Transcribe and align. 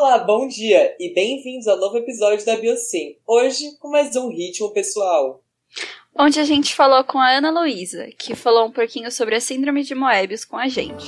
Olá, 0.00 0.16
bom 0.18 0.46
dia 0.46 0.94
e 1.00 1.12
bem-vindos 1.12 1.66
ao 1.66 1.76
novo 1.76 1.98
episódio 1.98 2.46
da 2.46 2.56
Biosim. 2.56 3.16
Hoje 3.26 3.76
com 3.80 3.90
mais 3.90 4.14
um 4.14 4.28
ritmo 4.28 4.72
pessoal. 4.72 5.42
Onde 6.16 6.38
a 6.38 6.44
gente 6.44 6.72
falou 6.72 7.02
com 7.02 7.18
a 7.18 7.36
Ana 7.36 7.50
Luísa, 7.50 8.06
que 8.16 8.36
falou 8.36 8.68
um 8.68 8.70
pouquinho 8.72 9.10
sobre 9.10 9.34
a 9.34 9.40
síndrome 9.40 9.82
de 9.82 9.96
Moebius 9.96 10.44
com 10.44 10.56
a 10.56 10.68
gente. 10.68 11.04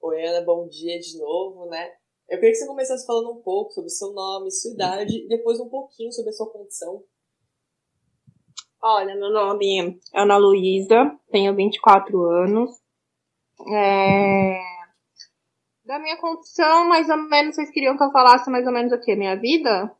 Oi, 0.00 0.24
Ana, 0.24 0.40
bom 0.40 0.66
dia 0.66 0.98
de 0.98 1.18
novo, 1.18 1.66
né? 1.66 1.86
Eu 2.30 2.38
queria 2.38 2.52
que 2.52 2.56
você 2.56 2.66
começasse 2.66 3.04
falando 3.04 3.30
um 3.30 3.42
pouco 3.42 3.72
sobre 3.72 3.90
seu 3.90 4.10
nome, 4.14 4.50
sua 4.50 4.72
idade 4.72 5.18
e 5.18 5.28
depois 5.28 5.60
um 5.60 5.68
pouquinho 5.68 6.10
sobre 6.12 6.30
a 6.30 6.32
sua 6.32 6.50
condição. 6.50 7.04
Olha, 8.82 9.14
meu 9.14 9.30
nome 9.30 9.78
é 9.78 10.18
Ana 10.18 10.38
Luísa, 10.38 11.14
tenho 11.30 11.54
24 11.54 12.22
anos. 12.22 12.79
É... 13.68 14.60
Da 15.84 15.98
minha 15.98 16.16
condição, 16.18 16.88
mais 16.88 17.08
ou 17.08 17.16
menos, 17.16 17.54
vocês 17.54 17.70
queriam 17.70 17.96
que 17.96 18.04
eu 18.04 18.12
falasse 18.12 18.50
mais 18.50 18.66
ou 18.66 18.72
menos 18.72 18.92
o 18.92 19.00
que? 19.00 19.16
Minha 19.16 19.36
vida? 19.36 19.94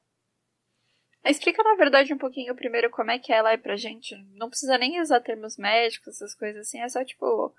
Explica, 1.24 1.62
na 1.62 1.74
verdade, 1.74 2.14
um 2.14 2.18
pouquinho 2.18 2.54
primeiro 2.54 2.90
como 2.90 3.10
é 3.10 3.18
que 3.18 3.32
ela 3.32 3.52
é 3.52 3.56
pra 3.56 3.76
gente. 3.76 4.16
Não 4.34 4.48
precisa 4.48 4.78
nem 4.78 5.00
usar 5.00 5.20
termos 5.20 5.56
médicos, 5.58 6.14
essas 6.14 6.34
coisas 6.34 6.66
assim. 6.66 6.80
É 6.80 6.88
só, 6.88 7.04
tipo, 7.04 7.52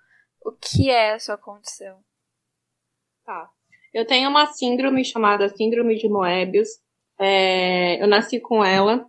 o 0.43 0.51
que 0.53 0.89
é 0.89 1.13
a 1.13 1.19
sua 1.19 1.37
condição. 1.37 1.99
Tá. 3.23 3.49
Eu 3.93 4.05
tenho 4.07 4.29
uma 4.29 4.47
síndrome 4.47 5.05
chamada 5.05 5.49
Síndrome 5.49 5.95
de 5.95 6.09
Moebius. 6.09 6.69
É... 7.19 8.01
Eu 8.01 8.07
nasci 8.07 8.39
com 8.39 8.63
ela. 8.63 9.05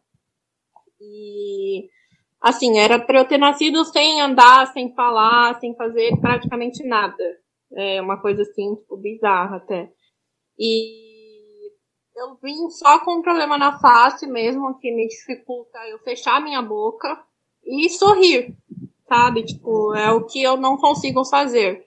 E 1.00 1.88
assim, 2.42 2.78
era 2.78 2.98
para 2.98 3.20
eu 3.20 3.28
ter 3.28 3.38
nascido 3.38 3.84
sem 3.84 4.20
andar, 4.20 4.66
sem 4.72 4.92
falar, 4.94 5.58
sem 5.60 5.74
fazer 5.76 6.16
praticamente 6.20 6.86
nada. 6.86 7.24
É 7.74 8.02
uma 8.02 8.20
coisa 8.20 8.42
assim, 8.42 8.74
tipo, 8.74 8.96
bizarra 8.96 9.56
até. 9.56 9.90
E 10.58 11.70
eu 12.16 12.36
vim 12.42 12.68
só 12.70 13.02
com 13.04 13.18
um 13.18 13.22
problema 13.22 13.56
na 13.56 13.78
face 13.78 14.26
mesmo, 14.26 14.78
que 14.78 14.92
me 14.92 15.08
dificulta 15.08 15.78
eu 15.88 15.98
fechar 16.00 16.42
minha 16.42 16.60
boca 16.60 17.24
e 17.64 17.88
sorrir, 17.88 18.54
sabe? 19.08 19.44
Tipo, 19.44 19.94
é 19.94 20.10
o 20.10 20.26
que 20.26 20.42
eu 20.42 20.56
não 20.56 20.76
consigo 20.76 21.24
fazer. 21.24 21.84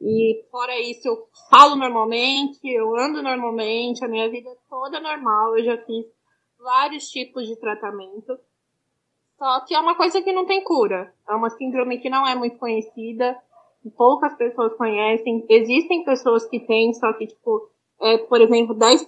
E 0.00 0.44
fora 0.50 0.78
isso, 0.78 1.08
eu 1.08 1.16
falo 1.50 1.76
normalmente, 1.76 2.60
eu 2.64 2.94
ando 2.94 3.22
normalmente, 3.22 4.04
a 4.04 4.08
minha 4.08 4.28
vida 4.30 4.50
é 4.50 4.56
toda 4.68 5.00
normal, 5.00 5.56
eu 5.56 5.64
já 5.64 5.78
fiz 5.78 6.04
vários 6.58 7.08
tipos 7.08 7.46
de 7.46 7.58
tratamento. 7.58 8.38
Só 9.44 9.60
que 9.60 9.74
é 9.74 9.78
uma 9.78 9.94
coisa 9.94 10.22
que 10.22 10.32
não 10.32 10.46
tem 10.46 10.64
cura. 10.64 11.12
É 11.28 11.34
uma 11.34 11.50
síndrome 11.50 11.98
que 11.98 12.08
não 12.08 12.26
é 12.26 12.34
muito 12.34 12.56
conhecida, 12.56 13.36
poucas 13.94 14.34
pessoas 14.38 14.72
conhecem. 14.72 15.44
Existem 15.50 16.02
pessoas 16.02 16.46
que 16.46 16.58
têm, 16.60 16.94
só 16.94 17.12
que, 17.12 17.26
tipo, 17.26 17.68
é, 18.00 18.16
por 18.16 18.40
exemplo, 18.40 18.74
10%, 18.74 19.06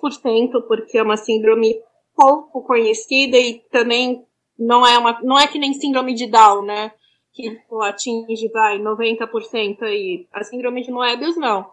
porque 0.68 0.98
é 0.98 1.02
uma 1.02 1.16
síndrome 1.16 1.80
pouco 2.14 2.62
conhecida 2.64 3.38
e 3.38 3.60
também 3.70 4.26
não 4.58 4.86
é 4.86 4.98
uma, 4.98 5.18
não 5.22 5.38
é 5.38 5.46
que 5.46 5.58
nem 5.58 5.72
síndrome 5.72 6.12
de 6.12 6.26
Down, 6.26 6.66
né? 6.66 6.92
Que 7.32 7.56
tipo, 7.56 7.80
atinge, 7.80 8.50
vai, 8.52 8.78
90% 8.78 9.84
aí. 9.84 10.28
A 10.34 10.44
síndrome 10.44 10.82
de 10.82 10.92
Moebius, 10.92 11.38
não. 11.38 11.64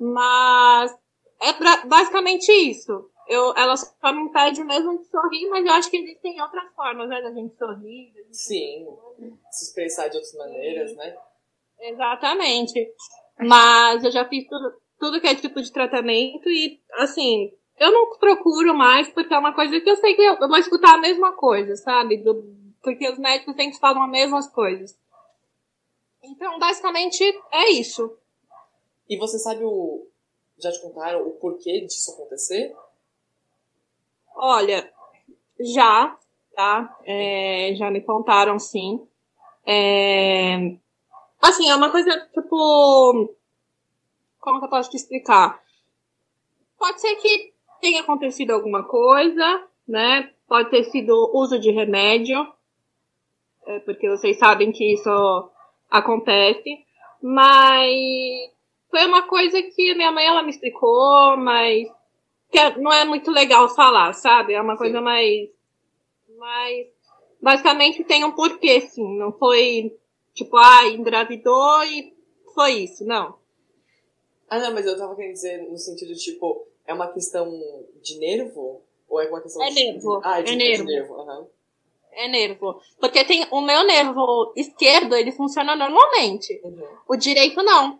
Mas 0.00 0.92
é 1.40 1.86
basicamente 1.86 2.50
isso 2.50 3.08
eu, 3.28 3.54
ela 3.56 3.76
só 3.76 4.12
me 4.12 4.22
impede 4.22 4.62
mesmo 4.64 4.98
de 4.98 5.04
sorrir, 5.06 5.48
mas 5.48 5.64
eu 5.64 5.72
acho 5.72 5.90
que 5.90 5.96
existem 5.96 6.40
outras 6.40 6.72
formas, 6.74 7.08
né, 7.08 7.22
da 7.22 7.32
gente 7.32 7.56
sorrir. 7.56 8.12
Da 8.12 8.22
gente 8.22 8.36
Sim, 8.36 8.86
se 9.50 9.64
expressar 9.66 10.08
de 10.08 10.16
outras 10.16 10.34
maneiras, 10.34 10.90
Sim. 10.90 10.96
né? 10.96 11.16
Exatamente. 11.80 12.92
Mas 13.38 14.04
eu 14.04 14.10
já 14.10 14.24
fiz 14.28 14.46
tudo, 14.46 14.74
tudo 14.98 15.20
que 15.20 15.26
é 15.26 15.34
tipo 15.34 15.60
de 15.60 15.72
tratamento 15.72 16.48
e, 16.48 16.80
assim, 16.92 17.52
eu 17.78 17.90
não 17.90 18.16
procuro 18.18 18.74
mais 18.74 19.08
porque 19.08 19.34
é 19.34 19.38
uma 19.38 19.54
coisa 19.54 19.80
que 19.80 19.90
eu 19.90 19.96
sei 19.96 20.14
que 20.14 20.22
eu, 20.22 20.34
eu 20.34 20.48
vou 20.48 20.58
escutar 20.58 20.94
a 20.94 21.00
mesma 21.00 21.32
coisa, 21.32 21.76
sabe? 21.76 22.18
Do, 22.18 22.44
porque 22.82 23.08
os 23.08 23.18
médicos 23.18 23.56
sempre 23.56 23.78
falam 23.78 24.02
as 24.02 24.10
mesmas 24.10 24.48
coisas. 24.48 24.96
Então, 26.22 26.58
basicamente, 26.58 27.22
é 27.52 27.70
isso. 27.70 28.16
E 29.08 29.18
você 29.18 29.38
sabe 29.38 29.62
o. 29.64 30.06
Já 30.58 30.70
te 30.70 30.80
contaram 30.80 31.26
o 31.26 31.32
porquê 31.32 31.80
disso 31.80 32.12
acontecer? 32.12 32.74
Olha, 34.34 34.90
já, 35.60 36.16
tá? 36.54 36.96
É, 37.04 37.74
já 37.76 37.90
me 37.90 38.00
contaram, 38.00 38.58
sim. 38.58 39.06
É, 39.66 40.76
assim, 41.40 41.68
é 41.68 41.74
uma 41.74 41.90
coisa, 41.90 42.10
tipo. 42.32 43.34
Como 44.40 44.58
que 44.58 44.66
eu 44.66 44.70
posso 44.70 44.90
te 44.90 44.96
explicar? 44.96 45.62
Pode 46.78 47.00
ser 47.00 47.16
que 47.16 47.54
tenha 47.80 48.02
acontecido 48.02 48.50
alguma 48.50 48.84
coisa, 48.84 49.66
né? 49.88 50.30
Pode 50.46 50.70
ter 50.70 50.84
sido 50.84 51.30
uso 51.32 51.58
de 51.58 51.70
remédio, 51.70 52.46
é, 53.66 53.78
porque 53.80 54.08
vocês 54.08 54.38
sabem 54.38 54.70
que 54.70 54.92
isso 54.92 55.50
acontece. 55.90 56.84
Mas 57.22 57.90
foi 58.90 59.06
uma 59.06 59.22
coisa 59.22 59.62
que 59.62 59.94
minha 59.94 60.12
mãe 60.12 60.26
ela 60.26 60.42
me 60.42 60.50
explicou, 60.50 61.38
mas 61.38 61.88
que 62.54 62.58
é, 62.60 62.78
não 62.78 62.92
é 62.92 63.04
muito 63.04 63.32
legal 63.32 63.68
falar, 63.68 64.12
sabe? 64.12 64.54
É 64.54 64.62
uma 64.62 64.76
coisa 64.76 65.00
mais. 65.00 65.50
mais. 66.38 66.86
Basicamente 67.42 68.04
tem 68.04 68.24
um 68.24 68.30
porquê, 68.30 68.80
sim. 68.80 69.18
Não 69.18 69.32
foi 69.32 69.98
tipo, 70.32 70.56
ah, 70.56 70.86
engravidou 70.86 71.82
e 71.82 72.14
foi 72.54 72.84
isso, 72.84 73.04
não. 73.04 73.36
Ah, 74.48 74.60
não, 74.60 74.72
mas 74.72 74.86
eu 74.86 74.96
tava 74.96 75.16
querendo 75.16 75.32
dizer 75.32 75.68
no 75.68 75.76
sentido, 75.76 76.14
tipo, 76.14 76.68
é 76.86 76.94
uma 76.94 77.08
questão 77.08 77.60
de 78.00 78.18
nervo? 78.20 78.82
Ou 79.08 79.20
é 79.20 79.28
uma 79.28 79.40
questão 79.40 79.60
é 79.60 79.70
de. 79.70 79.74
Nervo. 79.74 80.20
Ah, 80.22 80.40
de, 80.40 80.52
é 80.52 80.54
nervo. 80.54 80.86
De 80.86 80.92
nervo. 80.92 81.14
Uhum. 81.14 81.46
É 82.12 82.28
nervo. 82.28 82.80
Porque 83.00 83.24
tem 83.24 83.48
o 83.50 83.60
meu 83.60 83.84
nervo 83.84 84.52
esquerdo, 84.54 85.16
ele 85.16 85.32
funciona 85.32 85.74
normalmente. 85.74 86.60
Uhum. 86.62 86.86
O 87.08 87.16
direito 87.16 87.60
não. 87.64 87.98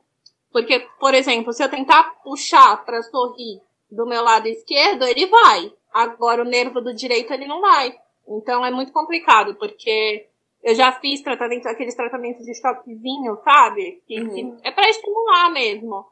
Porque, 0.52 0.78
por 1.00 1.12
exemplo, 1.12 1.52
se 1.52 1.64
eu 1.64 1.68
tentar 1.68 2.22
puxar 2.22 2.84
para 2.84 3.02
sorrir 3.02 3.60
do 3.90 4.06
meu 4.06 4.22
lado 4.22 4.46
esquerdo, 4.48 5.04
ele 5.04 5.26
vai. 5.26 5.72
Agora 5.92 6.42
o 6.42 6.46
nervo 6.46 6.80
do 6.80 6.94
direito 6.94 7.32
ele 7.32 7.46
não 7.46 7.60
vai. 7.60 7.94
Então 8.26 8.64
é 8.64 8.70
muito 8.70 8.92
complicado, 8.92 9.54
porque 9.56 10.28
eu 10.62 10.74
já 10.74 10.92
fiz 10.92 11.22
tratamento, 11.22 11.66
aqueles 11.66 11.94
tratamentos 11.94 12.44
de 12.44 12.54
choquezinho, 12.54 13.38
sabe? 13.44 14.02
Que, 14.06 14.20
uhum. 14.20 14.56
que 14.56 14.68
é 14.68 14.70
para 14.72 14.88
estimular 14.88 15.50
mesmo. 15.50 16.06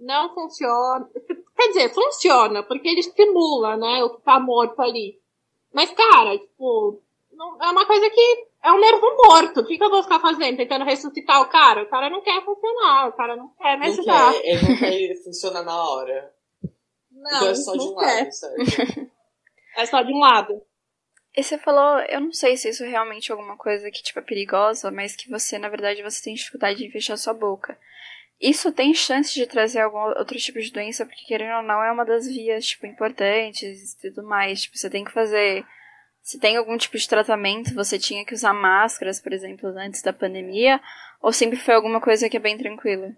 Não 0.00 0.34
funciona. 0.34 1.08
Quer 1.56 1.68
dizer, 1.68 1.94
funciona, 1.94 2.62
porque 2.64 2.88
ele 2.88 3.00
estimula, 3.00 3.76
né? 3.76 4.02
O 4.02 4.10
que 4.10 4.22
tá 4.22 4.40
morto 4.40 4.82
ali. 4.82 5.18
Mas, 5.72 5.90
cara, 5.92 6.36
tipo, 6.36 7.00
não, 7.32 7.56
é 7.62 7.70
uma 7.70 7.86
coisa 7.86 8.10
que 8.10 8.46
é 8.62 8.72
um 8.72 8.80
nervo 8.80 9.06
morto. 9.16 9.60
O 9.60 9.66
que, 9.66 9.78
que 9.78 9.84
eu 9.84 9.90
vou 9.90 10.02
ficar 10.02 10.20
fazendo? 10.20 10.56
Tentando 10.56 10.84
ressuscitar 10.84 11.40
o 11.40 11.48
cara? 11.48 11.84
O 11.84 11.88
cara 11.88 12.10
não 12.10 12.20
quer 12.20 12.44
funcionar, 12.44 13.08
o 13.08 13.12
cara 13.12 13.36
não 13.36 13.48
quer 13.56 13.78
me 13.78 13.86
ajudar. 13.86 14.32
Quer, 14.32 14.46
ele 14.46 14.68
não 14.68 14.76
quer 14.76 15.22
funcionar 15.22 15.62
na 15.62 15.84
hora. 15.88 16.34
Não, 17.24 17.30
então 17.30 17.48
é 17.48 17.54
só 17.54 17.72
de 17.72 17.80
um 17.80 17.94
lado, 17.94 18.32
certo? 18.32 19.10
é 19.76 19.86
só 19.86 20.02
de 20.02 20.12
um 20.12 20.18
lado. 20.18 20.62
E 21.36 21.42
você 21.42 21.58
falou, 21.58 21.98
eu 22.00 22.20
não 22.20 22.32
sei 22.32 22.56
se 22.56 22.68
isso 22.68 22.84
é 22.84 22.88
realmente 22.88 23.32
alguma 23.32 23.56
coisa 23.56 23.90
que, 23.90 24.02
tipo, 24.02 24.18
é 24.18 24.22
perigosa, 24.22 24.90
mas 24.90 25.16
que 25.16 25.28
você, 25.28 25.58
na 25.58 25.68
verdade, 25.68 26.02
você 26.02 26.22
tem 26.22 26.34
dificuldade 26.34 26.84
em 26.84 26.90
fechar 26.90 27.16
sua 27.16 27.34
boca. 27.34 27.76
Isso 28.40 28.70
tem 28.70 28.94
chance 28.94 29.32
de 29.34 29.46
trazer 29.46 29.80
algum 29.80 29.98
outro 30.18 30.38
tipo 30.38 30.60
de 30.60 30.70
doença, 30.70 31.06
porque 31.06 31.24
querendo 31.24 31.56
ou 31.56 31.62
não, 31.62 31.82
é 31.82 31.90
uma 31.90 32.04
das 32.04 32.26
vias, 32.26 32.66
tipo, 32.66 32.86
importantes 32.86 33.94
e 33.94 34.10
tudo 34.10 34.28
mais. 34.28 34.62
Tipo, 34.62 34.76
você 34.76 34.90
tem 34.90 35.02
que 35.02 35.10
fazer. 35.10 35.64
Se 36.22 36.38
tem 36.38 36.56
algum 36.56 36.76
tipo 36.76 36.96
de 36.96 37.08
tratamento, 37.08 37.74
você 37.74 37.98
tinha 37.98 38.24
que 38.24 38.34
usar 38.34 38.52
máscaras, 38.52 39.20
por 39.20 39.32
exemplo, 39.32 39.68
antes 39.70 40.02
da 40.02 40.12
pandemia, 40.12 40.80
ou 41.20 41.32
sempre 41.32 41.58
foi 41.58 41.74
alguma 41.74 42.00
coisa 42.00 42.28
que 42.28 42.36
é 42.36 42.40
bem 42.40 42.56
tranquila? 42.56 43.10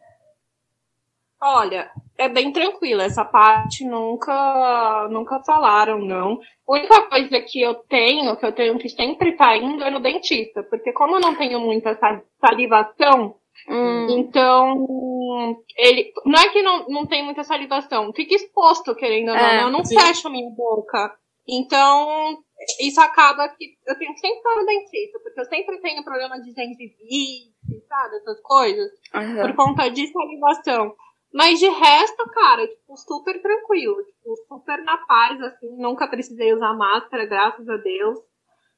Olha, 1.40 1.90
é 2.16 2.28
bem 2.28 2.52
tranquila. 2.52 3.04
Essa 3.04 3.24
parte 3.24 3.84
nunca, 3.84 5.08
nunca 5.10 5.40
falaram, 5.44 5.98
não. 5.98 6.40
A 6.68 6.72
única 6.72 7.02
coisa 7.02 7.40
que 7.40 7.60
eu 7.60 7.74
tenho, 7.74 8.36
que 8.36 8.46
eu 8.46 8.52
tenho 8.52 8.78
que 8.78 8.88
sempre 8.88 9.30
estar 9.30 9.48
tá 9.48 9.56
indo 9.56 9.84
é 9.84 9.90
no 9.90 10.00
dentista. 10.00 10.62
Porque 10.62 10.92
como 10.92 11.16
eu 11.16 11.20
não 11.20 11.34
tenho 11.34 11.60
muita 11.60 11.98
salivação, 12.40 13.36
hum. 13.68 14.06
então 14.10 15.56
ele. 15.76 16.12
Não 16.24 16.40
é 16.40 16.48
que 16.48 16.62
não, 16.62 16.88
não 16.88 17.06
tem 17.06 17.22
muita 17.22 17.44
salivação, 17.44 18.12
fica 18.14 18.34
exposto, 18.34 18.94
querendo 18.94 19.28
ou 19.28 19.34
não, 19.34 19.44
é, 19.44 19.56
né? 19.56 19.62
Eu 19.62 19.70
não 19.70 19.84
sim. 19.84 19.98
fecho 19.98 20.28
a 20.28 20.30
minha 20.30 20.50
boca. 20.50 21.14
Então, 21.48 22.38
isso 22.80 23.00
acaba 23.00 23.48
que 23.50 23.76
eu 23.86 23.96
tenho 23.96 24.12
que 24.14 24.20
sempre 24.20 24.38
estar 24.38 24.56
no 24.56 24.66
dentista, 24.66 25.20
porque 25.22 25.40
eu 25.40 25.44
sempre 25.44 25.80
tenho 25.80 26.02
problema 26.02 26.40
de 26.40 26.52
gengivite, 26.52 27.52
sabe? 27.88 28.16
Essas 28.16 28.40
coisas. 28.40 28.90
Uhum. 29.14 29.42
Por 29.42 29.54
conta 29.54 29.88
de 29.88 30.08
salivação. 30.08 30.94
Mas 31.36 31.58
de 31.58 31.68
resto, 31.68 32.30
cara, 32.30 32.66
tipo, 32.66 32.96
super 32.96 33.42
tranquilo. 33.42 34.02
Tipo, 34.04 34.36
super 34.48 34.82
na 34.82 34.96
paz, 34.96 35.38
assim. 35.42 35.68
Nunca 35.76 36.08
precisei 36.08 36.54
usar 36.54 36.72
máscara, 36.72 37.26
graças 37.26 37.68
a 37.68 37.76
Deus. 37.76 38.18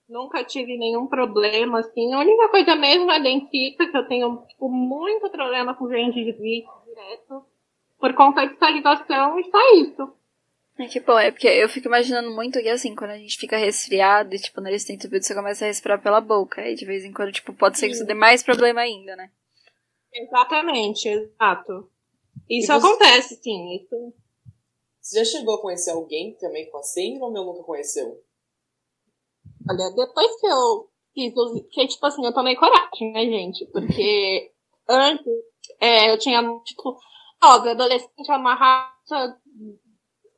Nunca 0.08 0.42
tive 0.42 0.76
nenhum 0.76 1.06
problema, 1.06 1.78
assim. 1.78 2.12
A 2.12 2.18
única 2.18 2.48
coisa 2.48 2.74
mesmo 2.74 3.12
é 3.12 3.20
dentista, 3.20 3.86
que 3.86 3.96
eu 3.96 4.08
tenho 4.08 4.44
tipo, 4.48 4.68
muito 4.68 5.30
problema 5.30 5.72
com 5.76 5.88
gengivite 5.88 6.66
direto. 6.84 7.44
Por 8.00 8.12
conta 8.14 8.44
de 8.44 8.58
salivação, 8.58 9.38
e 9.38 9.44
só 9.44 9.74
isso. 9.74 10.12
É 10.80 10.86
que 10.86 10.98
bom, 10.98 11.16
é 11.16 11.30
porque 11.30 11.46
eu 11.46 11.68
fico 11.68 11.86
imaginando 11.86 12.34
muito 12.34 12.60
que 12.60 12.68
assim, 12.68 12.94
quando 12.96 13.10
a 13.10 13.18
gente 13.18 13.38
fica 13.38 13.56
resfriado 13.56 14.34
e 14.34 14.38
tipo, 14.38 14.60
o 14.60 14.64
nariz 14.64 14.84
tem 14.84 14.98
tupido, 14.98 15.24
você 15.24 15.34
começa 15.34 15.64
a 15.64 15.68
respirar 15.68 16.02
pela 16.02 16.20
boca. 16.20 16.68
E 16.68 16.74
de 16.74 16.84
vez 16.84 17.04
em 17.04 17.12
quando, 17.12 17.30
tipo, 17.30 17.52
pode 17.52 17.78
ser 17.78 17.86
que 17.86 17.92
isso 17.92 18.04
dê 18.04 18.14
mais 18.14 18.42
problema 18.42 18.80
ainda, 18.80 19.14
né? 19.14 19.30
Exatamente, 20.12 21.08
exato. 21.08 21.88
Isso 22.48 22.66
você... 22.66 22.72
acontece, 22.72 23.36
sim. 23.42 23.76
Isso... 23.76 24.14
Você 25.00 25.24
já 25.24 25.38
chegou 25.38 25.54
a 25.54 25.62
conhecer 25.62 25.90
alguém 25.90 26.34
também 26.34 26.70
com 26.70 26.78
a 26.78 26.82
síndrome 26.82 27.38
ou 27.38 27.46
nunca 27.46 27.62
conheceu? 27.62 28.22
Olha, 29.70 29.90
depois 29.94 30.40
que 30.40 30.46
eu 30.46 30.88
fiz 31.14 31.34
os. 31.36 31.62
Que, 31.70 31.86
tipo 31.86 32.04
assim, 32.06 32.24
eu 32.24 32.32
tomei 32.32 32.56
coragem, 32.56 33.12
né, 33.12 33.24
gente? 33.24 33.66
Porque 33.66 34.52
antes 34.88 35.26
é, 35.80 36.12
eu 36.12 36.18
tinha, 36.18 36.42
tipo, 36.64 36.98
óbvio, 37.42 37.72
adolescente 37.72 38.30
é 38.30 38.36
uma 38.36 38.54
raça 38.54 39.38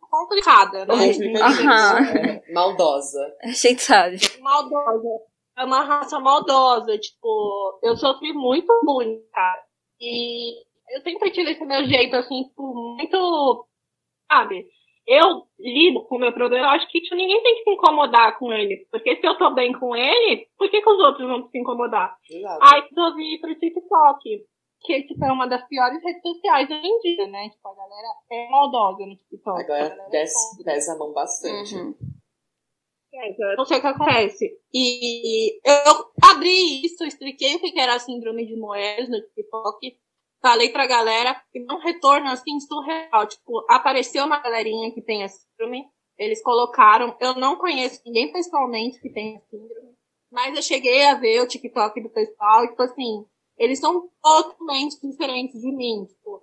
complicada, 0.01 0.85
né? 0.87 0.95
Uhum. 0.95 2.43
Maldosa. 2.55 3.37
A 3.43 3.49
gente 3.49 3.83
sabe. 3.83 4.19
Maldosa. 4.41 5.31
É 5.57 5.65
uma 5.65 5.83
raça 5.83 6.19
maldosa. 6.19 6.99
Tipo, 6.99 7.79
eu 7.83 7.97
sofri 7.97 8.33
muito 8.33 8.73
bullying, 8.85 9.23
cara. 9.33 9.63
E 10.01 10.65
eu 10.91 11.01
sempre 11.03 11.31
tive 11.31 11.53
esse 11.53 11.65
meu 11.65 11.85
jeito, 11.85 12.17
assim, 12.17 12.45
tipo, 12.45 12.97
muito. 12.97 13.67
Sabe? 14.31 14.67
Eu 15.07 15.43
lido 15.59 16.05
com 16.05 16.17
o 16.17 16.19
meu 16.19 16.33
problema, 16.33 16.67
eu 16.67 16.71
acho 16.71 16.89
que 16.89 17.01
tipo, 17.01 17.17
ninguém 17.17 17.43
tem 17.43 17.57
que 17.57 17.65
se 17.65 17.71
incomodar 17.71 18.39
com 18.39 18.53
ele. 18.53 18.87
Porque 18.91 19.17
se 19.17 19.27
eu 19.27 19.37
tô 19.37 19.51
bem 19.53 19.73
com 19.73 19.97
ele, 19.97 20.47
por 20.57 20.71
que, 20.71 20.81
que 20.81 20.91
os 20.91 21.01
outros 21.01 21.27
vão 21.27 21.49
se 21.49 21.59
incomodar? 21.59 22.17
Exato. 22.31 22.61
Aí 22.63 22.83
resolvi 22.83 23.35
ir 23.35 23.41
pro 23.41 23.59
TikTok 23.59 24.47
que 24.83 25.03
tipo, 25.03 25.25
é 25.25 25.33
uma 25.33 25.47
das 25.47 25.67
piores 25.69 26.03
redes 26.03 26.23
sociais 26.23 26.71
hoje 26.71 26.87
em 26.87 26.99
dia, 27.01 27.27
né? 27.27 27.49
Tipo, 27.51 27.69
a 27.69 27.75
galera 27.75 28.09
é 28.31 28.49
maldosa 28.51 29.07
no 29.07 29.17
TikTok. 29.17 29.61
Agora 29.61 30.09
desce, 30.11 30.65
desce 30.65 30.91
a 30.91 30.97
mão 30.97 31.13
bastante. 31.13 31.75
Uhum. 31.75 31.95
É, 33.13 33.57
não 33.57 33.65
sei 33.65 33.79
o 33.79 33.81
que 33.81 33.87
acontece. 33.87 34.59
E 34.73 35.61
eu 35.69 36.31
abri 36.31 36.85
isso, 36.85 37.05
expliquei 37.05 37.57
o 37.57 37.61
que 37.61 37.79
era 37.79 37.97
a 37.97 37.99
síndrome 37.99 38.47
de 38.47 38.57
Moedas 38.57 39.09
no 39.09 39.21
TikTok, 39.21 39.99
falei 40.41 40.71
pra 40.71 40.87
galera, 40.87 41.41
e 41.55 41.61
um 41.73 41.79
retorno 41.79 42.29
assim 42.29 42.59
surreal. 42.61 43.27
Tipo, 43.27 43.65
apareceu 43.69 44.25
uma 44.25 44.41
galerinha 44.41 44.93
que 44.93 45.03
tem 45.03 45.23
a 45.23 45.29
síndrome, 45.29 45.85
eles 46.19 46.43
colocaram, 46.43 47.17
eu 47.21 47.35
não 47.35 47.57
conheço 47.57 48.03
ninguém 48.05 48.33
pessoalmente 48.33 49.01
que 49.01 49.11
tem 49.11 49.37
a 49.37 49.41
síndrome, 49.41 49.95
mas 50.31 50.55
eu 50.55 50.63
cheguei 50.63 51.05
a 51.07 51.15
ver 51.15 51.41
o 51.41 51.49
TikTok 51.49 52.01
do 52.03 52.11
pessoal, 52.11 52.65
e 52.65 52.69
tipo 52.69 52.83
assim, 52.83 53.25
eles 53.59 53.79
são 53.79 54.09
totalmente 54.23 55.01
diferentes 55.01 55.61
de 55.61 55.73
mim. 55.73 56.05
Tipo, 56.07 56.43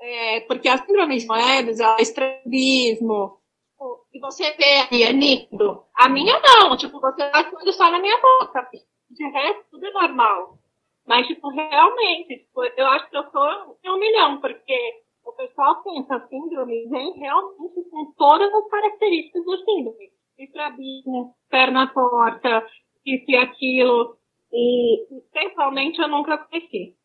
é, 0.00 0.40
porque 0.40 0.68
a 0.68 0.78
síndrome 0.78 1.18
de 1.18 1.26
Moedas, 1.26 1.80
é 1.80 1.96
estrabismo, 2.00 3.38
tipo, 3.70 4.06
e 4.12 4.20
você 4.20 4.50
vê 4.52 4.78
ali, 4.78 5.02
é 5.02 5.12
nítido. 5.12 5.84
A 5.94 6.08
minha 6.08 6.40
não, 6.40 6.76
tipo, 6.76 7.00
você 7.00 7.30
tá 7.30 7.50
só 7.72 7.90
na 7.90 7.98
minha 7.98 8.20
boca. 8.20 8.68
De 9.10 9.24
resto, 9.30 9.64
tudo 9.70 9.86
é 9.86 9.92
normal. 9.92 10.58
Mas, 11.06 11.26
tipo, 11.26 11.48
realmente, 11.50 12.38
tipo, 12.38 12.64
eu 12.64 12.86
acho 12.86 13.10
que 13.10 13.16
eu 13.16 13.30
sou 13.30 13.78
um 13.86 13.98
milhão, 13.98 14.40
porque 14.40 15.02
o 15.24 15.32
pessoal 15.32 15.82
essa 16.00 16.26
síndrome 16.28 16.88
vem 16.88 17.12
realmente 17.18 17.82
com 17.90 18.12
todas 18.16 18.52
as 18.52 18.68
características 18.68 19.44
do 19.44 19.64
síndrome. 19.64 20.12
Estrabismo, 20.38 21.34
perna 21.48 21.92
torta, 21.92 22.66
isso 23.04 23.24
e 23.28 23.36
aquilo. 23.36 24.18
E, 24.52 25.06
pessoalmente, 25.32 26.00
eu 26.00 26.08
nunca 26.08 26.38
conheci. 26.38 26.96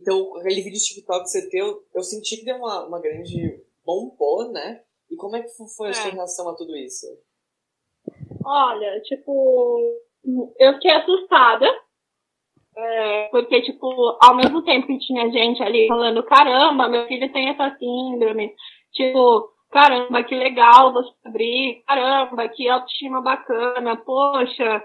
Então, 0.00 0.36
aquele 0.36 0.62
vídeo 0.62 0.78
de 0.78 0.84
TikTok 0.84 1.24
que 1.24 1.28
você 1.28 1.50
teve, 1.50 1.80
eu 1.94 2.02
senti 2.02 2.36
que 2.38 2.44
deu 2.44 2.56
uma, 2.56 2.86
uma 2.86 3.00
grande 3.00 3.62
bombou, 3.84 4.52
né? 4.52 4.82
E 5.10 5.16
como 5.16 5.36
é 5.36 5.42
que 5.42 5.48
foi 5.76 5.90
a 5.90 5.92
sua 5.92 6.08
é. 6.08 6.12
reação 6.12 6.48
a 6.48 6.54
tudo 6.54 6.76
isso? 6.76 7.06
Olha, 8.44 9.00
tipo, 9.02 10.00
eu 10.58 10.74
fiquei 10.74 10.92
assustada. 10.92 11.66
É, 12.80 13.28
porque, 13.32 13.60
tipo, 13.62 14.16
ao 14.22 14.36
mesmo 14.36 14.62
tempo 14.62 14.86
que 14.86 14.98
tinha 15.00 15.28
gente 15.32 15.60
ali 15.60 15.88
falando, 15.88 16.22
caramba, 16.22 16.88
meu 16.88 17.08
filho 17.08 17.32
tem 17.32 17.48
essa 17.48 17.76
síndrome. 17.76 18.54
Tipo, 18.92 19.50
caramba, 19.70 20.22
que 20.22 20.36
legal 20.36 20.92
você 20.92 21.10
abrir. 21.24 21.82
Caramba, 21.84 22.48
que 22.48 22.68
autoestima 22.68 23.20
bacana. 23.20 23.96
Poxa, 23.96 24.84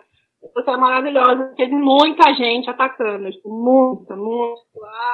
você 0.56 0.72
é 0.72 0.78
maravilhosa. 0.78 1.54
Teve 1.56 1.75
muita 1.75 2.34
gente 2.34 2.68
atacando, 2.68 3.30
tipo, 3.31 3.50
muita, 3.50 4.16
muita. 4.16 4.62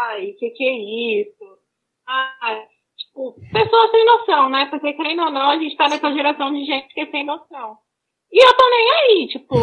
Ai, 0.08 0.28
que 0.40 0.50
que 0.52 0.64
é 0.64 1.22
isso? 1.22 1.60
Ai, 2.08 2.66
tipo, 2.98 3.36
pessoas 3.52 3.92
sem 3.92 4.06
noção, 4.06 4.50
né? 4.50 4.68
Porque 4.68 4.94
querendo 4.94 5.24
ou 5.24 5.32
não, 5.32 5.50
a 5.50 5.58
gente 5.58 5.76
tá 5.76 5.90
nessa 5.90 6.14
geração 6.14 6.54
de 6.54 6.64
gente 6.64 6.94
que 6.94 7.02
é 7.02 7.06
sem 7.08 7.26
noção. 7.26 7.78
E 8.32 8.46
eu 8.46 8.56
tô 8.56 8.70
nem 8.70 8.92
aí, 8.92 9.28
tipo, 9.28 9.56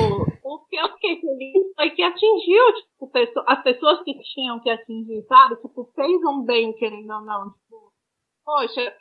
o 0.42 0.58
que 0.66 0.76
eu 0.76 0.88
fiquei 0.94 1.20
feliz 1.20 1.74
foi 1.76 1.90
que 1.90 2.02
atingiu, 2.02 2.74
tipo, 2.74 3.10
as 3.46 3.62
pessoas 3.62 4.02
que 4.02 4.18
tinham 4.34 4.60
que 4.60 4.70
atingir, 4.70 5.22
sabe? 5.28 5.56
Tipo, 5.56 5.90
fez 5.94 6.24
um 6.24 6.42
bem, 6.42 6.72
querendo 6.72 7.12
ou 7.12 7.20
não. 7.20 7.50
Tipo, 7.50 7.92
poxa, 8.44 8.92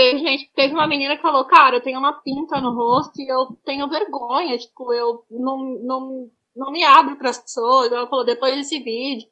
Teve 0.00 0.18
gente, 0.18 0.50
teve 0.54 0.72
uma 0.72 0.86
menina 0.86 1.16
que 1.16 1.22
falou, 1.22 1.44
cara, 1.44 1.76
eu 1.76 1.82
tenho 1.82 1.98
uma 1.98 2.14
pinta 2.22 2.60
no 2.60 2.72
rosto 2.72 3.20
e 3.20 3.28
eu 3.28 3.48
tenho 3.64 3.88
vergonha, 3.88 4.56
tipo, 4.56 4.92
eu 4.94 5.24
não, 5.30 5.58
não, 5.82 6.30
não 6.56 6.72
me 6.72 6.82
abro 6.84 7.16
para 7.16 7.30
as 7.30 7.38
pessoas. 7.38 7.92
Ela 7.92 8.08
falou, 8.08 8.24
depois 8.24 8.54
desse 8.54 8.78
vídeo, 8.78 9.28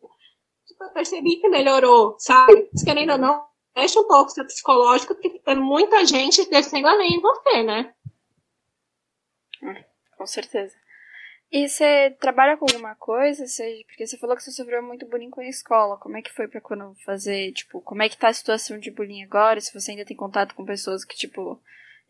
tipo, 0.67 0.85
eu 0.85 0.91
percebi 0.91 1.37
que 1.37 1.49
melhorou, 1.49 2.17
sabe? 2.19 2.69
Se 2.75 2.85
querendo 2.85 3.13
ou 3.13 3.19
não, 3.19 3.43
mexe 3.75 3.99
um 3.99 4.07
pouco 4.07 4.31
seu 4.31 4.45
psicológico, 4.45 5.15
porque 5.15 5.39
tem 5.39 5.57
muita 5.57 6.05
gente 6.05 6.49
descendo 6.51 6.89
além 6.89 7.15
em 7.15 7.21
você, 7.21 7.63
né? 7.63 7.95
Com 10.17 10.27
certeza. 10.27 10.77
E 11.51 11.67
você 11.67 12.11
trabalha 12.21 12.59
com 12.59 12.67
alguma 12.69 12.95
coisa? 12.95 13.47
Você, 13.47 13.83
porque 13.87 14.07
você 14.07 14.19
falou 14.19 14.37
que 14.37 14.43
você 14.43 14.51
sofreu 14.51 14.83
muito 14.83 15.09
bullying 15.09 15.31
com 15.31 15.41
a 15.41 15.49
escola. 15.49 15.97
Como 15.97 16.17
é 16.17 16.23
que 16.23 16.33
foi 16.33 16.47
pra 16.47 16.61
quando 16.61 16.95
fazer, 17.05 17.53
tipo, 17.53 17.81
como 17.81 18.03
é 18.03 18.09
que 18.09 18.19
tá 18.19 18.29
a 18.29 18.33
situação 18.33 18.79
de 18.79 18.91
bullying 18.91 19.23
agora? 19.23 19.61
Se 19.61 19.73
você 19.73 19.93
ainda 19.93 20.05
tem 20.05 20.17
contato 20.17 20.55
com 20.55 20.65
pessoas 20.65 21.05
que, 21.05 21.17
tipo, 21.17 21.59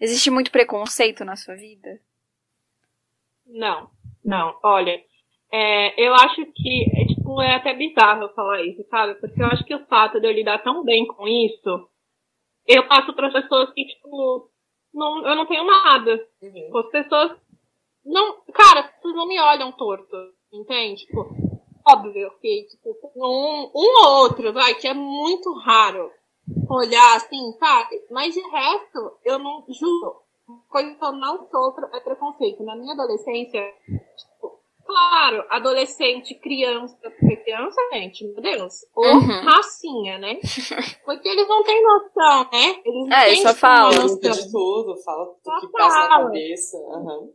existe 0.00 0.28
muito 0.30 0.50
preconceito 0.50 1.24
na 1.24 1.36
sua 1.36 1.54
vida? 1.54 2.00
Não, 3.46 3.90
não. 4.24 4.58
Olha, 4.64 5.00
é, 5.52 6.04
eu 6.04 6.14
acho 6.14 6.44
que, 6.52 6.90
é, 6.94 7.04
tipo, 7.06 7.40
é 7.40 7.54
até 7.54 7.74
bizarro 7.74 8.24
eu 8.24 8.34
falar 8.34 8.62
isso, 8.62 8.84
sabe? 8.90 9.14
Porque 9.20 9.40
eu 9.40 9.46
acho 9.46 9.64
que 9.64 9.74
o 9.74 9.86
fato 9.86 10.20
de 10.20 10.26
eu 10.26 10.32
lidar 10.32 10.62
tão 10.64 10.82
bem 10.84 11.06
com 11.06 11.28
isso, 11.28 11.88
eu 12.66 12.86
passo 12.88 13.14
para 13.14 13.32
pessoas 13.32 13.72
que, 13.72 13.86
tipo, 13.86 14.50
não, 14.92 15.26
eu 15.26 15.36
não 15.36 15.46
tenho 15.46 15.64
nada. 15.64 16.26
Uhum. 16.42 16.78
As 16.78 16.90
pessoas 16.90 17.36
não, 18.04 18.40
cara, 18.54 18.90
vocês 19.00 19.14
não 19.14 19.28
me 19.28 19.38
olham 19.38 19.72
torto, 19.72 20.16
entende? 20.52 21.04
Tipo, 21.04 21.28
óbvio 21.86 22.30
que, 22.40 22.66
tipo, 22.70 22.96
um, 23.16 23.70
um 23.74 24.04
ou 24.04 24.22
outro, 24.22 24.52
vai, 24.52 24.74
que 24.74 24.88
é 24.88 24.94
muito 24.94 25.52
raro 25.58 26.10
olhar 26.70 27.16
assim, 27.16 27.52
sabe? 27.58 28.02
Mas 28.10 28.34
de 28.34 28.40
resto, 28.40 29.18
eu 29.24 29.38
não, 29.38 29.64
juro, 29.68 30.22
coisa 30.68 30.94
que 30.94 31.04
eu 31.04 31.12
não 31.12 31.46
sofro 31.50 31.86
é 31.92 32.00
preconceito. 32.00 32.62
Na 32.62 32.76
minha 32.76 32.94
adolescência, 32.94 33.62
tipo, 33.84 34.57
claro, 34.88 35.44
adolescente, 35.50 36.34
criança, 36.40 36.96
porque 37.02 37.36
criança, 37.36 37.78
gente, 37.92 38.24
meu 38.24 38.40
Deus, 38.40 38.72
ou 38.94 39.04
uhum. 39.04 39.44
racinha, 39.44 40.16
né? 40.18 40.38
Porque 41.04 41.28
eles 41.28 41.46
não 41.46 41.62
têm 41.62 41.82
noção, 41.82 42.48
né? 42.50 42.80
Eles 42.84 43.08
não 43.08 43.16
é, 43.16 43.26
têm 43.26 43.42
só 43.42 43.54
fala 43.54 43.90
de 43.90 44.50
tudo, 44.50 44.96
fala 45.04 45.26
tudo 45.44 45.60
que 45.60 45.72
passa 45.72 46.00
na 46.00 46.08
cabeça. 46.08 46.76
Uhum. 46.78 47.34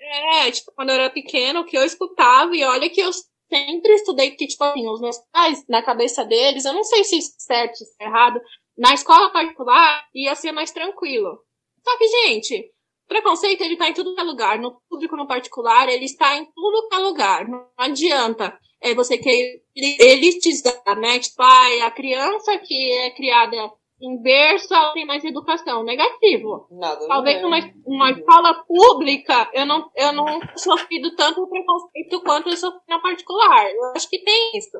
É, 0.00 0.50
tipo, 0.50 0.72
quando 0.74 0.88
eu 0.88 0.94
era 0.94 1.10
pequena, 1.10 1.60
o 1.60 1.66
que 1.66 1.76
eu 1.76 1.84
escutava, 1.84 2.56
e 2.56 2.64
olha 2.64 2.88
que 2.88 3.00
eu 3.00 3.10
sempre 3.12 3.92
estudei, 3.94 4.30
porque, 4.30 4.46
tipo 4.46 4.64
assim, 4.64 4.88
os 4.88 5.00
meus 5.00 5.18
pais, 5.30 5.64
na 5.68 5.82
cabeça 5.82 6.24
deles, 6.24 6.64
eu 6.64 6.72
não 6.72 6.84
sei 6.84 7.04
se 7.04 7.18
isso 7.18 7.34
é 7.36 7.40
certo, 7.40 7.76
se 7.76 7.94
é 8.00 8.06
errado, 8.06 8.40
na 8.76 8.94
escola 8.94 9.30
particular 9.30 10.02
ia 10.14 10.34
ser 10.34 10.52
mais 10.52 10.70
tranquilo. 10.70 11.42
Só 11.84 11.98
que, 11.98 12.08
gente, 12.08 12.72
preconceito 13.06 13.60
ele 13.62 13.76
tá 13.76 13.88
em 13.88 13.94
tudo 13.94 14.14
que 14.14 14.20
é 14.20 14.24
lugar, 14.24 14.58
no 14.58 14.80
público, 14.88 15.16
no 15.16 15.26
particular, 15.26 15.88
ele 15.88 16.04
está 16.04 16.36
em 16.36 16.44
tudo 16.44 16.88
que 16.88 16.94
é 16.94 16.98
lugar. 16.98 17.48
Não 17.48 17.66
adianta 17.76 18.58
é 18.80 18.94
você 18.94 19.18
querer 19.18 19.62
elitizar, 19.74 20.98
né? 20.98 21.18
Tipo, 21.18 21.42
ah, 21.42 21.86
a 21.86 21.90
criança 21.90 22.58
que 22.58 22.92
é 22.92 23.10
criada 23.10 23.56
em 24.00 24.20
berço 24.20 24.74
ela 24.74 24.92
tem 24.92 25.06
mais 25.06 25.24
educação. 25.24 25.82
Negativo. 25.82 26.66
Nada, 26.70 27.06
Talvez 27.08 27.40
numa, 27.42 27.58
uma 27.84 28.10
escola 28.10 28.54
pública 28.64 29.50
eu 29.54 29.66
não, 29.66 29.90
eu 29.96 30.12
não 30.12 30.40
sofrido 30.56 31.14
tanto 31.16 31.46
preconceito 31.48 32.22
quanto 32.22 32.48
eu 32.50 32.56
sofri 32.56 32.80
na 32.88 33.00
particular. 33.00 33.70
Eu 33.70 33.92
acho 33.96 34.08
que 34.08 34.22
tem 34.22 34.52
isso. 34.56 34.76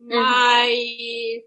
Uhum. 0.00 0.08
Mas 0.08 1.42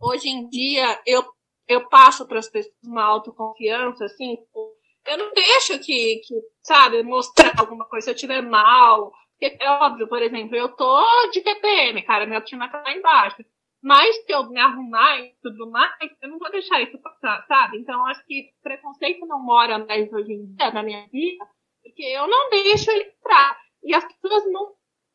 hoje 0.00 0.28
em 0.28 0.48
dia 0.48 1.00
eu, 1.06 1.22
eu 1.68 1.88
passo 1.88 2.26
para 2.26 2.38
as 2.38 2.48
pessoas 2.48 2.74
uma 2.82 3.04
autoconfiança, 3.04 4.06
assim, 4.06 4.36
tipo, 4.36 4.74
eu 5.06 5.18
não 5.18 5.32
deixo 5.32 5.78
que, 5.78 6.20
que, 6.26 6.34
sabe, 6.62 7.02
mostrar 7.02 7.52
alguma 7.58 7.84
coisa 7.86 8.06
se 8.06 8.10
eu 8.10 8.14
estiver 8.14 8.42
mal. 8.42 9.12
É 9.40 9.70
óbvio, 9.70 10.08
por 10.08 10.20
exemplo, 10.20 10.56
eu 10.56 10.74
tô 10.74 11.30
de 11.30 11.40
TPM, 11.40 12.02
cara, 12.02 12.26
minha 12.26 12.38
autoestima 12.38 12.68
tá 12.68 12.82
lá 12.82 12.92
embaixo. 12.92 13.44
Mas 13.80 14.16
se 14.16 14.32
eu 14.32 14.48
me 14.48 14.58
arrumar 14.58 15.20
e 15.20 15.32
tudo 15.40 15.70
mais, 15.70 16.10
eu 16.20 16.28
não 16.28 16.38
vou 16.38 16.50
deixar 16.50 16.82
isso 16.82 16.98
passar, 17.00 17.46
sabe? 17.46 17.78
Então, 17.78 18.04
acho 18.06 18.24
que 18.26 18.50
preconceito 18.60 19.24
não 19.26 19.40
mora 19.40 19.78
mais 19.78 20.12
hoje 20.12 20.32
em 20.32 20.46
dia 20.46 20.72
na 20.72 20.82
minha 20.82 21.06
vida, 21.06 21.46
porque 21.82 22.02
eu 22.02 22.26
não 22.26 22.50
deixo 22.50 22.90
ele 22.90 23.04
entrar. 23.04 23.56
E 23.84 23.94
as 23.94 24.04
pessoas 24.04 24.50
não, 24.50 24.74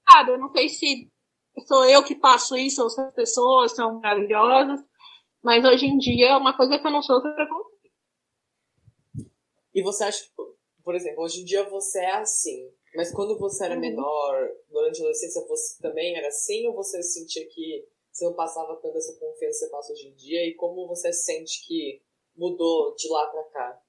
sabe, 0.10 0.32
eu 0.32 0.38
não 0.38 0.50
sei 0.52 0.70
se 0.70 1.12
sou 1.68 1.86
eu 1.86 2.04
que 2.04 2.16
passo 2.16 2.56
isso 2.56 2.82
ou 2.82 2.90
se 2.90 3.02
as 3.02 3.14
pessoas 3.14 3.74
são 3.74 4.00
maravilhosas, 4.00 4.80
mas 5.44 5.64
hoje 5.66 5.86
em 5.86 5.98
dia 5.98 6.30
é 6.30 6.38
uma 6.38 6.56
coisa 6.56 6.80
que 6.80 6.88
eu 6.88 6.92
não 6.92 7.02
sou 7.02 7.22
preconceito. 7.22 7.74
E 9.76 9.82
você 9.82 10.04
acha 10.04 10.24
que, 10.24 10.30
por 10.84 10.96
exemplo, 10.96 11.24
hoje 11.24 11.42
em 11.42 11.46
dia 11.46 11.68
você 11.70 12.00
é 12.00 12.16
assim, 12.18 12.72
mas 12.96 13.12
quando 13.14 13.38
você 13.38 13.66
era 13.66 13.76
uhum. 13.76 13.82
menor, 13.82 14.50
durante 14.70 14.98
a 14.98 15.00
adolescência, 15.00 15.46
você 15.48 15.82
também 15.82 16.16
era 16.16 16.28
assim 16.28 16.68
ou 16.68 16.76
você 16.76 17.02
sentia 17.02 17.46
que 17.48 17.88
você 18.12 18.26
não 18.26 18.34
passava 18.36 18.76
tanta 18.76 18.98
essa 18.98 19.20
confiança 19.20 19.40
que 19.40 19.54
você 19.54 19.70
passa 19.70 19.94
hoje 19.94 20.08
em 20.08 20.16
dia? 20.16 20.48
E 20.48 20.54
como 20.54 20.88
você 20.88 21.12
sente 21.12 21.66
que 21.66 22.00
mudou 22.38 22.96
de 22.96 23.10
lá 23.10 23.26
pra 23.28 23.44
cá? 23.46 23.80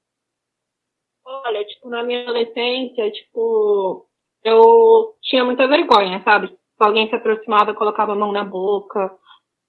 Olha, 1.27 1.65
tipo, 1.67 1.91
na 1.91 2.03
minha 2.03 2.23
adolescência, 2.23 3.11
tipo, 3.11 4.09
eu 4.43 5.17
tinha 5.23 5.45
muita 5.45 5.69
vergonha, 5.69 6.23
sabe? 6.25 6.49
Se 6.49 6.57
alguém 6.79 7.09
se 7.09 7.15
aproximava, 7.15 7.75
colocava 7.75 8.13
a 8.13 8.17
mão 8.17 8.33
na 8.33 8.45
boca. 8.45 9.19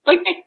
Porque, 0.03 0.45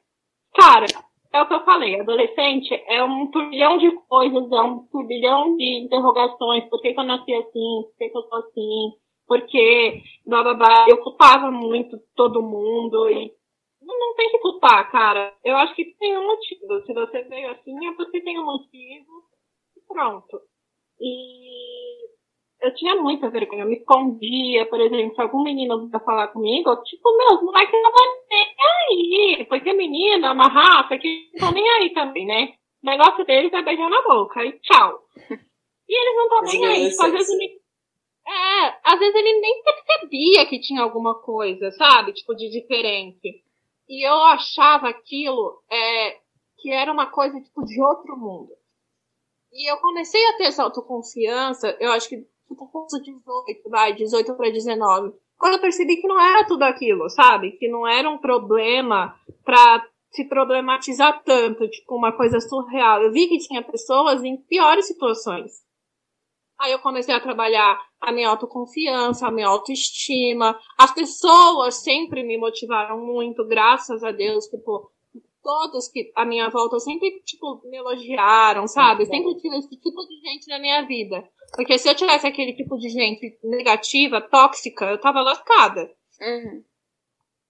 cara, 0.54 0.86
é 1.32 1.42
o 1.42 1.46
que 1.46 1.54
eu 1.54 1.64
falei, 1.64 2.00
adolescente 2.00 2.74
é 2.86 3.02
um 3.04 3.30
turbilhão 3.30 3.78
de 3.78 3.90
coisas, 4.08 4.50
é 4.50 4.60
um 4.60 4.86
turbilhão 4.86 5.56
de 5.56 5.84
interrogações, 5.84 6.64
por 6.68 6.80
que, 6.80 6.92
que 6.92 7.00
eu 7.00 7.04
nasci 7.04 7.34
assim, 7.34 7.82
por 7.82 7.96
que, 7.98 8.08
que 8.08 8.16
eu 8.18 8.22
sou 8.22 8.38
assim, 8.38 8.92
porque 9.26 10.02
blá 10.26 10.42
blá 10.42 10.54
blá, 10.54 10.86
eu 10.88 10.98
culpava 10.98 11.50
muito 11.50 11.98
todo 12.14 12.42
mundo 12.42 13.10
e 13.10 13.32
não, 13.80 14.14
tem 14.14 14.30
que 14.30 14.38
culpar, 14.40 14.90
cara. 14.90 15.34
Eu 15.42 15.56
acho 15.56 15.74
que 15.74 15.84
tem 15.98 16.16
um 16.18 16.26
motivo. 16.26 16.80
Se 16.84 16.92
você 16.92 17.22
veio 17.22 17.50
assim, 17.52 17.86
é 17.86 17.92
porque 17.94 18.20
tem 18.20 18.38
um 18.38 18.44
motivo 18.44 19.24
e 19.76 19.80
pronto. 19.86 20.40
E 21.00 21.97
eu 22.60 22.74
tinha 22.74 22.96
muita 22.96 23.30
vergonha, 23.30 23.62
eu 23.62 23.68
me 23.68 23.76
escondia, 23.76 24.66
por 24.66 24.80
exemplo, 24.80 25.14
se 25.14 25.22
algum 25.22 25.42
menino 25.42 25.88
ia 25.92 26.00
falar 26.00 26.28
comigo, 26.28 26.74
tipo, 26.82 27.16
meu, 27.16 27.42
não 27.42 27.52
vai 27.52 27.70
não 27.70 27.92
vai 27.92 28.06
nem 28.30 28.56
aí, 28.88 29.46
porque 29.48 29.72
menina 29.72 30.28
é 30.28 30.32
uma 30.32 30.48
raça 30.48 30.98
que 30.98 31.08
não 31.08 31.34
estão 31.34 31.52
nem 31.52 31.68
aí 31.70 31.92
também, 31.92 32.26
né? 32.26 32.54
O 32.82 32.86
negócio 32.86 33.24
deles 33.24 33.52
é 33.52 33.62
beijar 33.62 33.88
na 33.88 34.02
boca 34.02 34.44
e 34.44 34.58
tchau. 34.60 35.00
E 35.88 36.00
eles 36.00 36.16
não 36.16 36.24
estão 36.24 36.60
nem 36.60 36.66
aí, 36.66 36.90
tipo, 36.90 37.02
às 37.02 37.12
vezes 37.12 37.30
ele... 37.30 37.60
É, 38.26 38.66
às 38.84 38.98
vezes 38.98 39.14
ele 39.14 39.40
nem 39.40 39.62
percebia 39.62 40.46
que 40.46 40.60
tinha 40.60 40.82
alguma 40.82 41.14
coisa, 41.14 41.70
sabe? 41.72 42.12
Tipo, 42.12 42.34
de 42.34 42.50
diferente. 42.50 43.42
E 43.88 44.06
eu 44.06 44.16
achava 44.24 44.90
aquilo 44.90 45.62
é, 45.70 46.18
que 46.58 46.70
era 46.70 46.92
uma 46.92 47.06
coisa, 47.06 47.40
tipo, 47.40 47.64
de 47.64 47.80
outro 47.80 48.18
mundo. 48.18 48.50
E 49.50 49.70
eu 49.72 49.78
comecei 49.78 50.22
a 50.26 50.36
ter 50.36 50.44
essa 50.44 50.62
autoconfiança, 50.62 51.74
eu 51.80 51.90
acho 51.92 52.10
que 52.10 52.22
tipo, 52.48 52.66
com 52.68 52.86
18, 52.86 53.68
vai, 53.68 53.94
18 53.94 54.34
para 54.34 54.50
19. 54.50 55.12
Quando 55.38 55.54
eu 55.54 55.60
percebi 55.60 55.96
que 55.96 56.08
não 56.08 56.20
era 56.20 56.46
tudo 56.46 56.62
aquilo, 56.64 57.08
sabe? 57.08 57.52
Que 57.52 57.68
não 57.68 57.86
era 57.86 58.10
um 58.10 58.18
problema 58.18 59.14
pra 59.44 59.86
se 60.10 60.24
problematizar 60.24 61.22
tanto, 61.22 61.68
tipo, 61.68 61.94
uma 61.94 62.16
coisa 62.16 62.40
surreal. 62.40 63.02
Eu 63.02 63.12
vi 63.12 63.28
que 63.28 63.38
tinha 63.38 63.62
pessoas 63.62 64.24
em 64.24 64.36
piores 64.36 64.86
situações. 64.86 65.52
Aí 66.58 66.72
eu 66.72 66.80
comecei 66.80 67.14
a 67.14 67.20
trabalhar 67.20 67.78
a 68.00 68.10
minha 68.10 68.28
autoconfiança, 68.30 69.28
a 69.28 69.30
minha 69.30 69.46
autoestima. 69.46 70.58
As 70.76 70.92
pessoas 70.92 71.76
sempre 71.76 72.24
me 72.24 72.36
motivaram 72.36 72.98
muito, 72.98 73.46
graças 73.46 74.02
a 74.02 74.10
Deus, 74.10 74.46
tipo, 74.46 74.90
todos 75.40 75.88
que 75.88 76.10
a 76.16 76.24
minha 76.24 76.50
volta 76.50 76.80
sempre, 76.80 77.22
tipo, 77.24 77.60
me 77.64 77.76
elogiaram, 77.76 78.66
sabe? 78.66 79.06
Sempre 79.06 79.36
tive 79.36 79.56
esse 79.56 79.70
tipo 79.70 80.04
de 80.06 80.16
gente 80.16 80.48
na 80.48 80.58
minha 80.58 80.82
vida. 80.82 81.22
Porque 81.52 81.78
se 81.78 81.88
eu 81.88 81.94
tivesse 81.94 82.26
aquele 82.26 82.52
tipo 82.52 82.76
de 82.78 82.88
gente 82.88 83.38
negativa, 83.42 84.20
tóxica, 84.20 84.86
eu 84.86 85.00
tava 85.00 85.22
lascada. 85.22 85.90
Uhum. 86.20 86.62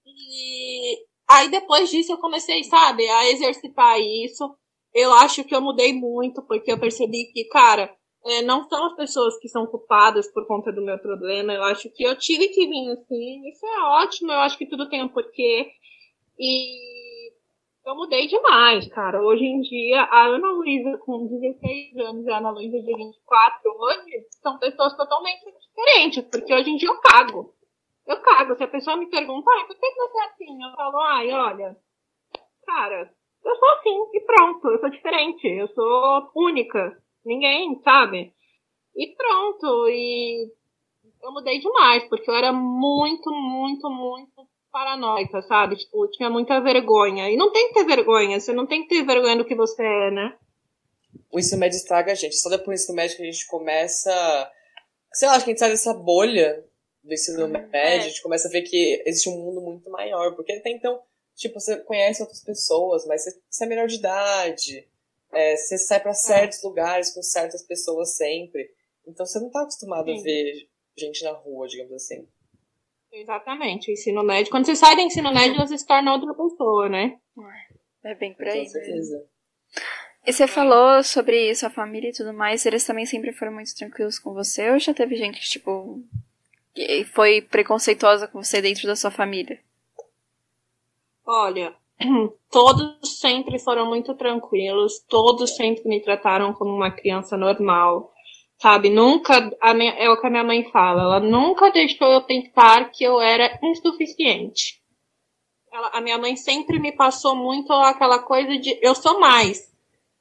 E 0.06 0.98
aí 1.28 1.50
depois 1.50 1.90
disso 1.90 2.12
eu 2.12 2.18
comecei, 2.18 2.62
sabe, 2.64 3.08
a 3.08 3.30
exercitar 3.30 3.98
isso. 4.00 4.56
Eu 4.94 5.12
acho 5.12 5.44
que 5.44 5.54
eu 5.54 5.60
mudei 5.60 5.92
muito, 5.92 6.42
porque 6.42 6.72
eu 6.72 6.78
percebi 6.78 7.30
que, 7.32 7.44
cara, 7.44 7.94
é, 8.24 8.42
não 8.42 8.68
são 8.68 8.86
as 8.86 8.96
pessoas 8.96 9.38
que 9.38 9.48
são 9.48 9.66
culpadas 9.66 10.30
por 10.32 10.46
conta 10.46 10.72
do 10.72 10.84
meu 10.84 10.98
problema. 10.98 11.52
Eu 11.52 11.62
acho 11.64 11.90
que 11.90 12.02
eu 12.04 12.16
tive 12.16 12.48
que 12.48 12.66
vir 12.66 12.90
assim. 12.92 13.48
Isso 13.48 13.66
é 13.66 13.80
ótimo, 14.02 14.32
eu 14.32 14.38
acho 14.38 14.56
que 14.56 14.66
tudo 14.66 14.88
tem 14.88 15.02
um 15.02 15.08
porquê. 15.08 15.70
E 16.38 16.97
eu 17.88 17.95
mudei 17.95 18.26
demais, 18.26 18.87
cara. 18.88 19.23
Hoje 19.23 19.45
em 19.45 19.62
dia, 19.62 20.02
a 20.02 20.26
Ana 20.26 20.50
Luísa 20.50 20.99
com 20.99 21.26
16 21.26 21.97
anos 21.97 22.26
e 22.26 22.30
a 22.30 22.37
Ana 22.37 22.50
Luísa 22.50 22.78
de 22.78 22.95
24 22.95 23.71
hoje 23.78 24.26
são 24.42 24.59
pessoas 24.59 24.95
totalmente 24.95 25.42
diferentes, 25.50 26.23
porque 26.30 26.52
hoje 26.52 26.71
em 26.71 26.76
dia 26.76 26.90
eu 26.90 27.00
cago. 27.00 27.54
Eu 28.07 28.21
cago. 28.21 28.54
Se 28.57 28.64
a 28.64 28.68
pessoa 28.68 28.99
me 28.99 29.07
pergunta, 29.09 29.50
ah, 29.50 29.64
por 29.64 29.75
que 29.75 29.95
você 29.95 30.18
é 30.18 30.25
assim? 30.26 30.62
Eu 30.62 30.76
falo, 30.76 30.99
ai, 30.99 31.33
olha, 31.33 31.76
cara, 32.66 33.11
eu 33.42 33.57
sou 33.57 33.68
assim 33.71 34.11
e 34.12 34.21
pronto, 34.21 34.68
eu 34.68 34.80
sou 34.80 34.90
diferente, 34.90 35.49
eu 35.49 35.68
sou 35.68 36.30
única. 36.37 36.95
Ninguém, 37.25 37.80
sabe? 37.83 38.35
E 38.95 39.14
pronto, 39.16 39.88
e 39.88 40.47
eu 41.23 41.33
mudei 41.33 41.59
demais, 41.59 42.04
porque 42.04 42.30
eu 42.30 42.35
era 42.35 42.52
muito, 42.52 43.30
muito, 43.30 43.88
muito 43.88 44.47
paranoica, 44.78 45.42
sabe? 45.42 45.76
Tipo, 45.76 46.06
tinha 46.08 46.30
muita 46.30 46.61
vergonha. 46.61 47.28
E 47.28 47.37
não 47.37 47.50
tem 47.50 47.68
que 47.68 47.75
ter 47.75 47.85
vergonha, 47.85 48.38
você 48.38 48.52
não 48.52 48.66
tem 48.66 48.82
que 48.82 48.88
ter 48.88 49.04
vergonha 49.04 49.37
do 49.37 49.44
que 49.44 49.54
você 49.54 49.82
é, 49.82 50.11
né? 50.12 50.38
O 51.32 51.38
ensino 51.38 51.58
médio 51.58 51.76
estraga 51.76 52.12
a 52.12 52.14
gente. 52.14 52.37
Só 52.37 52.49
depois 52.49 52.66
do 52.66 52.82
ensino 52.82 52.97
médio 52.97 53.16
que 53.16 53.23
a 53.23 53.30
gente 53.30 53.47
começa. 53.49 54.52
Sei 55.12 55.26
lá, 55.26 55.35
acho 55.35 55.44
que 55.44 55.50
a 55.50 55.52
gente 55.52 55.58
sai 55.58 55.70
dessa 55.70 55.92
bolha 55.92 56.64
do 57.02 57.12
ensino 57.12 57.42
uhum. 57.42 57.49
médio, 57.49 57.70
é. 57.73 57.97
a 57.97 58.08
gente 58.08 58.23
começa 58.23 58.47
a 58.47 58.50
ver 58.50 58.62
que 58.62 59.02
existe 59.04 59.28
um 59.28 59.37
mundo 59.37 59.61
muito 59.61 59.90
maior. 59.90 60.37
Porque 60.37 60.52
até 60.52 60.70
então, 60.70 61.00
tipo, 61.35 61.58
você 61.58 61.76
conhece 61.78 62.23
outras 62.23 62.44
pessoas, 62.44 63.04
mas 63.04 63.25
você, 63.25 63.40
você 63.50 63.64
é 63.64 63.68
menor 63.68 63.88
de 63.88 63.97
idade. 63.97 64.88
É, 65.32 65.56
você 65.56 65.76
sai 65.76 65.99
para 65.99 66.12
é. 66.12 66.14
certos 66.14 66.62
lugares 66.62 67.12
com 67.12 67.23
certas 67.23 67.62
pessoas 67.62 68.16
sempre. 68.16 68.70
Então 69.04 69.26
você 69.26 69.40
não 69.40 69.50
tá 69.50 69.62
acostumado 69.62 70.06
Sim. 70.06 70.20
a 70.20 70.23
ver 70.23 70.68
gente 70.97 71.25
na 71.25 71.32
rua, 71.32 71.66
digamos 71.66 71.92
assim. 71.92 72.28
Exatamente, 73.12 73.90
o 73.90 73.92
ensino 73.92 74.22
médio. 74.22 74.50
Quando 74.50 74.66
você 74.66 74.76
sai 74.76 74.94
do 74.94 75.00
ensino 75.00 75.32
médio, 75.32 75.56
você 75.56 75.76
se 75.78 75.86
torna 75.86 76.12
outra 76.12 76.32
pessoa, 76.34 76.88
né? 76.88 77.18
É 78.04 78.14
bem 78.14 78.34
por 78.34 78.46
aí. 78.46 78.64
Com 78.64 78.68
certeza. 78.68 79.26
E 80.26 80.32
você 80.32 80.46
falou 80.46 81.02
sobre 81.02 81.54
sua 81.54 81.70
família 81.70 82.10
e 82.10 82.12
tudo 82.12 82.34
mais, 82.34 82.66
eles 82.66 82.84
também 82.84 83.06
sempre 83.06 83.32
foram 83.32 83.52
muito 83.52 83.74
tranquilos 83.74 84.18
com 84.18 84.34
você? 84.34 84.70
Ou 84.70 84.78
já 84.78 84.92
teve 84.92 85.16
gente 85.16 85.40
que, 85.40 85.48
tipo, 85.48 86.02
que 86.74 87.04
foi 87.04 87.40
preconceituosa 87.40 88.28
com 88.28 88.42
você 88.42 88.60
dentro 88.60 88.86
da 88.86 88.94
sua 88.94 89.10
família? 89.10 89.58
Olha, 91.24 91.74
todos 92.50 93.18
sempre 93.18 93.58
foram 93.58 93.86
muito 93.86 94.14
tranquilos, 94.14 94.98
todos 95.08 95.56
sempre 95.56 95.88
me 95.88 96.00
trataram 96.00 96.52
como 96.52 96.74
uma 96.74 96.90
criança 96.90 97.36
normal. 97.36 98.12
Sabe, 98.60 98.90
nunca, 98.90 99.52
minha, 99.72 99.92
é 99.92 100.10
o 100.10 100.20
que 100.20 100.26
a 100.26 100.30
minha 100.30 100.42
mãe 100.42 100.64
fala, 100.72 101.02
ela 101.02 101.20
nunca 101.20 101.70
deixou 101.70 102.08
eu 102.08 102.22
pensar 102.22 102.90
que 102.90 103.04
eu 103.04 103.20
era 103.20 103.56
insuficiente. 103.62 104.82
Ela, 105.72 105.90
a 105.94 106.00
minha 106.00 106.18
mãe 106.18 106.34
sempre 106.34 106.80
me 106.80 106.90
passou 106.90 107.36
muito 107.36 107.72
aquela 107.72 108.18
coisa 108.18 108.58
de 108.58 108.76
eu 108.82 108.96
sou 108.96 109.20
mais, 109.20 109.72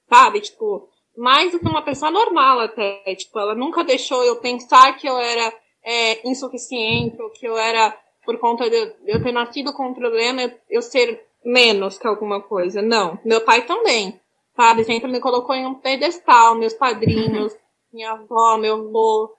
sabe? 0.07 0.41
Tipo, 0.41 0.87
mais 1.17 1.51
do 1.51 1.59
que 1.59 1.67
uma 1.67 1.81
pessoa 1.81 2.11
normal 2.11 2.59
até. 2.59 3.01
Tipo, 3.15 3.39
ela 3.39 3.55
nunca 3.55 3.83
deixou 3.83 4.23
eu 4.23 4.35
pensar 4.35 4.95
que 4.97 5.09
eu 5.09 5.17
era 5.17 5.51
é, 5.83 6.29
insuficiente 6.29 7.19
ou 7.19 7.31
que 7.31 7.47
eu 7.47 7.57
era, 7.57 7.97
por 8.23 8.37
conta 8.37 8.69
de 8.69 8.93
eu 9.07 9.23
ter 9.23 9.31
nascido 9.31 9.73
com 9.73 9.87
um 9.87 9.95
problema, 9.95 10.43
eu, 10.43 10.51
eu 10.69 10.81
ser 10.83 11.25
menos 11.43 11.97
que 11.97 12.05
alguma 12.05 12.39
coisa. 12.39 12.83
Não. 12.83 13.17
Meu 13.25 13.41
pai 13.41 13.65
também, 13.65 14.21
sabe? 14.55 14.83
Sempre 14.83 15.11
me 15.11 15.19
colocou 15.19 15.55
em 15.55 15.65
um 15.65 15.73
pedestal, 15.73 16.53
meus 16.53 16.75
padrinhos 16.75 17.51
minha 17.97 18.11
avó, 18.11 18.57
meu 18.57 18.75
avô. 18.75 19.35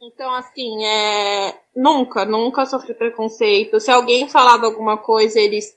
Então, 0.00 0.32
assim, 0.34 0.84
é... 0.84 1.60
nunca, 1.74 2.24
nunca 2.24 2.64
sofri 2.64 2.94
preconceito. 2.94 3.80
Se 3.80 3.90
alguém 3.90 4.28
falava 4.28 4.66
alguma 4.66 4.96
coisa, 4.96 5.38
eles, 5.40 5.76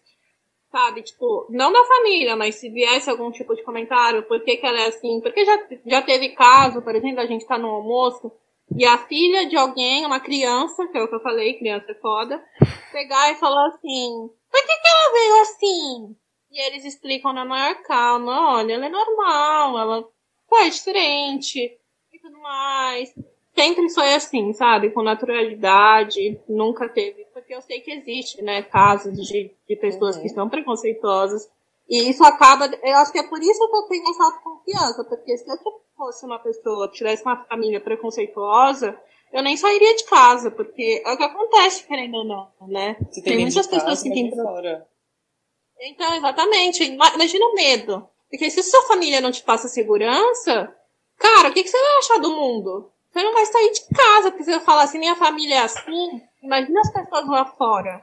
sabe, 0.71 1.01
tipo, 1.01 1.47
não 1.49 1.73
da 1.73 1.83
família, 1.83 2.35
mas 2.35 2.55
se 2.55 2.69
viesse 2.69 3.09
algum 3.09 3.31
tipo 3.31 3.55
de 3.55 3.63
comentário, 3.63 4.23
por 4.23 4.39
que, 4.43 4.57
que 4.57 4.65
ela 4.65 4.79
é 4.81 4.87
assim? 4.87 5.19
Porque 5.19 5.43
já, 5.43 5.67
já 5.85 6.01
teve 6.03 6.29
caso, 6.29 6.81
por 6.81 6.95
exemplo, 6.95 7.19
a 7.19 7.25
gente 7.25 7.45
tá 7.45 7.57
no 7.57 7.67
almoço 7.67 8.31
e 8.77 8.85
a 8.85 8.97
filha 8.97 9.47
de 9.47 9.57
alguém, 9.57 10.05
uma 10.05 10.19
criança, 10.19 10.87
que 10.87 10.97
é 10.97 11.03
o 11.03 11.07
que 11.07 11.15
eu 11.15 11.21
falei, 11.21 11.57
criança 11.57 11.91
é 11.91 11.95
foda, 11.95 12.41
pegar 12.91 13.31
e 13.31 13.35
falar 13.35 13.67
assim, 13.67 14.29
por 14.49 14.61
que, 14.61 14.77
que 14.77 14.87
ela 14.87 15.11
veio 15.11 15.41
assim? 15.41 16.15
E 16.51 16.61
eles 16.67 16.85
explicam 16.85 17.33
na 17.33 17.43
maior 17.43 17.75
calma, 17.81 18.57
olha, 18.57 18.73
ela 18.73 18.85
é 18.85 18.89
normal, 18.89 19.79
ela 19.79 20.13
é 20.57 20.69
diferente. 20.69 21.77
Mas 22.41 23.13
sempre 23.55 23.89
foi 23.89 24.13
assim, 24.13 24.53
sabe? 24.53 24.91
Com 24.91 25.01
naturalidade, 25.01 26.39
nunca 26.47 26.89
teve. 26.89 27.25
Porque 27.33 27.53
eu 27.53 27.61
sei 27.61 27.79
que 27.79 27.91
existe, 27.91 28.41
né, 28.41 28.61
casos 28.63 29.15
de, 29.15 29.51
de 29.67 29.75
pessoas 29.75 30.17
uhum. 30.17 30.21
que 30.23 30.29
são 30.29 30.49
preconceituosas. 30.49 31.49
E 31.89 32.09
isso 32.09 32.23
acaba. 32.23 32.65
Eu 32.81 32.97
acho 32.97 33.11
que 33.11 33.19
é 33.19 33.27
por 33.27 33.41
isso 33.41 33.69
que 33.69 33.75
eu 33.75 33.83
tenho 33.83 34.09
essa 34.09 34.23
autoconfiança. 34.25 35.03
Porque 35.03 35.37
se 35.37 35.49
eu 35.49 35.57
fosse 35.95 36.25
uma 36.25 36.39
pessoa, 36.39 36.89
tivesse 36.89 37.23
uma 37.23 37.43
família 37.45 37.79
preconceituosa, 37.79 38.99
eu 39.31 39.41
nem 39.41 39.57
sairia 39.57 39.95
de 39.95 40.03
casa, 40.05 40.51
porque 40.51 41.01
é 41.05 41.11
o 41.11 41.17
que 41.17 41.23
acontece, 41.23 41.87
querendo 41.87 42.17
ou 42.17 42.23
não, 42.23 42.51
né? 42.67 42.95
Você 43.09 43.21
tem, 43.21 43.35
tem 43.35 43.45
muitas 43.45 43.67
pessoas 43.67 44.01
casa, 44.01 44.03
que 44.03 44.09
têm. 44.09 44.31
Então, 45.81 46.13
exatamente. 46.15 46.83
Imagina 46.83 47.45
o 47.45 47.53
medo. 47.55 48.07
Porque 48.33 48.49
se 48.49 48.63
sua 48.63 48.81
família 48.87 49.21
não 49.21 49.31
te 49.31 49.43
passa 49.43 49.67
segurança, 49.67 50.75
cara, 51.19 51.49
o 51.49 51.53
que, 51.53 51.61
que 51.61 51.69
você 51.69 51.79
vai 51.79 51.97
achar 51.99 52.17
do 52.17 52.31
mundo? 52.31 52.91
Você 53.11 53.21
não 53.21 53.31
vai 53.31 53.45
sair 53.45 53.71
de 53.71 53.81
casa, 53.95 54.31
porque 54.31 54.43
você 54.43 54.51
vai 54.53 54.59
falar 54.59 54.83
assim, 54.85 54.97
minha 54.97 55.15
família 55.15 55.57
é 55.57 55.59
assim. 55.59 56.19
Imagina 56.41 56.79
as 56.79 56.91
pessoas 56.91 57.27
lá 57.27 57.45
fora. 57.45 58.01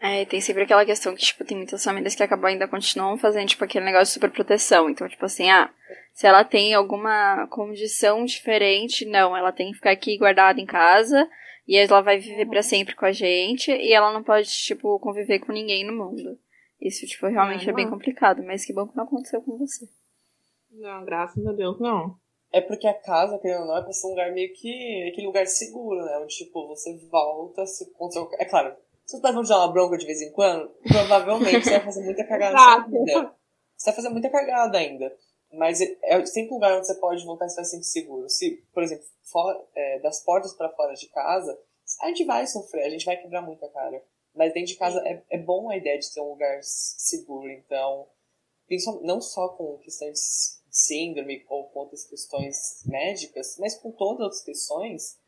É, 0.00 0.24
tem 0.24 0.40
sempre 0.40 0.62
aquela 0.62 0.86
questão 0.86 1.14
que, 1.14 1.20
tipo, 1.20 1.44
tem 1.44 1.54
muitas 1.54 1.84
famílias 1.84 2.14
que 2.14 2.22
acabam 2.22 2.46
ainda 2.46 2.66
continuam 2.66 3.18
fazendo, 3.18 3.48
tipo, 3.48 3.62
aquele 3.62 3.84
negócio 3.84 4.06
de 4.06 4.12
super 4.14 4.30
proteção. 4.30 4.88
Então, 4.88 5.06
tipo 5.06 5.26
assim, 5.26 5.50
ah, 5.50 5.68
se 6.14 6.26
ela 6.26 6.44
tem 6.44 6.72
alguma 6.72 7.46
condição 7.48 8.24
diferente, 8.24 9.04
não, 9.04 9.36
ela 9.36 9.52
tem 9.52 9.68
que 9.70 9.76
ficar 9.76 9.90
aqui 9.90 10.16
guardada 10.16 10.58
em 10.58 10.64
casa, 10.64 11.28
e 11.66 11.76
ela 11.76 12.00
vai 12.00 12.18
viver 12.18 12.46
para 12.46 12.62
sempre 12.62 12.96
com 12.96 13.04
a 13.04 13.12
gente, 13.12 13.70
e 13.70 13.92
ela 13.92 14.14
não 14.14 14.22
pode, 14.22 14.48
tipo, 14.48 14.98
conviver 14.98 15.40
com 15.40 15.52
ninguém 15.52 15.84
no 15.84 15.92
mundo. 15.92 16.38
Isso, 16.80 17.06
tipo, 17.06 17.26
realmente 17.26 17.66
é, 17.66 17.70
é 17.70 17.74
bem 17.74 17.88
complicado, 17.88 18.42
mas 18.44 18.64
que 18.64 18.72
bom 18.72 18.86
que 18.86 18.96
não 18.96 19.04
aconteceu 19.04 19.42
com 19.42 19.58
você. 19.58 19.88
Não, 20.70 21.04
graças 21.04 21.44
a 21.46 21.52
Deus, 21.52 21.78
não. 21.80 22.16
É 22.52 22.60
porque 22.60 22.86
a 22.86 22.94
casa, 22.94 23.38
querendo 23.38 23.62
ou 23.62 23.66
não, 23.66 23.76
é 23.76 23.82
pra 23.82 23.92
ser 23.92 24.06
um 24.06 24.10
lugar 24.10 24.32
meio 24.32 24.52
que. 24.54 25.08
aquele 25.10 25.26
lugar 25.26 25.46
seguro, 25.46 26.04
né? 26.04 26.18
Onde, 26.18 26.34
tipo, 26.34 26.66
você 26.68 26.96
volta, 27.10 27.66
se 27.66 27.90
contra. 27.92 28.26
É 28.38 28.44
claro, 28.44 28.74
se 29.04 29.18
vão 29.20 29.42
te 29.42 29.48
dar 29.48 29.58
uma 29.58 29.72
bronca 29.72 29.96
de 29.96 30.06
vez 30.06 30.20
em 30.20 30.30
quando, 30.32 30.70
provavelmente 30.86 31.64
você 31.64 31.70
vai 31.70 31.84
fazer 31.84 32.04
muita 32.04 32.24
cagada 32.24 32.86
vida. 32.86 33.34
Você 33.76 33.86
vai 33.86 33.94
fazer 33.94 34.08
muita 34.10 34.30
cagada 34.30 34.76
ainda. 34.76 35.14
Mas 35.52 35.80
é, 35.80 35.96
é 36.02 36.26
sempre 36.26 36.50
um 36.50 36.54
lugar 36.56 36.76
onde 36.76 36.86
você 36.86 36.94
pode 36.94 37.24
voltar 37.24 37.46
e 37.46 37.48
estar 37.48 37.64
sempre 37.64 37.86
seguro. 37.86 38.28
Se, 38.28 38.62
por 38.72 38.82
exemplo, 38.82 39.04
fora, 39.22 39.58
é, 39.74 39.98
das 40.00 40.22
portas 40.22 40.52
para 40.52 40.68
fora 40.70 40.92
de 40.94 41.08
casa, 41.08 41.58
a 42.02 42.08
gente 42.08 42.24
vai 42.24 42.46
sofrer, 42.46 42.84
a 42.84 42.90
gente 42.90 43.06
vai 43.06 43.16
quebrar 43.16 43.40
muita 43.40 43.66
cara. 43.68 44.02
Mas 44.34 44.52
dentro 44.52 44.68
de 44.68 44.76
casa 44.76 45.00
é, 45.06 45.22
é 45.30 45.38
bom 45.38 45.68
a 45.68 45.76
ideia 45.76 45.98
de 45.98 46.12
ter 46.12 46.20
um 46.20 46.30
lugar 46.30 46.58
seguro. 46.62 47.50
Então, 47.50 48.06
não 49.02 49.20
só 49.20 49.48
com 49.48 49.78
questões 49.78 50.60
de 50.68 50.76
síndrome 50.76 51.44
ou 51.48 51.64
com 51.64 51.80
outras 51.80 52.04
questões 52.04 52.84
médicas, 52.86 53.56
mas 53.58 53.74
com 53.74 53.90
todas 53.90 54.36
as 54.36 54.44
questões, 54.44 55.18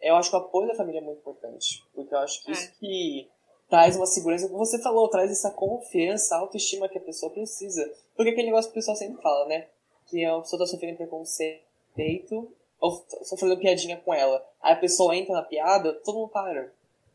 eu 0.00 0.16
acho 0.16 0.30
que 0.30 0.36
o 0.36 0.40
apoio 0.40 0.68
da 0.68 0.74
família 0.74 0.98
é 0.98 1.04
muito 1.04 1.20
importante. 1.20 1.84
Porque 1.94 2.14
eu 2.14 2.18
acho 2.18 2.44
que 2.44 2.52
isso 2.52 2.68
é. 2.68 2.72
que 2.78 3.30
traz 3.68 3.96
uma 3.96 4.06
segurança, 4.06 4.48
como 4.48 4.64
você 4.64 4.80
falou, 4.82 5.08
traz 5.08 5.30
essa 5.30 5.50
confiança, 5.50 6.36
autoestima 6.36 6.88
que 6.88 6.98
a 6.98 7.02
pessoa 7.02 7.32
precisa. 7.32 7.84
Porque 8.14 8.30
aquele 8.30 8.46
negócio 8.46 8.70
que 8.70 8.78
o 8.78 8.80
pessoal 8.80 8.96
sempre 8.96 9.22
fala, 9.22 9.46
né? 9.46 9.68
Que 10.08 10.24
a 10.24 10.40
pessoa 10.40 10.60
tá 10.60 10.66
sofrendo 10.66 10.96
preconceito 10.96 12.52
ou 12.80 12.98
tá 13.00 13.36
fazendo 13.38 13.58
piadinha 13.58 13.96
com 13.98 14.14
ela. 14.14 14.44
Aí 14.60 14.72
a 14.72 14.76
pessoa 14.76 15.14
entra 15.16 15.34
na 15.34 15.42
piada, 15.42 15.92
todo 16.04 16.18
mundo 16.18 16.30
para. 16.30 16.72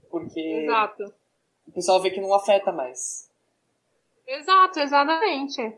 Porque. 0.10 0.40
Exato 0.40 1.21
o 1.72 1.74
pessoal 1.74 2.02
vê 2.02 2.12
que 2.12 2.20
não 2.20 2.34
afeta 2.34 2.72
mais. 2.72 3.30
Exato, 4.28 4.80
exatamente. 4.80 5.74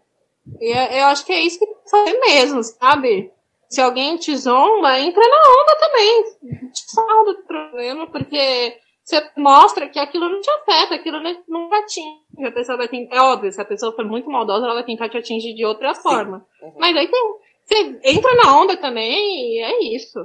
E 0.60 0.72
é, 0.72 1.02
eu 1.02 1.06
acho 1.06 1.24
que 1.24 1.32
é 1.32 1.40
isso 1.40 1.60
que 1.60 1.66
tem 1.68 1.76
que 1.76 1.90
fazer 1.90 2.20
mesmo, 2.20 2.64
sabe? 2.64 3.32
Se 3.70 3.80
alguém 3.80 4.18
te 4.18 4.36
zomba, 4.36 5.00
entra 5.00 5.22
na 5.22 5.38
onda 5.38 5.80
também. 5.80 6.72
Te 6.72 6.96
fala 6.96 7.26
do 7.26 7.44
problema, 7.44 8.08
porque 8.08 8.80
você 9.04 9.30
mostra 9.38 9.88
que 9.88 10.00
aquilo 10.00 10.30
não 10.30 10.42
te 10.42 10.50
afeta, 10.50 10.96
aquilo 10.96 11.22
não 11.48 11.70
te 11.70 11.76
atinge. 11.76 12.48
A 12.48 12.52
pessoa 12.52 12.78
vai 12.78 12.88
tentar, 12.88 13.16
é 13.16 13.22
óbvio, 13.22 13.52
se 13.52 13.62
a 13.62 13.66
pessoa 13.66 13.96
for 13.96 14.06
muito 14.06 14.30
maldosa, 14.30 14.66
ela 14.66 14.74
vai 14.74 14.86
tentar 14.86 15.10
te 15.10 15.18
atingir 15.18 15.54
de 15.54 15.64
outra 15.64 15.94
Sim. 15.94 16.02
forma. 16.02 16.46
Uhum. 16.62 16.74
Mas 16.78 16.98
aí 16.98 17.08
tem, 17.08 17.40
você 17.66 18.00
entra 18.04 18.36
na 18.36 18.60
onda 18.60 18.76
também 18.78 19.56
e 19.56 19.60
é 19.60 19.96
isso. 19.96 20.20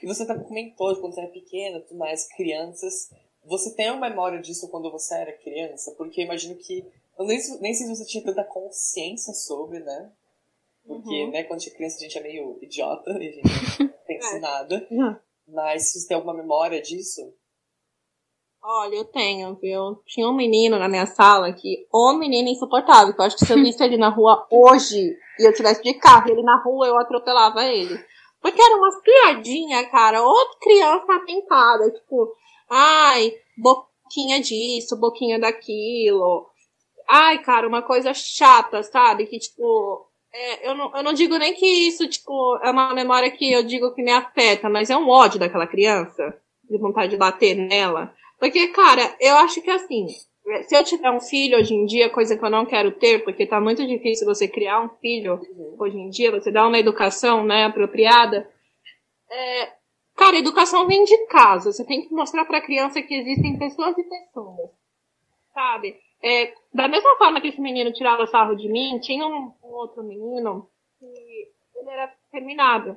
E 0.00 0.06
você 0.06 0.26
tá 0.26 0.38
comentou 0.38 0.94
quando 0.96 1.14
você 1.14 1.20
era 1.22 1.30
pequena, 1.30 1.80
tudo 1.80 1.98
mais, 1.98 2.28
crianças 2.36 3.10
você 3.44 3.74
tem 3.74 3.90
uma 3.90 4.08
memória 4.08 4.40
disso 4.40 4.68
quando 4.70 4.90
você 4.90 5.14
era 5.14 5.32
criança? 5.32 5.94
Porque 5.96 6.22
imagino 6.22 6.56
que. 6.56 6.84
Eu 7.18 7.26
nem, 7.26 7.38
nem 7.60 7.74
sei 7.74 7.86
se 7.86 7.96
você 7.96 8.06
tinha 8.06 8.24
tanta 8.24 8.44
consciência 8.44 9.34
sobre, 9.34 9.80
né? 9.80 10.10
Porque, 10.84 11.24
uhum. 11.24 11.30
né, 11.30 11.44
quando 11.44 11.58
a 11.60 11.62
gente 11.62 11.72
é 11.72 11.76
criança 11.76 11.96
a 11.96 12.00
gente 12.00 12.18
é 12.18 12.22
meio 12.22 12.58
idiota 12.62 13.10
e 13.12 13.28
a 13.28 13.32
gente 13.32 13.82
não 13.82 13.88
pensa 14.06 14.36
é. 14.36 14.40
nada. 14.40 14.86
Uhum. 14.90 15.16
Mas 15.48 15.92
você 15.92 16.08
tem 16.08 16.16
alguma 16.16 16.34
memória 16.34 16.80
disso? 16.80 17.32
Olha, 18.64 18.94
eu 18.94 19.04
tenho, 19.04 19.56
viu? 19.56 20.00
Tinha 20.06 20.28
um 20.28 20.34
menino 20.34 20.78
na 20.78 20.88
minha 20.88 21.06
sala 21.06 21.52
que, 21.52 21.86
o 21.92 22.12
menino 22.12 22.48
insuportável, 22.48 23.12
que 23.12 23.20
eu 23.20 23.24
acho 23.24 23.36
que 23.36 23.44
se 23.44 23.52
eu 23.52 23.56
visse 23.56 23.82
ele 23.82 23.96
na 23.96 24.08
rua 24.08 24.46
hoje 24.50 25.16
e 25.38 25.48
eu 25.48 25.52
tivesse 25.52 25.82
de 25.82 25.94
carro 25.94 26.30
ele 26.30 26.42
na 26.42 26.62
rua, 26.62 26.86
eu 26.86 26.96
atropelava 26.96 27.64
ele. 27.64 27.98
Porque 28.40 28.62
era 28.62 28.76
umas 28.76 29.00
piadinhas, 29.02 29.90
cara, 29.90 30.22
outra 30.22 30.58
criança 30.60 31.12
atentada, 31.12 31.90
tipo, 31.90 32.36
Ai, 32.74 33.34
boquinha 33.58 34.40
disso, 34.40 34.98
boquinha 34.98 35.38
daquilo. 35.38 36.46
Ai, 37.06 37.38
cara, 37.42 37.68
uma 37.68 37.82
coisa 37.82 38.14
chata, 38.14 38.82
sabe? 38.82 39.26
Que, 39.26 39.38
tipo, 39.38 40.06
é, 40.32 40.70
eu, 40.70 40.74
não, 40.74 40.96
eu 40.96 41.02
não 41.02 41.12
digo 41.12 41.36
nem 41.36 41.52
que 41.52 41.66
isso, 41.66 42.08
tipo, 42.08 42.56
é 42.62 42.70
uma 42.70 42.94
memória 42.94 43.30
que 43.30 43.52
eu 43.52 43.62
digo 43.62 43.94
que 43.94 44.02
me 44.02 44.10
afeta, 44.10 44.70
mas 44.70 44.88
é 44.88 44.96
um 44.96 45.08
ódio 45.08 45.38
daquela 45.38 45.66
criança, 45.66 46.34
de 46.64 46.78
vontade 46.78 47.10
de 47.10 47.18
bater 47.18 47.54
nela. 47.54 48.14
Porque, 48.38 48.68
cara, 48.68 49.14
eu 49.20 49.36
acho 49.36 49.60
que 49.60 49.70
assim, 49.70 50.06
se 50.66 50.74
eu 50.74 50.82
tiver 50.82 51.10
um 51.10 51.20
filho 51.20 51.58
hoje 51.58 51.74
em 51.74 51.84
dia, 51.84 52.08
coisa 52.08 52.38
que 52.38 52.44
eu 52.44 52.50
não 52.50 52.64
quero 52.64 52.90
ter, 52.92 53.22
porque 53.22 53.46
tá 53.46 53.60
muito 53.60 53.86
difícil 53.86 54.26
você 54.26 54.48
criar 54.48 54.80
um 54.80 54.88
filho 54.88 55.34
uhum. 55.34 55.76
hoje 55.78 55.98
em 55.98 56.08
dia, 56.08 56.30
você 56.30 56.50
dá 56.50 56.66
uma 56.66 56.78
educação, 56.78 57.44
né, 57.44 57.66
apropriada, 57.66 58.48
é, 59.30 59.81
Cara, 60.22 60.38
educação 60.38 60.86
vem 60.86 61.02
de 61.02 61.26
casa. 61.26 61.72
Você 61.72 61.84
tem 61.84 62.06
que 62.06 62.14
mostrar 62.14 62.44
para 62.44 62.58
a 62.58 62.62
criança 62.62 63.02
que 63.02 63.12
existem 63.12 63.58
pessoas 63.58 63.98
e 63.98 64.04
pessoas. 64.04 64.70
Sabe? 65.52 65.98
É, 66.22 66.54
da 66.72 66.86
mesma 66.86 67.16
forma 67.16 67.40
que 67.40 67.48
esse 67.48 67.60
menino 67.60 67.92
tirava 67.92 68.24
sarro 68.28 68.54
de 68.54 68.68
mim, 68.68 69.00
tinha 69.00 69.26
um, 69.26 69.52
um 69.64 69.68
outro 69.74 70.04
menino 70.04 70.70
que 71.00 71.06
ele 71.74 71.90
era 71.90 72.14
terminado. 72.30 72.96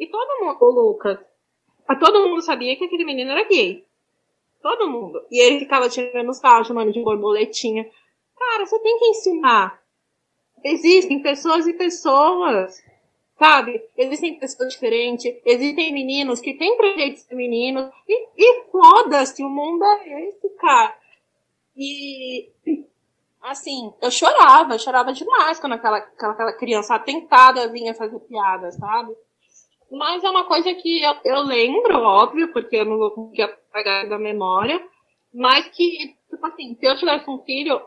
E 0.00 0.08
todo 0.08 0.44
mundo, 0.44 0.58
o 0.60 0.70
Lucas, 0.70 1.20
todo 2.00 2.28
mundo 2.28 2.42
sabia 2.42 2.74
que 2.76 2.86
aquele 2.86 3.04
menino 3.04 3.30
era 3.30 3.46
gay. 3.46 3.86
Todo 4.60 4.90
mundo. 4.90 5.24
E 5.30 5.40
ele 5.40 5.60
ficava 5.60 5.88
tirando 5.88 6.34
sarro, 6.34 6.64
chamando 6.64 6.90
de 6.90 7.00
borboletinha. 7.00 7.88
Cara, 8.36 8.66
você 8.66 8.80
tem 8.80 8.98
que 8.98 9.06
ensinar. 9.06 9.80
Existem 10.64 11.22
pessoas 11.22 11.68
e 11.68 11.72
pessoas. 11.74 12.82
Sabe? 13.38 13.80
Existem 13.96 14.38
pessoas 14.38 14.72
diferentes, 14.72 15.32
existem 15.44 15.92
meninos 15.92 16.40
que 16.40 16.54
têm 16.54 16.76
projetos 16.76 17.24
femininos, 17.24 17.88
e, 18.08 18.28
e 18.36 18.64
foda-se, 18.70 19.44
o 19.44 19.48
mundo 19.48 19.84
é 19.84 20.28
esse, 20.28 20.48
cara. 20.56 20.96
E, 21.76 22.50
assim, 23.40 23.92
eu 24.02 24.10
chorava, 24.10 24.76
chorava 24.76 25.12
demais 25.12 25.60
quando 25.60 25.74
aquela, 25.74 25.98
aquela, 25.98 26.32
aquela 26.32 26.52
criança 26.54 26.96
atentada 26.96 27.70
vinha 27.70 27.94
fazer 27.94 28.18
piada, 28.18 28.72
sabe? 28.72 29.14
Mas 29.90 30.24
é 30.24 30.30
uma 30.30 30.44
coisa 30.44 30.74
que 30.74 31.00
eu, 31.00 31.14
eu 31.24 31.40
lembro, 31.42 31.96
óbvio, 31.98 32.52
porque 32.52 32.76
eu 32.76 32.84
não 32.84 32.98
vou 32.98 33.12
conseguir 33.12 33.42
apagar 33.42 34.08
da 34.08 34.18
memória, 34.18 34.84
mas 35.32 35.68
que, 35.68 36.16
tipo 36.28 36.44
assim, 36.44 36.74
se 36.74 36.84
eu 36.84 36.96
tivesse 36.96 37.30
um 37.30 37.38
filho, 37.44 37.80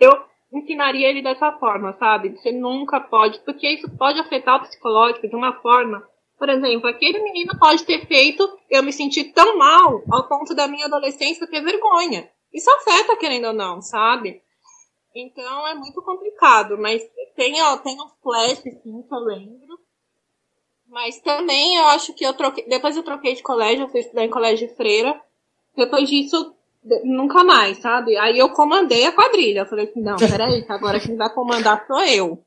eu 0.00 0.12
ensinaria 0.58 1.08
ele 1.08 1.22
dessa 1.22 1.52
forma, 1.52 1.92
sabe? 1.98 2.30
Você 2.30 2.52
nunca 2.52 3.00
pode, 3.00 3.38
porque 3.40 3.68
isso 3.68 3.90
pode 3.96 4.18
afetar 4.20 4.56
o 4.56 4.62
psicológico 4.62 5.28
de 5.28 5.36
uma 5.36 5.52
forma. 5.60 6.06
Por 6.38 6.48
exemplo, 6.48 6.88
aquele 6.88 7.22
menino 7.22 7.58
pode 7.58 7.84
ter 7.84 8.06
feito 8.06 8.46
eu 8.70 8.82
me 8.82 8.92
sentir 8.92 9.32
tão 9.32 9.56
mal 9.56 10.02
ao 10.10 10.28
ponto 10.28 10.54
da 10.54 10.68
minha 10.68 10.86
adolescência 10.86 11.46
ter 11.46 11.62
vergonha. 11.62 12.30
Isso 12.52 12.70
afeta, 12.70 13.16
querendo 13.16 13.48
ou 13.48 13.52
não, 13.52 13.80
sabe? 13.80 14.42
Então 15.14 15.66
é 15.66 15.74
muito 15.74 16.02
complicado, 16.02 16.76
mas 16.76 17.02
tem, 17.34 17.60
ó, 17.62 17.76
tem 17.78 18.00
uns 18.00 18.12
flashes, 18.22 18.82
sim, 18.82 19.02
que 19.02 19.14
eu 19.14 19.18
lembro. 19.20 19.78
Mas 20.88 21.18
também 21.20 21.76
eu 21.76 21.84
acho 21.86 22.14
que 22.14 22.24
eu 22.24 22.34
troquei. 22.34 22.66
Depois 22.66 22.96
eu 22.96 23.02
troquei 23.02 23.34
de 23.34 23.42
colégio, 23.42 23.84
eu 23.84 23.88
fui 23.88 24.00
estudar 24.00 24.24
em 24.24 24.30
colégio 24.30 24.68
de 24.68 24.74
freira. 24.74 25.20
Depois 25.74 26.08
disso, 26.08 26.55
nunca 27.04 27.42
mais, 27.44 27.78
sabe? 27.78 28.16
Aí 28.16 28.38
eu 28.38 28.50
comandei 28.50 29.06
a 29.06 29.12
quadrilha. 29.12 29.60
Eu 29.60 29.66
falei 29.66 29.86
assim, 29.86 30.00
não, 30.00 30.16
peraí, 30.16 30.62
que 30.62 30.72
agora 30.72 31.00
quem 31.00 31.16
vai 31.16 31.32
comandar 31.32 31.86
sou 31.86 32.00
eu. 32.02 32.42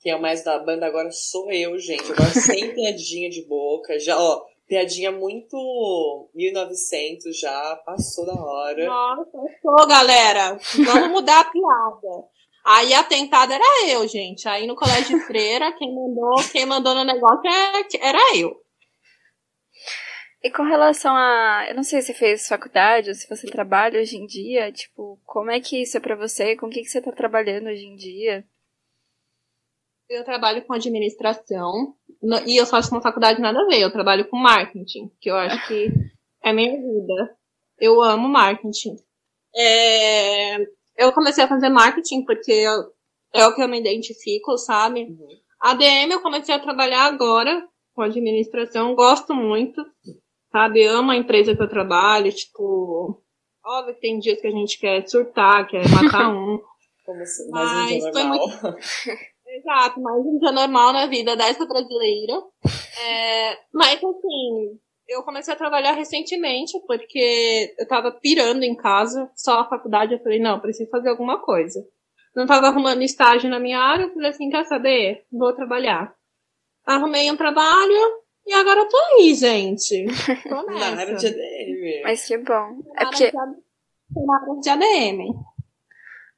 Quem 0.00 0.12
é 0.12 0.16
o 0.16 0.22
mais 0.22 0.44
da 0.44 0.58
banda 0.58 0.86
agora 0.86 1.10
sou 1.10 1.50
eu, 1.50 1.78
gente. 1.78 2.12
Agora 2.12 2.30
sem 2.30 2.72
piadinha 2.74 3.28
de 3.28 3.42
boca. 3.46 3.98
Já, 3.98 4.16
ó, 4.16 4.44
piadinha 4.66 5.10
muito 5.10 6.28
1900 6.34 7.38
já, 7.38 7.76
passou 7.84 8.24
da 8.24 8.34
hora. 8.34 8.86
Nossa, 8.86 9.24
passou, 9.24 9.88
galera. 9.88 10.58
Vamos 10.86 11.10
mudar 11.10 11.40
a 11.40 11.44
piada. 11.44 12.28
Aí 12.64 12.92
a 12.92 13.02
tentada 13.02 13.54
era 13.54 13.88
eu, 13.88 14.06
gente. 14.06 14.46
Aí 14.48 14.66
no 14.66 14.76
colégio 14.76 15.18
de 15.18 15.24
freira, 15.24 15.72
quem 15.72 15.92
mandou, 15.94 16.34
quem 16.52 16.66
mandou 16.66 16.94
no 16.94 17.04
negócio 17.04 17.42
é, 17.46 18.06
era 18.06 18.36
eu. 18.36 18.56
E 20.42 20.50
com 20.50 20.62
relação 20.62 21.14
a. 21.16 21.66
Eu 21.68 21.74
não 21.74 21.82
sei 21.82 22.00
se 22.00 22.08
você 22.08 22.14
fez 22.14 22.46
faculdade 22.46 23.08
ou 23.08 23.14
se 23.14 23.28
você 23.28 23.46
trabalha 23.48 24.00
hoje 24.00 24.16
em 24.16 24.26
dia, 24.26 24.70
tipo, 24.70 25.18
como 25.24 25.50
é 25.50 25.60
que 25.60 25.82
isso 25.82 25.96
é 25.96 26.00
pra 26.00 26.14
você? 26.14 26.56
Com 26.56 26.66
o 26.66 26.70
que, 26.70 26.82
que 26.82 26.88
você 26.88 27.02
tá 27.02 27.10
trabalhando 27.10 27.66
hoje 27.66 27.84
em 27.84 27.96
dia? 27.96 28.44
Eu 30.08 30.24
trabalho 30.24 30.64
com 30.64 30.72
administração 30.72 31.94
e 32.46 32.56
eu 32.56 32.66
faço 32.66 32.94
uma 32.94 33.02
faculdade 33.02 33.40
nada 33.40 33.60
a 33.60 33.66
ver. 33.66 33.80
Eu 33.80 33.92
trabalho 33.92 34.28
com 34.28 34.36
marketing, 34.36 35.10
que 35.20 35.28
eu 35.30 35.36
acho 35.36 35.66
que 35.66 35.88
é 36.42 36.52
minha 36.52 36.76
vida. 36.76 37.36
Eu 37.78 38.00
amo 38.00 38.28
marketing. 38.28 38.96
É, 39.54 40.56
eu 40.96 41.12
comecei 41.12 41.44
a 41.44 41.48
fazer 41.48 41.68
marketing 41.68 42.24
porque 42.24 42.52
eu, 42.52 42.92
é 43.34 43.46
o 43.46 43.54
que 43.54 43.62
eu 43.62 43.68
me 43.68 43.80
identifico, 43.80 44.56
sabe? 44.56 45.02
Uhum. 45.02 45.28
A 45.60 45.74
DM 45.74 46.12
eu 46.12 46.22
comecei 46.22 46.54
a 46.54 46.60
trabalhar 46.60 47.04
agora 47.06 47.66
com 47.92 48.02
administração, 48.02 48.94
gosto 48.94 49.34
muito, 49.34 49.84
sabe? 50.52 50.84
Amo 50.86 51.10
a 51.10 51.16
empresa 51.16 51.54
que 51.54 51.62
eu 51.62 51.68
trabalho, 51.68 52.32
tipo, 52.32 53.22
óbvio 53.64 53.94
que 53.94 54.00
tem 54.00 54.18
dias 54.18 54.40
que 54.40 54.46
a 54.46 54.50
gente 54.50 54.78
quer 54.78 55.06
surtar, 55.08 55.66
quer 55.66 55.88
matar 55.90 56.28
um. 56.34 56.60
Como 57.04 57.24
se, 57.24 57.48
mas 57.50 58.02
foi 58.10 58.24
muito. 58.24 58.46
Exato, 59.50 60.00
mais 60.00 60.26
um 60.26 60.38
dia 60.38 60.52
normal 60.52 60.92
na 60.92 61.06
vida 61.06 61.34
dessa 61.34 61.64
brasileira. 61.64 62.34
É, 63.00 63.58
mas 63.72 63.94
assim, 63.94 64.78
eu 65.08 65.22
comecei 65.22 65.54
a 65.54 65.56
trabalhar 65.56 65.92
recentemente, 65.92 66.78
porque 66.86 67.74
eu 67.78 67.88
tava 67.88 68.12
pirando 68.12 68.62
em 68.62 68.76
casa, 68.76 69.30
só 69.34 69.60
a 69.60 69.68
faculdade, 69.68 70.12
eu 70.12 70.22
falei, 70.22 70.38
não, 70.38 70.60
preciso 70.60 70.90
fazer 70.90 71.08
alguma 71.08 71.40
coisa. 71.40 71.82
Não 72.36 72.46
tava 72.46 72.66
arrumando 72.66 73.02
estágio 73.02 73.48
na 73.48 73.58
minha 73.58 73.80
área, 73.80 74.04
eu 74.04 74.12
falei 74.12 74.28
assim, 74.28 74.50
quer 74.50 74.64
saber? 74.66 75.24
Vou 75.32 75.52
trabalhar. 75.54 76.14
Arrumei 76.84 77.30
um 77.30 77.36
trabalho 77.36 77.98
e 78.48 78.54
agora 78.54 78.80
eu 78.80 78.88
tô 78.88 78.96
aí, 78.96 79.34
gente. 79.34 80.06
Tô 80.48 80.62
nessa. 80.62 80.94
na 80.94 81.00
área 81.00 81.14
de 81.14 81.26
ADM. 81.26 82.02
Mas 82.02 82.24
que 82.24 82.38
bom. 82.38 82.82
É 82.96 83.04
porque... 83.04 83.30
Na 83.30 84.40
área 84.40 84.60
de 84.60 84.70
ADM. 84.70 85.34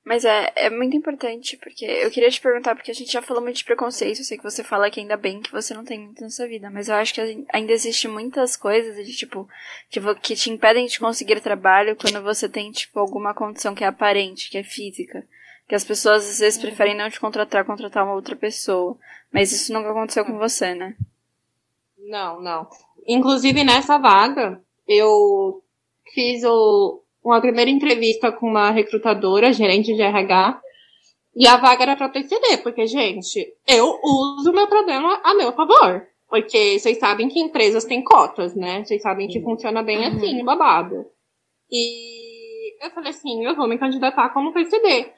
Mas 0.05 0.25
é, 0.25 0.53
é 0.57 0.70
muito 0.70 0.96
importante, 0.96 1.57
porque 1.59 1.85
eu 1.85 2.11
queria 2.11 2.31
te 2.31 2.40
perguntar, 2.40 2.75
porque 2.75 2.90
a 2.90 2.94
gente 2.94 3.12
já 3.12 3.23
falou 3.23 3.42
muito 3.42 3.59
de 3.59 3.64
preconceito, 3.64 4.18
eu 4.18 4.25
sei 4.25 4.37
que 4.37 4.42
você 4.42 4.64
fala 4.64 4.90
que 4.90 4.99
ainda 4.99 5.16
bem 5.16 5.40
que 5.40 5.53
você 5.53 5.73
não 5.73 5.85
tem 5.85 6.01
muito 6.01 6.20
na 6.23 6.31
sua 6.31 6.49
vida, 6.49 6.68
mas 6.68 6.88
eu 6.88 6.96
acho 6.96 7.14
que 7.14 7.46
ainda 7.53 7.73
existe 7.73 8.09
muitas 8.09 8.57
coisas 8.57 8.96
de, 9.07 9.14
tipo, 9.14 9.49
que, 9.88 10.01
que 10.16 10.35
te 10.35 10.51
impedem 10.51 10.87
de 10.87 10.99
conseguir 10.99 11.40
trabalho 11.40 11.94
quando 11.94 12.20
você 12.23 12.49
tem, 12.49 12.73
tipo, 12.73 12.99
alguma 12.99 13.35
condição 13.35 13.75
que 13.75 13.85
é 13.85 13.87
aparente, 13.87 14.51
que 14.51 14.59
é 14.59 14.64
física. 14.64 15.25
Que 15.68 15.77
as 15.77 15.85
pessoas 15.85 16.29
às 16.29 16.38
vezes 16.40 16.59
preferem 16.59 16.96
não 16.96 17.09
te 17.09 17.20
contratar, 17.20 17.64
contratar 17.64 18.03
uma 18.03 18.14
outra 18.14 18.35
pessoa. 18.35 18.99
Mas 19.33 19.53
isso 19.53 19.73
nunca 19.73 19.90
aconteceu 19.90 20.25
com 20.25 20.37
você, 20.37 20.75
né? 20.75 20.96
Não, 22.11 22.40
não. 22.40 22.66
Inclusive 23.07 23.62
nessa 23.62 23.96
vaga, 23.96 24.61
eu 24.87 25.62
fiz 26.12 26.42
o, 26.42 27.05
uma 27.23 27.40
primeira 27.40 27.70
entrevista 27.70 28.33
com 28.33 28.49
uma 28.49 28.73
recrutadora, 28.73 29.53
gerente 29.53 29.94
de 29.94 30.03
RH, 30.03 30.61
e 31.37 31.46
a 31.46 31.57
vaga 31.57 31.85
era 31.85 31.96
para 31.96 32.09
PCD, 32.09 32.57
porque, 32.64 32.85
gente, 32.88 33.55
eu 33.64 33.96
uso 34.03 34.53
meu 34.53 34.66
problema 34.66 35.20
a 35.23 35.35
meu 35.35 35.53
favor. 35.53 36.05
Porque 36.29 36.81
vocês 36.81 36.99
sabem 36.99 37.29
que 37.29 37.38
empresas 37.38 37.85
têm 37.85 38.03
cotas, 38.03 38.57
né? 38.57 38.85
Vocês 38.85 39.01
sabem 39.03 39.29
que 39.29 39.40
funciona 39.40 39.81
bem 39.81 39.99
uhum. 39.99 40.16
assim, 40.16 40.44
babado. 40.44 41.07
E 41.70 42.85
eu 42.85 42.90
falei 42.90 43.11
assim, 43.11 43.44
eu 43.44 43.55
vou 43.55 43.68
me 43.68 43.79
candidatar 43.79 44.31
como 44.31 44.53
PCD. 44.53 45.12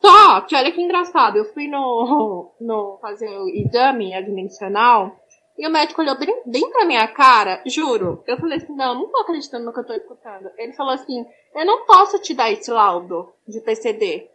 Só 0.00 0.40
que 0.42 0.56
olha 0.56 0.72
que 0.72 0.80
engraçado, 0.80 1.36
eu 1.36 1.44
fui 1.52 1.68
no, 1.68 2.54
no 2.60 2.98
fazer 3.00 3.28
o 3.28 3.48
exame 3.48 4.14
admissional 4.14 5.14
e 5.56 5.66
o 5.66 5.70
médico 5.70 6.02
olhou 6.02 6.18
bem, 6.18 6.42
bem 6.46 6.70
pra 6.70 6.84
minha 6.84 7.06
cara, 7.06 7.62
juro. 7.64 8.24
Eu 8.26 8.36
falei 8.36 8.58
assim, 8.58 8.74
não, 8.74 8.94
não 8.94 9.08
tô 9.08 9.18
acreditando 9.18 9.64
no 9.64 9.72
que 9.72 9.80
eu 9.80 9.86
tô 9.86 9.94
escutando. 9.94 10.50
Ele 10.58 10.72
falou 10.72 10.92
assim, 10.92 11.24
eu 11.54 11.64
não 11.64 11.86
posso 11.86 12.18
te 12.18 12.34
dar 12.34 12.50
esse 12.50 12.70
laudo 12.70 13.32
de 13.46 13.60
PCD. 13.60 14.28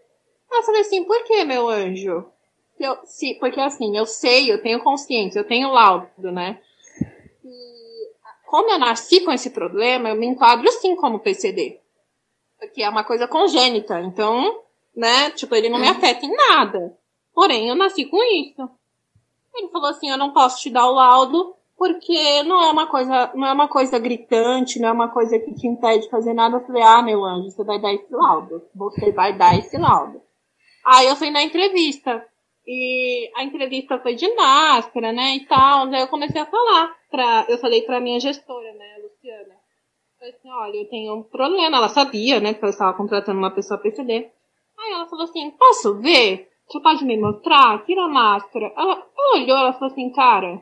Eu 0.51 0.63
falei 0.63 0.81
assim, 0.81 1.03
por 1.03 1.21
que, 1.25 1.43
meu 1.43 1.67
anjo? 1.67 2.25
Eu, 2.79 2.97
se, 3.03 3.35
porque 3.35 3.59
assim, 3.59 3.97
eu 3.97 4.05
sei, 4.05 4.51
eu 4.51 4.61
tenho 4.61 4.81
consciência, 4.81 5.39
eu 5.39 5.47
tenho 5.47 5.69
laudo, 5.69 6.31
né? 6.31 6.61
E 7.43 8.11
como 8.45 8.71
eu 8.71 8.79
nasci 8.79 9.19
com 9.19 9.33
esse 9.33 9.49
problema, 9.49 10.09
eu 10.09 10.15
me 10.15 10.25
enquadro 10.25 10.71
sim 10.71 10.95
como 10.95 11.19
PCD. 11.19 11.81
Porque 12.57 12.81
é 12.81 12.89
uma 12.89 13.03
coisa 13.03 13.27
congênita, 13.27 13.99
então, 13.99 14.63
né, 14.95 15.31
tipo, 15.31 15.53
ele 15.53 15.69
não 15.69 15.79
me 15.79 15.87
uhum. 15.87 15.91
afeta 15.91 16.25
em 16.25 16.33
nada. 16.33 16.97
Porém, 17.33 17.67
eu 17.67 17.75
nasci 17.75 18.05
com 18.05 18.21
isso. 18.23 18.69
Ele 19.55 19.69
falou 19.69 19.89
assim, 19.89 20.09
eu 20.09 20.17
não 20.17 20.31
posso 20.31 20.61
te 20.61 20.69
dar 20.69 20.87
o 20.87 20.93
laudo 20.93 21.55
porque 21.79 22.43
não 22.43 22.61
é 22.61 22.71
uma 22.71 22.87
coisa, 22.87 23.31
não 23.33 23.47
é 23.47 23.53
uma 23.53 23.69
coisa 23.69 23.97
gritante, 23.97 24.79
não 24.79 24.89
é 24.89 24.91
uma 24.91 25.07
coisa 25.07 25.39
que 25.39 25.53
te 25.53 25.65
impede 25.65 26.03
de 26.03 26.09
fazer 26.09 26.33
nada. 26.33 26.57
Eu 26.57 26.65
falei, 26.65 26.83
ah, 26.83 27.01
meu 27.01 27.23
anjo, 27.23 27.49
você 27.49 27.63
vai 27.63 27.79
dar 27.79 27.93
esse 27.93 28.13
laudo. 28.13 28.61
Você 28.75 29.13
vai 29.13 29.31
dar 29.31 29.57
esse 29.57 29.77
laudo. 29.77 30.21
Aí 30.85 31.07
eu 31.07 31.15
fui 31.15 31.29
na 31.29 31.41
entrevista. 31.41 32.25
E 32.67 33.31
a 33.35 33.43
entrevista 33.43 33.97
foi 33.97 34.13
de 34.13 34.31
máscara, 34.35 35.13
né, 35.13 35.37
e 35.37 35.45
tal. 35.45 35.87
Aí 35.87 36.01
eu 36.01 36.07
comecei 36.09 36.41
a 36.41 36.45
falar 36.45 36.95
pra, 37.09 37.45
eu 37.47 37.57
falei 37.57 37.81
pra 37.83 38.01
minha 38.01 38.19
gestora, 38.19 38.73
né, 38.73 38.97
Luciana. 39.01 39.53
Eu 39.53 40.19
falei 40.19 40.35
assim, 40.35 40.51
olha, 40.51 40.77
eu 40.77 40.89
tenho 40.89 41.15
um 41.15 41.23
problema. 41.23 41.77
Ela 41.77 41.89
sabia, 41.89 42.41
né, 42.41 42.53
que 42.53 42.63
eu 42.63 42.69
estava 42.69 42.95
contratando 42.95 43.39
uma 43.39 43.55
pessoa 43.55 43.79
PCD. 43.79 44.29
Aí 44.77 44.91
ela 44.91 45.07
falou 45.07 45.23
assim, 45.23 45.49
posso 45.51 45.95
ver? 45.95 46.48
Você 46.69 46.79
pode 46.81 47.03
me 47.03 47.17
mostrar? 47.17 47.83
Tira 47.85 48.03
a 48.03 48.07
máscara. 48.07 48.71
Ela, 48.77 48.91
ela 48.91 49.35
olhou, 49.35 49.57
ela 49.57 49.73
falou 49.73 49.91
assim, 49.91 50.11
cara, 50.11 50.61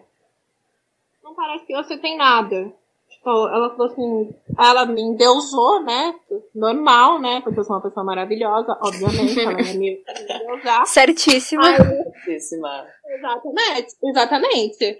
não 1.21 1.35
parece 1.35 1.65
que 1.65 1.75
você 1.75 1.97
tem 1.97 2.15
nada. 2.15 2.73
Tipo, 3.09 3.29
ela 3.47 3.69
falou 3.71 3.87
assim, 3.87 4.33
ela 4.57 4.85
me 4.85 5.01
endeusou, 5.01 5.83
né? 5.83 6.15
Normal, 6.55 7.19
né? 7.19 7.41
Porque 7.41 7.59
eu 7.59 7.63
sou 7.63 7.75
uma 7.75 7.81
pessoa 7.81 8.05
maravilhosa, 8.05 8.77
obviamente, 8.81 9.39
ela 9.39 9.61
ia 9.61 9.73
me 9.73 10.01
endeusar. 10.21 10.85
Certíssima. 10.87 11.63
Certíssima. 11.63 12.85
Exatamente, 13.05 13.95
exatamente. 14.03 14.75
Se 14.77 14.97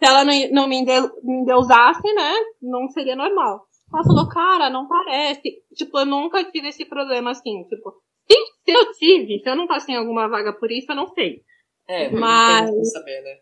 ela 0.00 0.24
não, 0.24 0.32
não 0.50 0.68
me, 0.68 0.78
endeusasse, 0.78 2.12
né? 2.12 2.34
Não 2.60 2.88
seria 2.88 3.14
normal. 3.14 3.66
Ela 3.92 4.04
falou, 4.04 4.28
cara, 4.28 4.70
não 4.70 4.88
parece. 4.88 5.62
Tipo, 5.74 6.00
eu 6.00 6.06
nunca 6.06 6.42
tive 6.44 6.68
esse 6.68 6.84
problema 6.84 7.32
assim. 7.32 7.64
Tipo, 7.68 7.94
se 8.34 8.70
eu 8.70 8.92
tive, 8.92 9.40
se 9.40 9.48
eu 9.48 9.56
não 9.56 9.66
passei 9.66 9.94
em 9.94 9.98
alguma 9.98 10.28
vaga 10.28 10.52
por 10.52 10.70
isso, 10.70 10.90
eu 10.92 10.96
não 10.96 11.12
sei. 11.14 11.42
É, 11.88 12.08
mas... 12.10 12.62
não 12.62 12.66
tem 12.66 12.74
como 12.74 12.84
saber, 12.84 13.22
né? 13.22 13.40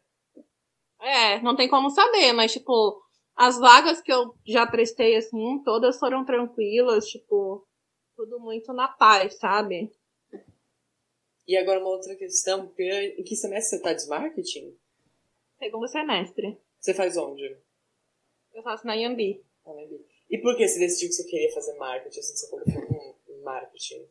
É, 1.01 1.43
não 1.43 1.57
tem 1.57 1.69
como 1.69 1.91
saber, 1.91 2.33
mas, 2.33 2.53
tipo, 2.53 3.01
as 3.37 3.59
vagas 3.59 4.01
que 4.01 4.13
eu 4.13 4.35
já 4.47 4.67
prestei, 4.67 5.17
assim, 5.17 5.63
todas 5.65 5.99
foram 5.99 6.25
tranquilas, 6.25 7.07
tipo, 7.07 7.67
tudo 8.17 8.41
muito 8.41 8.73
na 8.73 8.89
paz, 8.89 9.39
sabe? 9.39 9.93
E 11.47 11.57
agora 11.57 11.81
uma 11.81 11.91
outra 11.91 12.15
questão, 12.17 12.73
em 12.79 13.23
que 13.23 13.37
semestre 13.37 13.79
você 13.79 13.83
tá 13.83 13.93
de 13.93 14.07
marketing? 14.09 14.77
Segundo 15.59 15.89
semestre. 15.89 16.59
Você 16.79 16.93
faz 16.93 17.17
onde? 17.17 17.57
Eu 18.53 18.63
faço 18.63 18.87
na 18.87 18.95
Yambi. 18.95 19.43
E 20.31 20.39
por 20.39 20.57
que 20.57 20.67
você 20.67 20.79
decidiu 20.79 21.09
que 21.09 21.15
você 21.15 21.25
queria 21.25 21.53
fazer 21.55 21.75
marketing, 21.79 22.19
assim, 22.19 22.37
você 22.37 22.51
colocou 22.51 23.17
um 23.29 23.43
marketing? 23.43 24.07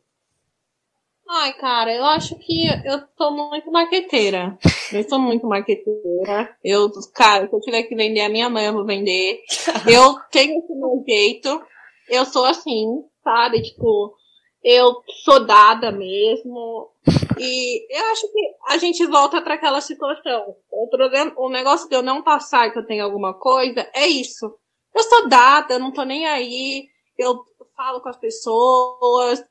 Ai, 1.30 1.52
cara, 1.54 1.94
eu 1.94 2.04
acho 2.06 2.36
que 2.36 2.66
eu 2.86 3.06
tô 3.16 3.30
muito 3.30 3.70
marqueteira. 3.70 4.58
Eu 4.90 5.02
sou 5.06 5.18
muito 5.18 5.46
marqueteira. 5.46 6.56
Eu, 6.64 6.90
cara, 7.14 7.46
se 7.46 7.54
eu 7.54 7.60
tiver 7.60 7.82
que 7.82 7.94
vender 7.94 8.22
a 8.22 8.30
minha 8.30 8.48
mãe, 8.48 8.64
eu 8.64 8.72
vou 8.72 8.86
vender. 8.86 9.42
Eu 9.86 10.18
tenho 10.30 10.58
esse 10.58 10.74
meu 10.74 11.04
jeito. 11.06 11.62
Eu 12.08 12.24
sou 12.24 12.46
assim, 12.46 13.04
sabe? 13.22 13.60
Tipo, 13.60 14.16
eu 14.64 15.02
sou 15.22 15.44
dada 15.44 15.92
mesmo. 15.92 16.90
E 17.38 17.86
eu 17.94 18.06
acho 18.06 18.32
que 18.32 18.40
a 18.68 18.78
gente 18.78 19.04
volta 19.06 19.42
para 19.42 19.54
aquela 19.54 19.82
situação. 19.82 20.56
O 20.70 20.88
problema, 20.88 21.32
o 21.36 21.50
negócio 21.50 21.88
de 21.88 21.94
eu 21.94 22.02
não 22.02 22.22
passar 22.22 22.72
que 22.72 22.78
eu 22.78 22.86
tenho 22.86 23.04
alguma 23.04 23.34
coisa 23.34 23.86
é 23.94 24.06
isso. 24.06 24.58
Eu 24.94 25.02
sou 25.02 25.28
dada, 25.28 25.78
não 25.78 25.92
tô 25.92 26.02
nem 26.04 26.26
aí. 26.26 26.88
Eu 27.16 27.44
falo 27.76 28.00
com 28.00 28.08
as 28.08 28.16
pessoas, 28.16 29.44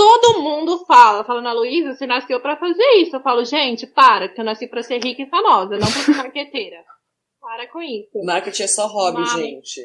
todo 0.00 0.40
mundo 0.40 0.86
fala, 0.86 1.22
falando, 1.24 1.48
a 1.48 1.52
Luísa, 1.52 1.92
você 1.92 2.06
nasceu 2.06 2.40
para 2.40 2.56
fazer 2.56 2.88
isso. 3.02 3.14
Eu 3.14 3.20
falo, 3.20 3.44
gente, 3.44 3.86
para, 3.86 4.30
que 4.30 4.40
eu 4.40 4.44
nasci 4.44 4.66
para 4.66 4.82
ser 4.82 5.04
rica 5.04 5.22
e 5.22 5.28
famosa, 5.28 5.76
não 5.76 5.80
pra 5.80 6.00
ser 6.00 6.16
marqueteira. 6.16 6.82
Para 7.38 7.66
com 7.68 7.80
isso. 7.82 8.22
Marketing 8.22 8.62
é 8.62 8.66
só 8.66 8.86
hobby, 8.86 9.20
Mas... 9.20 9.32
gente. 9.32 9.80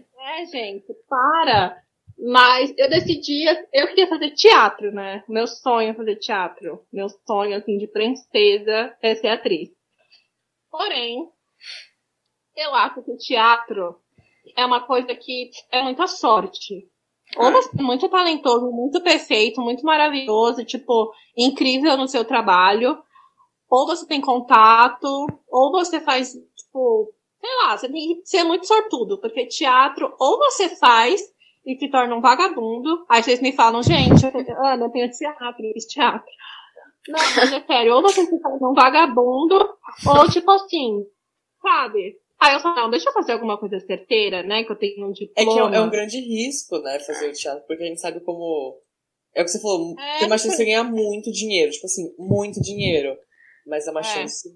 É, 0.22 0.44
gente, 0.46 0.86
para. 1.08 1.82
Mas 2.18 2.72
eu 2.76 2.88
decidi, 2.88 3.44
eu 3.72 3.88
queria 3.88 4.06
fazer 4.06 4.30
teatro, 4.30 4.92
né? 4.92 5.24
Meu 5.28 5.46
sonho 5.46 5.90
é 5.90 5.94
fazer 5.94 6.16
teatro. 6.16 6.84
Meu 6.92 7.08
sonho, 7.08 7.56
assim, 7.56 7.78
de 7.78 7.86
princesa 7.86 8.94
é 9.02 9.14
ser 9.14 9.28
atriz. 9.28 9.70
Porém, 10.70 11.28
eu 12.56 12.74
acho 12.74 13.02
que 13.02 13.10
o 13.10 13.16
teatro 13.16 13.96
é 14.56 14.64
uma 14.64 14.86
coisa 14.86 15.14
que 15.14 15.50
é 15.70 15.82
muita 15.82 16.06
sorte. 16.06 16.86
Ou 17.36 17.52
você 17.52 17.70
é 17.78 17.82
muito 17.82 18.08
talentoso, 18.08 18.70
muito 18.72 19.00
perfeito, 19.00 19.60
muito 19.60 19.84
maravilhoso, 19.84 20.64
tipo, 20.64 21.12
incrível 21.36 21.96
no 21.96 22.08
seu 22.08 22.24
trabalho. 22.24 22.98
Ou 23.68 23.86
você 23.86 24.06
tem 24.06 24.20
contato, 24.20 25.26
ou 25.48 25.70
você 25.70 26.00
faz, 26.00 26.32
tipo, 26.32 27.12
sei 27.40 27.56
lá, 27.62 27.76
você 27.76 27.88
tem 27.88 28.16
que 28.16 28.26
ser 28.26 28.42
muito 28.42 28.66
sortudo, 28.66 29.20
porque 29.20 29.46
teatro, 29.46 30.12
ou 30.18 30.38
você 30.38 30.68
faz 30.76 31.20
e 31.64 31.76
se 31.78 31.88
torna 31.88 32.16
um 32.16 32.20
vagabundo. 32.20 33.04
Aí 33.08 33.22
vocês 33.22 33.40
me 33.40 33.52
falam, 33.52 33.82
gente, 33.82 34.26
Ana, 34.58 34.86
eu 34.86 34.90
tenho 34.90 35.10
teatro, 35.10 35.64
eu 35.64 35.72
fiz 35.72 35.86
teatro. 35.86 36.32
Não, 37.08 37.18
mas 37.18 37.52
é 37.52 37.60
sério, 37.60 37.94
ou 37.94 38.02
você 38.02 38.26
se 38.26 38.40
torna 38.40 38.68
um 38.68 38.74
vagabundo, 38.74 39.56
ou 40.06 40.28
tipo 40.28 40.50
assim, 40.50 41.04
sabe? 41.62 42.19
Aí 42.42 42.54
eu 42.54 42.60
falo, 42.60 42.74
não, 42.74 42.90
deixa 42.90 43.08
eu 43.10 43.12
fazer 43.12 43.32
alguma 43.32 43.58
coisa 43.58 43.78
certeira, 43.80 44.42
né? 44.42 44.64
Que 44.64 44.72
eu 44.72 44.76
tenho 44.76 45.06
um 45.06 45.12
diploma. 45.12 45.50
É 45.50 45.52
que 45.52 45.58
é 45.58 45.64
um, 45.64 45.74
é 45.74 45.80
um 45.86 45.90
grande 45.90 46.18
risco, 46.18 46.78
né, 46.78 46.98
fazer 47.00 47.28
o 47.28 47.32
teatro, 47.32 47.64
porque 47.66 47.82
a 47.82 47.86
gente 47.86 48.00
sabe 48.00 48.20
como. 48.20 48.80
É 49.34 49.42
o 49.42 49.44
que 49.44 49.50
você 49.50 49.60
falou, 49.60 49.94
É, 50.00 50.18
tem 50.18 50.26
uma 50.26 50.38
chance 50.38 50.44
de 50.44 50.50
tipo- 50.50 50.56
você 50.56 50.64
ganhar 50.64 50.84
muito 50.84 51.30
dinheiro, 51.30 51.70
tipo 51.70 51.86
assim, 51.86 52.12
muito 52.18 52.60
dinheiro. 52.60 53.16
Mas 53.66 53.86
é 53.86 53.90
uma 53.90 54.00
É. 54.00 54.04
chance. 54.04 54.48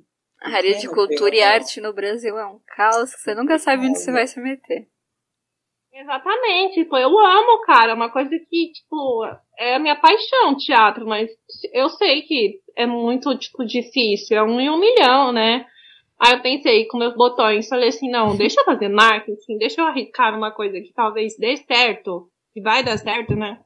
A 0.42 0.48
área 0.48 0.70
de 0.70 0.76
pequena, 0.88 0.94
cultura 0.94 1.36
e 1.36 1.42
arte 1.42 1.80
no 1.80 1.92
Brasil 1.92 2.36
é 2.38 2.46
um 2.46 2.58
caos 2.74 3.14
que 3.14 3.20
você 3.20 3.34
nunca 3.34 3.58
sabe 3.58 3.86
onde 3.86 3.98
você 3.98 4.10
vai 4.10 4.26
se 4.26 4.40
meter. 4.40 4.88
Exatamente, 5.92 6.82
tipo, 6.82 6.96
eu 6.96 7.16
amo, 7.18 7.60
cara, 7.64 7.92
é 7.92 7.94
uma 7.94 8.10
coisa 8.10 8.30
que, 8.30 8.72
tipo, 8.72 9.24
é 9.56 9.76
a 9.76 9.78
minha 9.78 9.94
paixão, 9.94 10.56
teatro, 10.56 11.06
mas 11.06 11.30
eu 11.72 11.88
sei 11.90 12.22
que 12.22 12.60
é 12.76 12.84
muito, 12.84 13.36
tipo, 13.38 13.64
difícil, 13.64 14.36
é 14.36 14.42
um 14.42 14.58
em 14.60 14.68
um 14.68 14.76
milhão, 14.80 15.32
né? 15.32 15.64
Aí 16.18 16.34
eu 16.34 16.42
pensei 16.42 16.86
com 16.86 16.98
meus 16.98 17.14
botões, 17.14 17.68
falei 17.68 17.88
assim, 17.88 18.10
não, 18.10 18.34
deixa 18.38 18.60
eu 18.60 18.64
fazer 18.64 18.88
marketing, 18.88 19.58
deixa 19.58 19.80
eu 19.80 19.86
arriscar 19.86 20.32
numa 20.32 20.52
coisa 20.52 20.80
que 20.80 20.92
talvez 20.92 21.36
dê 21.36 21.56
certo, 21.56 22.30
que 22.52 22.60
vai 22.60 22.82
dar 22.82 22.98
certo, 22.98 23.34
né? 23.34 23.60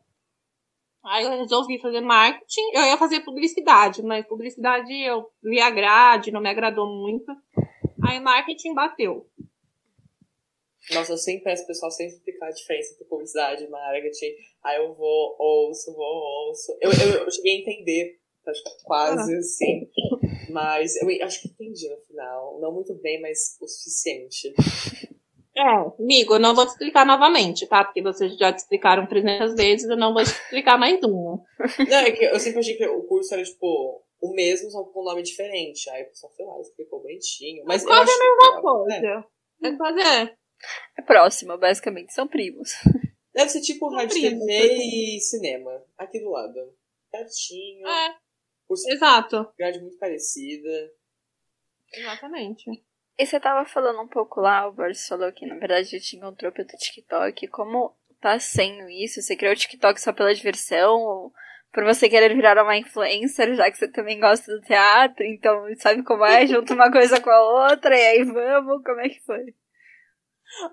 Aí 1.05 1.25
eu 1.25 1.31
resolvi 1.31 1.81
fazer 1.81 2.01
marketing, 2.01 2.75
eu 2.75 2.83
ia 2.83 2.97
fazer 2.99 3.21
publicidade, 3.21 4.03
mas 4.03 4.27
publicidade 4.27 4.93
eu 4.93 5.27
vi 5.43 5.61
a 5.61 5.71
grade, 5.71 6.31
não 6.31 6.41
me 6.41 6.51
agradou 6.51 6.87
muito. 6.87 7.33
Aí 8.07 8.21
marketing 8.21 8.75
bateu. 8.75 9.27
Nossa, 10.93 11.13
eu 11.13 11.19
sempre 11.19 11.45
peço 11.45 11.63
pro 11.63 11.69
pessoal 11.69 11.91
sempre 11.91 12.15
explicar 12.15 12.49
a 12.49 12.51
diferença 12.51 12.95
entre 12.95 13.05
publicidade 13.05 13.65
e 13.65 13.69
marketing. 13.69 14.33
Aí 14.65 14.77
eu 14.79 14.95
vou, 14.95 15.37
ouço, 15.39 15.95
vou, 15.95 16.49
ouço. 16.49 16.77
Eu, 16.81 16.91
eu, 16.91 17.25
eu 17.25 17.31
cheguei 17.31 17.57
a 17.57 17.61
entender, 17.61 18.19
acho 18.47 18.63
que 18.65 18.85
quase 18.85 19.35
assim. 19.37 19.89
Mas 20.51 20.97
eu 20.97 21.09
acho 21.27 21.43
que 21.43 21.49
entendi 21.49 21.89
no 21.89 21.99
final. 22.07 22.59
Não 22.61 22.73
muito 22.73 22.95
bem, 23.01 23.21
mas 23.21 23.57
o 23.61 23.67
suficiente. 23.69 24.53
É, 25.57 25.63
amigo, 26.01 26.35
eu 26.35 26.39
não 26.39 26.55
vou 26.55 26.65
te 26.65 26.71
explicar 26.71 27.05
novamente, 27.05 27.67
tá? 27.67 27.85
Porque 27.85 28.01
vocês 28.01 28.37
já 28.39 28.53
te 28.53 28.59
explicaram 28.59 29.07
300 29.09 29.55
vezes, 29.57 29.89
eu 29.91 29.97
não 29.97 30.15
vou 30.15 30.23
te 30.23 30.29
explicar 30.31 30.79
mais 30.79 31.03
uma. 31.03 31.43
Não, 31.89 31.97
é 31.99 32.13
que 32.13 32.25
eu 32.25 32.39
sempre 32.39 32.61
achei 32.61 32.77
que 32.77 32.87
o 32.87 33.03
curso 33.03 33.35
era, 33.35 33.43
tipo, 33.43 34.03
o 34.21 34.33
mesmo, 34.35 34.71
só 34.71 34.85
com 34.85 35.01
um 35.01 35.05
nome 35.05 35.23
diferente. 35.23 35.91
Aí 35.91 36.05
o 36.05 36.09
pessoal 36.09 36.33
foi 36.37 36.47
lá, 36.47 36.61
explicou 36.61 37.01
bonitinho. 37.03 37.65
Mas 37.67 37.83
eu 37.83 37.89
Quase 37.89 38.11
a 38.11 38.19
mesma 38.19 38.55
que- 38.57 38.63
coisa. 38.63 39.27
É 39.65 39.77
fazer. 39.77 40.39
É 40.97 41.03
próximo, 41.03 41.59
basicamente, 41.59 42.13
são 42.15 42.29
primos. 42.29 42.71
Deve 43.35 43.51
ser 43.51 43.61
tipo 43.61 43.89
rádio, 43.93 44.21
TV 44.21 44.75
e 45.17 45.21
cinema. 45.21 45.71
Aqui 45.97 46.21
do 46.21 46.31
lado. 46.31 46.55
Pertinho. 47.11 47.87
É, 47.87 48.15
exato. 48.89 49.53
grade 49.59 49.81
muito 49.81 49.99
parecida. 49.99 50.91
Exatamente. 51.93 52.65
E 53.19 53.27
você 53.27 53.41
tava 53.41 53.69
falando 53.69 54.01
um 54.01 54.09
pouco 54.09 54.41
lá, 54.41 54.69
o 54.69 54.73
Boris 54.73 55.07
falou 55.07 55.33
que 55.33 55.47
na 55.47 55.57
verdade 55.57 55.89
ele 55.95 56.03
te 56.03 56.17
encontrou 56.17 56.53
pelo 56.53 56.69
TikTok. 56.69 57.49
Como 57.49 57.97
tá 58.21 58.39
sendo 58.39 58.89
isso? 58.89 59.21
Você 59.21 59.37
criou 59.37 59.53
o 59.53 59.57
TikTok 59.57 60.01
só 60.01 60.13
pela 60.13 60.35
diversão? 60.35 61.01
Ou 61.01 61.33
por 61.73 61.85
você 61.85 62.09
querer 62.09 62.35
virar 62.35 62.63
uma 62.63 62.77
influencer, 62.77 63.55
já 63.55 63.71
que 63.71 63.77
você 63.77 63.89
também 63.91 64.21
gosta 64.21 64.53
do 64.53 64.61
teatro? 64.63 65.25
Então, 65.25 65.65
sabe 65.79 66.03
como 66.05 66.25
é? 66.25 66.47
Junta 66.47 66.75
uma 66.75 66.91
coisa 66.91 67.21
com 67.21 67.31
a 67.31 67.71
outra 67.71 67.97
e 67.97 68.07
aí 68.07 68.25
vamos? 68.25 68.83
Como 68.85 69.01
é 69.01 69.09
que 69.09 69.21
foi? 69.25 69.55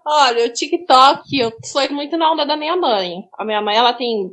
Olha, 0.05 0.45
o 0.45 0.53
TikTok 0.53 1.37
eu, 1.37 1.51
foi 1.71 1.89
muito 1.89 2.15
na 2.17 2.31
onda 2.31 2.45
da 2.45 2.55
minha 2.55 2.77
mãe. 2.77 3.27
A 3.37 3.43
minha 3.43 3.61
mãe, 3.61 3.75
ela 3.75 3.93
tem 3.93 4.29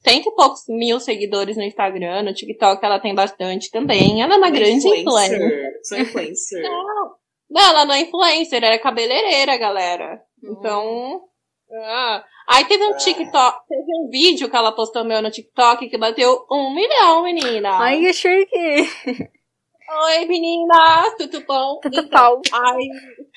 cento 0.00 0.28
e 0.28 0.34
poucos 0.34 0.62
mil 0.68 0.98
seguidores 1.00 1.56
no 1.56 1.62
Instagram. 1.62 2.22
No 2.22 2.34
TikTok 2.34 2.84
ela 2.84 2.98
tem 3.00 3.14
bastante 3.14 3.70
também. 3.70 4.22
Ela 4.22 4.34
é 4.34 4.36
uma 4.38 4.50
grande 4.50 4.86
influencer. 4.88 5.70
Sou 5.82 5.98
influencer. 5.98 6.62
Não, 7.50 7.62
não, 7.62 7.70
ela 7.70 7.84
não 7.86 7.94
é 7.94 8.00
influencer, 8.02 8.62
ela 8.62 8.74
é 8.74 8.78
cabeleireira, 8.78 9.56
galera. 9.56 10.20
Então. 10.44 11.22
ah. 11.82 12.22
Aí 12.46 12.64
teve 12.66 12.84
um 12.84 12.92
Ah. 12.92 12.96
TikTok, 12.96 13.58
teve 13.66 13.84
um 14.02 14.08
vídeo 14.10 14.50
que 14.50 14.56
ela 14.56 14.72
postou 14.72 15.02
meu 15.04 15.22
no 15.22 15.30
TikTok 15.30 15.88
que 15.88 15.96
bateu 15.98 16.44
um 16.50 16.74
milhão, 16.74 17.22
menina. 17.22 17.70
Ai, 17.78 18.00
que 18.00 18.12
chique! 18.12 19.30
Oi, 19.90 20.26
menina, 20.26 21.14
tudo 21.16 21.40
bom? 21.46 21.78
Tudo 21.80 22.00
Então, 22.00 22.10
pau. 22.10 22.40
Aí, 22.52 22.88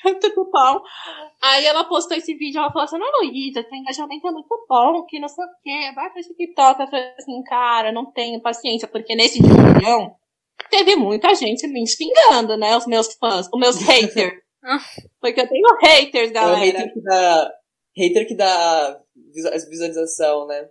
tudo 0.20 0.50
bom. 0.50 0.82
Aí 1.42 1.64
ela 1.64 1.84
postou 1.84 2.14
esse 2.16 2.34
vídeo, 2.34 2.58
ela 2.58 2.70
falou 2.70 2.84
assim, 2.84 2.98
não, 2.98 3.10
Luísa, 3.22 3.62
seu 3.62 3.74
engajamento 3.78 4.28
é 4.28 4.30
muito 4.32 4.66
bom, 4.68 5.04
que 5.06 5.18
não 5.18 5.28
sei 5.28 5.44
o 5.44 5.48
quê, 5.62 5.92
vai 5.94 6.10
pro 6.12 6.20
TikTok. 6.22 6.80
Eu 6.82 6.86
falei 6.88 7.14
assim, 7.18 7.42
cara, 7.44 7.90
não 7.90 8.12
tenho 8.12 8.40
paciência, 8.42 8.86
porque 8.86 9.14
nesse 9.14 9.40
de 9.42 9.48
um 9.50 9.74
milhão, 9.74 10.14
teve 10.70 10.94
muita 10.94 11.34
gente 11.34 11.66
me 11.66 11.86
xingando, 11.86 12.56
né, 12.58 12.76
os 12.76 12.86
meus 12.86 13.14
fãs, 13.14 13.48
os 13.50 13.58
meus 13.58 13.76
haters. 13.88 14.34
porque 15.20 15.40
eu 15.40 15.48
tenho 15.48 15.66
haters, 15.82 16.28
É 16.28 16.30
o 16.30 16.34
galera. 16.34 16.58
hater 16.60 16.92
que 16.92 17.00
dá. 17.02 17.52
Hater 17.96 18.26
que 18.28 18.34
dá 18.36 19.00
visu- 19.34 19.68
visualização, 19.70 20.46
né? 20.46 20.66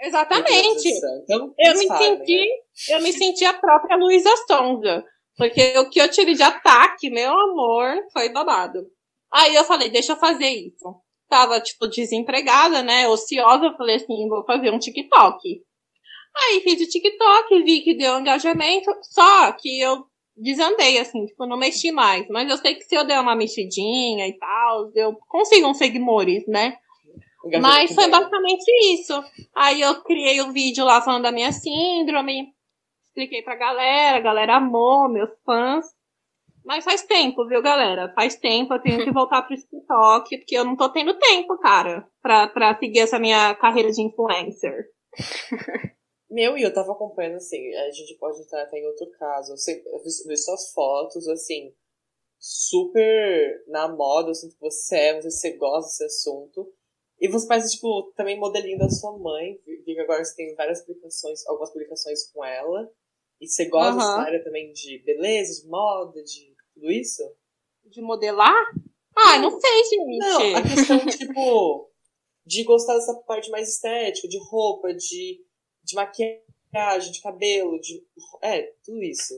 Exatamente. 0.00 0.88
Então, 1.24 1.52
Eu 1.58 1.74
me 1.78 1.86
fazem, 1.86 2.16
senti, 2.18 2.38
né? 2.40 2.96
eu 2.96 3.02
me 3.02 3.12
senti 3.12 3.44
a 3.44 3.52
própria 3.54 3.96
Luísa 3.96 4.30
Sonza. 4.48 5.04
Porque 5.36 5.78
o 5.78 5.88
que 5.88 6.00
eu 6.00 6.10
tive 6.10 6.34
de 6.34 6.42
ataque, 6.42 7.10
meu 7.10 7.32
amor, 7.32 8.04
foi 8.12 8.28
babado. 8.28 8.86
Aí 9.32 9.54
eu 9.54 9.64
falei, 9.64 9.88
deixa 9.88 10.12
eu 10.12 10.16
fazer 10.16 10.48
isso. 10.48 10.94
Tava, 11.28 11.60
tipo, 11.60 11.86
desempregada, 11.86 12.82
né? 12.82 13.08
Ociosa, 13.08 13.66
eu 13.66 13.76
falei 13.76 13.96
assim, 13.96 14.28
vou 14.28 14.44
fazer 14.44 14.70
um 14.70 14.78
TikTok. 14.78 15.62
Aí 16.36 16.60
fiz 16.60 16.80
o 16.80 16.88
TikTok, 16.88 17.62
vi 17.62 17.80
que 17.80 17.94
deu 17.94 18.18
engajamento, 18.18 18.90
só 19.02 19.52
que 19.52 19.80
eu 19.80 20.04
desandei, 20.36 20.98
assim, 20.98 21.26
tipo, 21.26 21.46
não 21.46 21.56
mexi 21.56 21.92
mais. 21.92 22.26
Mas 22.28 22.50
eu 22.50 22.56
sei 22.56 22.74
que 22.74 22.84
se 22.84 22.94
eu 22.94 23.04
der 23.04 23.20
uma 23.20 23.36
mexidinha 23.36 24.26
e 24.26 24.36
tal, 24.38 24.90
eu 24.94 25.16
consigo 25.28 25.68
uns 25.68 25.78
seguidores, 25.78 26.46
né? 26.46 26.76
Mas 27.60 27.94
foi 27.94 28.08
basicamente 28.08 28.70
isso. 28.92 29.22
Aí 29.54 29.80
eu 29.80 30.02
criei 30.02 30.40
o 30.40 30.52
vídeo 30.52 30.84
lá 30.84 31.00
falando 31.00 31.22
da 31.22 31.32
minha 31.32 31.52
síndrome, 31.52 32.48
expliquei 33.20 33.42
pra 33.42 33.54
galera, 33.54 34.16
a 34.16 34.20
galera 34.20 34.56
amou, 34.56 35.08
meus 35.08 35.30
fãs. 35.44 35.84
Mas 36.64 36.84
faz 36.84 37.02
tempo, 37.02 37.46
viu, 37.46 37.62
galera? 37.62 38.12
Faz 38.14 38.36
tempo, 38.36 38.74
eu 38.74 38.82
tenho 38.82 39.04
que 39.04 39.10
voltar 39.12 39.42
pro 39.42 39.56
TikTok, 39.56 40.38
porque 40.38 40.56
eu 40.56 40.64
não 40.64 40.76
tô 40.76 40.90
tendo 40.90 41.18
tempo, 41.18 41.58
cara, 41.58 42.06
pra, 42.22 42.48
pra 42.48 42.78
seguir 42.78 43.00
essa 43.00 43.18
minha 43.18 43.54
carreira 43.54 43.90
de 43.90 44.02
influencer. 44.02 44.90
Meu, 46.30 46.56
e 46.56 46.62
eu 46.62 46.72
tava 46.72 46.92
acompanhando, 46.92 47.36
assim, 47.36 47.74
a 47.74 47.90
gente 47.90 48.16
pode 48.18 48.40
entrar 48.40 48.62
até 48.62 48.78
em 48.78 48.86
outro 48.86 49.10
caso. 49.18 49.52
Eu, 49.52 50.02
vi, 50.02 50.36
suas 50.36 50.72
fotos, 50.72 51.26
assim, 51.28 51.74
super 52.38 53.64
na 53.66 53.88
moda, 53.88 54.30
assim, 54.30 54.48
que 54.48 54.60
você 54.60 54.96
é, 54.96 55.14
não 55.14 55.22
sei 55.22 55.30
se 55.30 55.40
você 55.40 55.56
gosta 55.56 55.88
desse 55.88 56.04
assunto. 56.04 56.72
E 57.20 57.28
você 57.28 57.46
faz, 57.46 57.72
tipo, 57.72 58.12
também 58.16 58.38
modelinho 58.38 58.78
da 58.78 58.88
sua 58.88 59.18
mãe. 59.18 59.60
Vi 59.66 59.82
que 59.82 60.00
agora 60.00 60.24
você 60.24 60.36
tem 60.36 60.54
várias 60.54 60.82
publicações, 60.82 61.46
algumas 61.46 61.70
publicações 61.70 62.30
com 62.32 62.44
ela. 62.44 62.90
E 63.40 63.48
você 63.48 63.68
gosta 63.68 63.90
Aham. 63.92 63.96
dessa 63.96 64.20
área 64.20 64.44
também 64.44 64.72
de 64.72 65.02
beleza, 65.04 65.62
de 65.62 65.68
moda, 65.68 66.22
de 66.22 66.54
tudo 66.74 66.90
isso? 66.90 67.22
De 67.86 68.00
modelar? 68.02 68.54
Ah, 69.16 69.38
não 69.38 69.50
sei, 69.58 69.84
gente. 69.84 70.18
Não, 70.18 70.56
a 70.56 70.62
questão, 70.62 71.06
tipo, 71.06 71.90
de 72.46 72.64
gostar 72.64 72.94
dessa 72.94 73.14
parte 73.26 73.50
mais 73.50 73.68
estética, 73.68 74.28
de 74.28 74.38
roupa, 74.50 74.92
de, 74.94 75.40
de 75.82 75.94
maquiagem, 75.94 77.12
de 77.12 77.20
cabelo, 77.22 77.78
de. 77.80 78.02
É, 78.42 78.62
tudo 78.84 79.02
isso. 79.02 79.34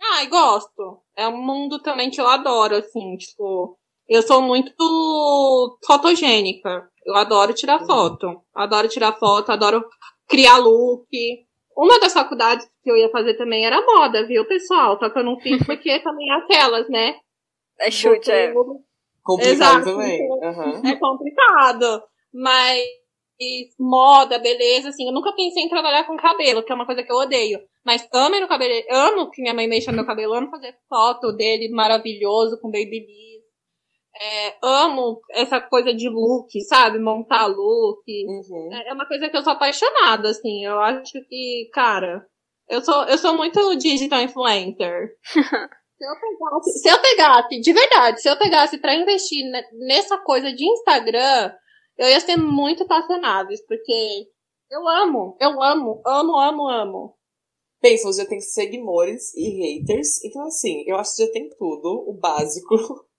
Ai, 0.00 0.26
gosto. 0.28 1.02
É 1.16 1.28
um 1.28 1.40
mundo 1.44 1.80
também 1.82 2.10
que 2.10 2.20
eu 2.20 2.26
adoro, 2.26 2.76
assim, 2.76 3.16
tipo, 3.16 3.78
eu 4.08 4.22
sou 4.22 4.40
muito 4.42 4.72
fotogênica. 5.86 6.88
Eu 7.04 7.14
adoro 7.16 7.52
tirar 7.54 7.80
Uhum. 7.80 7.86
foto. 7.86 8.42
Adoro 8.54 8.88
tirar 8.88 9.18
foto, 9.18 9.50
adoro 9.50 9.84
criar 10.28 10.56
look. 10.58 11.08
Uma 11.82 11.98
das 11.98 12.12
faculdades 12.12 12.64
que 12.80 12.88
eu 12.88 12.96
ia 12.96 13.10
fazer 13.10 13.34
também 13.34 13.66
era 13.66 13.84
moda, 13.84 14.24
viu, 14.24 14.46
pessoal? 14.46 14.96
Só 15.00 15.10
que 15.10 15.18
eu 15.18 15.24
não 15.24 15.40
fiz 15.40 15.58
porque 15.66 15.98
também 15.98 16.30
é 16.30 16.34
aquelas, 16.34 16.88
né? 16.88 17.16
É 17.80 17.90
chute, 17.90 18.30
é. 18.30 18.54
Complicado 19.24 19.52
Exato. 19.52 19.84
também. 19.84 20.28
Aham. 20.44 20.82
É 20.88 20.94
complicado. 20.94 22.02
Mas 22.32 22.84
moda, 23.80 24.38
beleza, 24.38 24.90
assim, 24.90 25.08
eu 25.08 25.12
nunca 25.12 25.32
pensei 25.34 25.64
em 25.64 25.68
trabalhar 25.68 26.04
com 26.04 26.16
cabelo, 26.16 26.62
que 26.62 26.70
é 26.70 26.74
uma 26.74 26.86
coisa 26.86 27.02
que 27.02 27.10
eu 27.10 27.16
odeio. 27.16 27.58
Mas 27.84 28.08
amo 28.12 28.38
no 28.38 28.46
cabelo, 28.46 28.72
amo 28.88 29.30
que 29.30 29.42
minha 29.42 29.52
mãe 29.52 29.66
mexa 29.66 29.90
no 29.90 29.96
meu 29.96 30.06
cabelo, 30.06 30.34
amo 30.34 30.50
fazer 30.50 30.76
foto 30.88 31.32
dele 31.32 31.68
maravilhoso 31.68 32.60
com 32.60 32.70
babyliss. 32.70 33.31
É, 34.20 34.56
amo 34.62 35.20
essa 35.30 35.60
coisa 35.60 35.94
de 35.94 36.08
look, 36.08 36.60
sabe? 36.62 36.98
Montar 36.98 37.46
look. 37.46 38.02
Uhum. 38.08 38.72
É, 38.72 38.88
é 38.88 38.92
uma 38.92 39.06
coisa 39.06 39.28
que 39.28 39.36
eu 39.36 39.42
sou 39.42 39.52
apaixonada, 39.52 40.28
assim. 40.28 40.64
Eu 40.64 40.78
acho 40.80 41.12
que, 41.28 41.70
cara, 41.72 42.26
eu 42.68 42.82
sou, 42.82 43.04
eu 43.04 43.18
sou 43.18 43.36
muito 43.36 43.74
digital 43.76 44.22
influencer. 44.22 45.16
se, 45.24 46.04
eu 46.04 46.16
pegasse, 46.20 46.78
se 46.78 46.88
eu 46.88 47.00
pegasse, 47.00 47.60
de 47.60 47.72
verdade, 47.72 48.22
se 48.22 48.28
eu 48.28 48.38
pegasse 48.38 48.78
pra 48.78 48.94
investir 48.94 49.44
nessa 49.86 50.18
coisa 50.18 50.52
de 50.52 50.64
Instagram, 50.64 51.52
eu 51.98 52.08
ia 52.08 52.20
ser 52.20 52.36
muito 52.36 52.82
apaixonada, 52.82 53.48
porque 53.68 54.26
eu 54.70 54.88
amo, 54.88 55.36
eu 55.40 55.62
amo, 55.62 56.02
amo, 56.06 56.38
amo, 56.38 56.68
amo. 56.68 57.18
Pensa, 57.80 58.04
você 58.04 58.22
já 58.22 58.28
tem 58.28 58.40
seguidores 58.40 59.34
e 59.34 59.78
haters, 59.78 60.24
então 60.24 60.46
assim, 60.46 60.84
eu 60.86 60.96
acho 60.96 61.16
que 61.16 61.26
já 61.26 61.32
tem 61.32 61.48
tudo, 61.50 62.04
o 62.08 62.12
básico, 62.14 62.74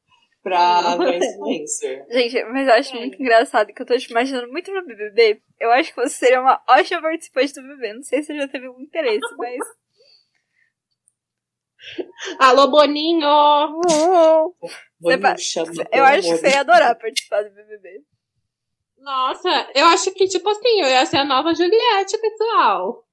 pra 0.43 0.97
virar 0.97 1.15
influencer. 1.15 2.05
Gente, 2.09 2.43
mas 2.45 2.67
eu 2.67 2.73
acho 2.73 2.95
muito 2.95 3.19
engraçado 3.19 3.73
que 3.73 3.81
eu 3.81 3.85
tô 3.85 3.97
te 3.97 4.11
imaginando 4.11 4.51
muito 4.51 4.71
no 4.71 4.85
BBB. 4.85 5.41
Eu 5.59 5.71
acho 5.71 5.93
que 5.93 6.01
você 6.01 6.15
seria 6.15 6.41
uma 6.41 6.61
ótima 6.69 7.01
participante 7.01 7.53
do 7.53 7.61
BBB. 7.61 7.93
Não 7.93 8.03
sei 8.03 8.21
se 8.21 8.27
você 8.27 8.37
já 8.37 8.47
teve 8.49 8.67
algum 8.67 8.81
interesse, 8.81 9.25
mas. 9.37 9.59
Alô, 12.39 12.67
Boninho! 12.67 13.81
Boninho 14.99 15.21
Você 15.21 15.37
chama, 15.37 15.71
eu 15.91 16.03
acho 16.03 16.29
que 16.29 16.37
você 16.37 16.49
ia 16.49 16.59
adorar 16.59 16.97
participar 16.97 17.43
do 17.43 17.49
BBB. 17.51 18.03
Nossa, 18.99 19.49
eu 19.75 19.85
acho 19.87 20.13
que, 20.13 20.27
tipo 20.27 20.47
assim, 20.49 20.81
eu 20.81 20.87
ia 20.87 21.05
ser 21.05 21.17
a 21.17 21.25
nova 21.25 21.53
Juliette, 21.53 22.17
pessoal. 22.17 23.05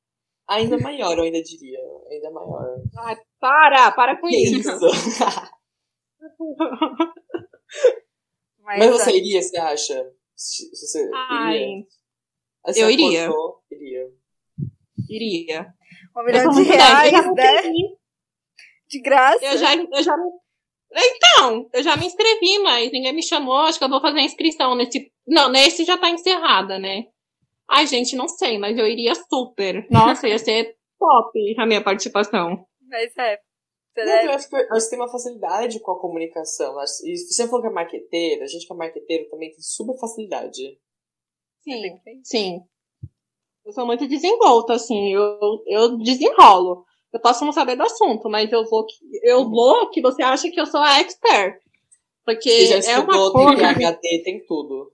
Ainda 0.48 0.78
maior, 0.78 1.16
eu 1.16 1.24
ainda 1.24 1.42
diria. 1.42 1.78
Ainda 2.10 2.30
maior. 2.30 2.76
Ai, 2.98 3.16
para, 3.40 3.90
para 3.92 4.20
com 4.20 4.28
Que 4.28 4.36
isso. 4.36 4.70
isso? 4.86 5.20
Mas, 8.62 8.78
Mas 8.78 8.90
você 8.90 9.10
ah, 9.10 9.16
iria, 9.16 9.42
você 9.42 9.58
acha? 9.58 10.12
Se 10.36 10.64
se 10.74 10.86
você 10.86 11.10
Ai, 11.12 11.56
iria? 11.56 11.86
Assim, 12.64 12.80
eu 12.80 12.90
iria. 12.90 13.24
apostou, 13.24 13.62
iria. 13.70 14.06
iria. 15.08 15.74
um 16.16 16.24
milhão 16.24 16.50
de 16.50 16.62
reais, 16.62 17.12
né? 17.34 17.62
De 18.88 19.00
graça. 19.00 19.44
Eu 19.44 19.56
já, 19.56 19.74
eu 19.74 20.02
já. 20.02 20.14
Então, 20.92 21.70
eu 21.72 21.82
já 21.82 21.96
me 21.96 22.06
inscrevi, 22.06 22.58
mas 22.58 22.90
ninguém 22.90 23.12
me 23.12 23.22
chamou. 23.22 23.56
Acho 23.56 23.78
que 23.78 23.84
eu 23.84 23.88
vou 23.88 24.00
fazer 24.00 24.18
a 24.18 24.24
inscrição 24.24 24.74
nesse. 24.74 25.10
Não, 25.26 25.50
nesse 25.50 25.84
já 25.84 25.96
tá 25.96 26.10
encerrada, 26.10 26.78
né? 26.78 27.06
Ai, 27.68 27.86
gente, 27.86 28.16
não 28.16 28.26
sei, 28.26 28.58
mas 28.58 28.76
eu 28.76 28.86
iria 28.86 29.14
super. 29.14 29.86
Nossa, 29.90 30.28
ia 30.28 30.38
ser 30.38 30.76
top 30.98 31.54
a 31.58 31.66
minha 31.66 31.82
participação. 31.82 32.66
Mas 32.88 33.16
é. 33.16 33.38
Você 33.94 34.04
Não, 34.04 34.22
eu 34.22 34.30
acho 34.32 34.48
que 34.48 34.68
nós 34.68 34.88
temos 34.88 35.06
uma 35.06 35.12
facilidade 35.12 35.80
com 35.80 35.92
a 35.92 36.00
comunicação. 36.00 36.74
E 37.04 37.16
você 37.16 37.46
falou 37.46 37.62
que 37.62 37.68
é 37.68 37.72
marqueteira, 37.72 38.44
a 38.44 38.46
gente 38.46 38.66
que 38.66 38.72
é 38.72 38.76
marqueteiro 38.76 39.28
também 39.28 39.50
tem 39.50 39.60
super 39.60 39.98
facilidade. 39.98 40.78
Sim, 41.62 42.00
sim. 42.22 42.60
Eu 43.64 43.72
sou 43.72 43.84
muito 43.86 44.06
desenvolta, 44.06 44.74
assim. 44.74 45.12
Eu, 45.12 45.62
eu 45.66 45.98
desenrolo. 45.98 46.84
Eu 47.12 47.20
posso 47.20 47.44
não 47.44 47.52
saber 47.52 47.76
do 47.76 47.82
assunto, 47.82 48.28
mas 48.30 48.50
eu 48.52 48.64
vou 48.68 48.86
que, 48.86 48.94
eu 49.24 49.48
vou 49.50 49.90
que 49.90 50.00
você 50.00 50.22
acha 50.22 50.48
que 50.48 50.60
eu 50.60 50.66
sou 50.66 50.80
a 50.80 51.00
expert. 51.00 51.60
Porque 52.24 52.48
Você 52.50 52.82
já 52.82 52.92
é 52.92 52.98
uma 52.98 53.12
estudou, 53.12 53.56
tem. 53.56 53.74
PhD, 53.74 54.22
tem 54.22 54.46
tudo. 54.46 54.92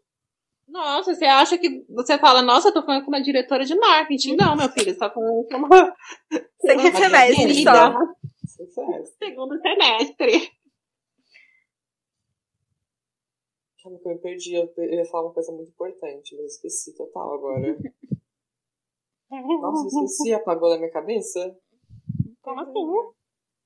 Nossa, 0.66 1.14
você 1.14 1.24
acha 1.26 1.58
que. 1.58 1.84
Você 1.90 2.18
fala, 2.18 2.42
nossa, 2.42 2.68
eu 2.68 2.74
tô 2.74 2.82
falando 2.82 3.04
com 3.04 3.10
uma 3.10 3.22
diretora 3.22 3.64
de 3.64 3.74
marketing. 3.74 4.36
Não, 4.36 4.56
meu 4.56 4.68
filho, 4.70 4.92
você 4.92 4.98
tá 4.98 5.10
falando 5.10 5.46
com 5.46 5.56
uma. 5.56 5.94
Segundo 6.60 6.92
Mas 6.92 6.96
semestre 6.96 7.36
querida. 7.36 7.72
só. 7.72 7.92
Sucesso. 8.46 9.16
Segundo 9.18 9.60
semestre. 9.60 10.52
Calma 13.82 13.98
que 13.98 14.08
eu 14.08 14.12
me 14.12 14.18
perdi, 14.18 14.54
eu 14.54 14.72
ia 14.76 15.04
falar 15.04 15.26
uma 15.26 15.34
coisa 15.34 15.52
muito 15.52 15.70
importante, 15.70 16.34
mas 16.34 16.40
eu 16.40 16.46
esqueci 16.46 16.94
total 16.96 17.34
agora. 17.34 17.78
Nossa, 19.30 19.96
eu 19.98 20.04
esqueci, 20.04 20.32
apagou 20.32 20.70
da 20.70 20.78
minha 20.78 20.90
cabeça. 20.90 21.56
Como 22.42 22.60
assim? 22.60 23.14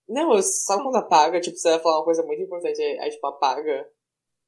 Não, 0.08 0.34
eu, 0.34 0.42
sabe 0.42 0.82
quando 0.82 0.96
apaga? 0.96 1.40
Tipo, 1.40 1.56
você 1.56 1.70
vai 1.70 1.78
falar 1.80 1.98
uma 1.98 2.04
coisa 2.04 2.22
muito 2.24 2.42
importante, 2.42 2.82
aí, 2.82 2.98
aí 2.98 3.10
tipo, 3.10 3.26
apaga. 3.26 3.88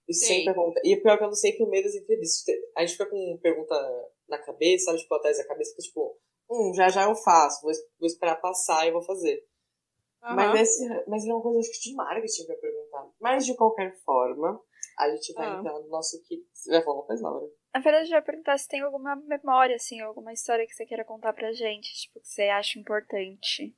Isso 0.08 0.26
Sim. 0.26 0.34
sempre 0.34 0.50
acontece. 0.50 0.88
E 0.88 0.96
pior 1.00 1.16
que 1.16 1.24
eu 1.24 1.28
não 1.28 1.34
sei 1.34 1.52
que 1.52 1.62
o 1.62 1.68
meio 1.68 1.84
das 1.84 1.94
entrevistas. 1.94 2.54
A 2.76 2.80
gente 2.80 2.92
fica 2.92 3.06
com 3.06 3.38
pergunta 3.40 3.74
na 4.28 4.38
cabeça, 4.38 4.86
sabe? 4.86 4.98
Tipo, 4.98 5.14
atrás 5.14 5.38
da 5.38 5.46
cabeça, 5.46 5.70
fica 5.70 5.82
tipo, 5.82 6.18
hum, 6.50 6.72
já 6.74 6.88
já 6.88 7.04
eu 7.04 7.14
faço, 7.14 7.62
vou, 7.62 7.72
vou 7.98 8.06
esperar 8.06 8.40
passar 8.40 8.86
e 8.86 8.90
vou 8.90 9.02
fazer. 9.02 9.42
Mas, 10.22 10.38
Aham. 10.50 10.56
esse, 10.61 11.04
mas 11.08 11.24
é 11.26 11.32
uma 11.32 11.42
coisa, 11.42 11.58
acho 11.58 11.72
que 11.72 11.90
de 11.90 11.94
marketing 11.96 12.46
pra 12.46 12.54
perguntar. 12.56 13.08
Mas 13.20 13.44
de 13.44 13.56
qualquer 13.56 13.92
forma, 14.04 14.61
a 14.98 15.11
gente 15.11 15.32
vai 15.32 15.48
Ah. 15.48 15.58
entrar 15.58 15.72
no 15.80 15.88
nosso 15.88 16.22
kit. 16.22 16.44
Você 16.52 16.70
vai 16.70 16.82
falar 16.82 16.96
uma 16.98 17.06
coisa, 17.06 17.22
Laura? 17.28 17.46
Na 17.74 17.80
verdade, 17.80 18.11
eu 18.11 18.16
ia 18.16 18.22
perguntar 18.22 18.56
se 18.58 18.68
tem 18.68 18.80
alguma 18.82 19.16
memória, 19.16 19.74
assim, 19.76 20.00
alguma 20.00 20.32
história 20.32 20.66
que 20.66 20.74
você 20.74 20.87
queira 20.87 21.04
contar 21.04 21.32
pra 21.32 21.52
gente, 21.52 21.92
tipo, 21.94 22.20
que 22.20 22.28
você 22.28 22.42
acha 22.42 22.78
importante. 22.78 23.74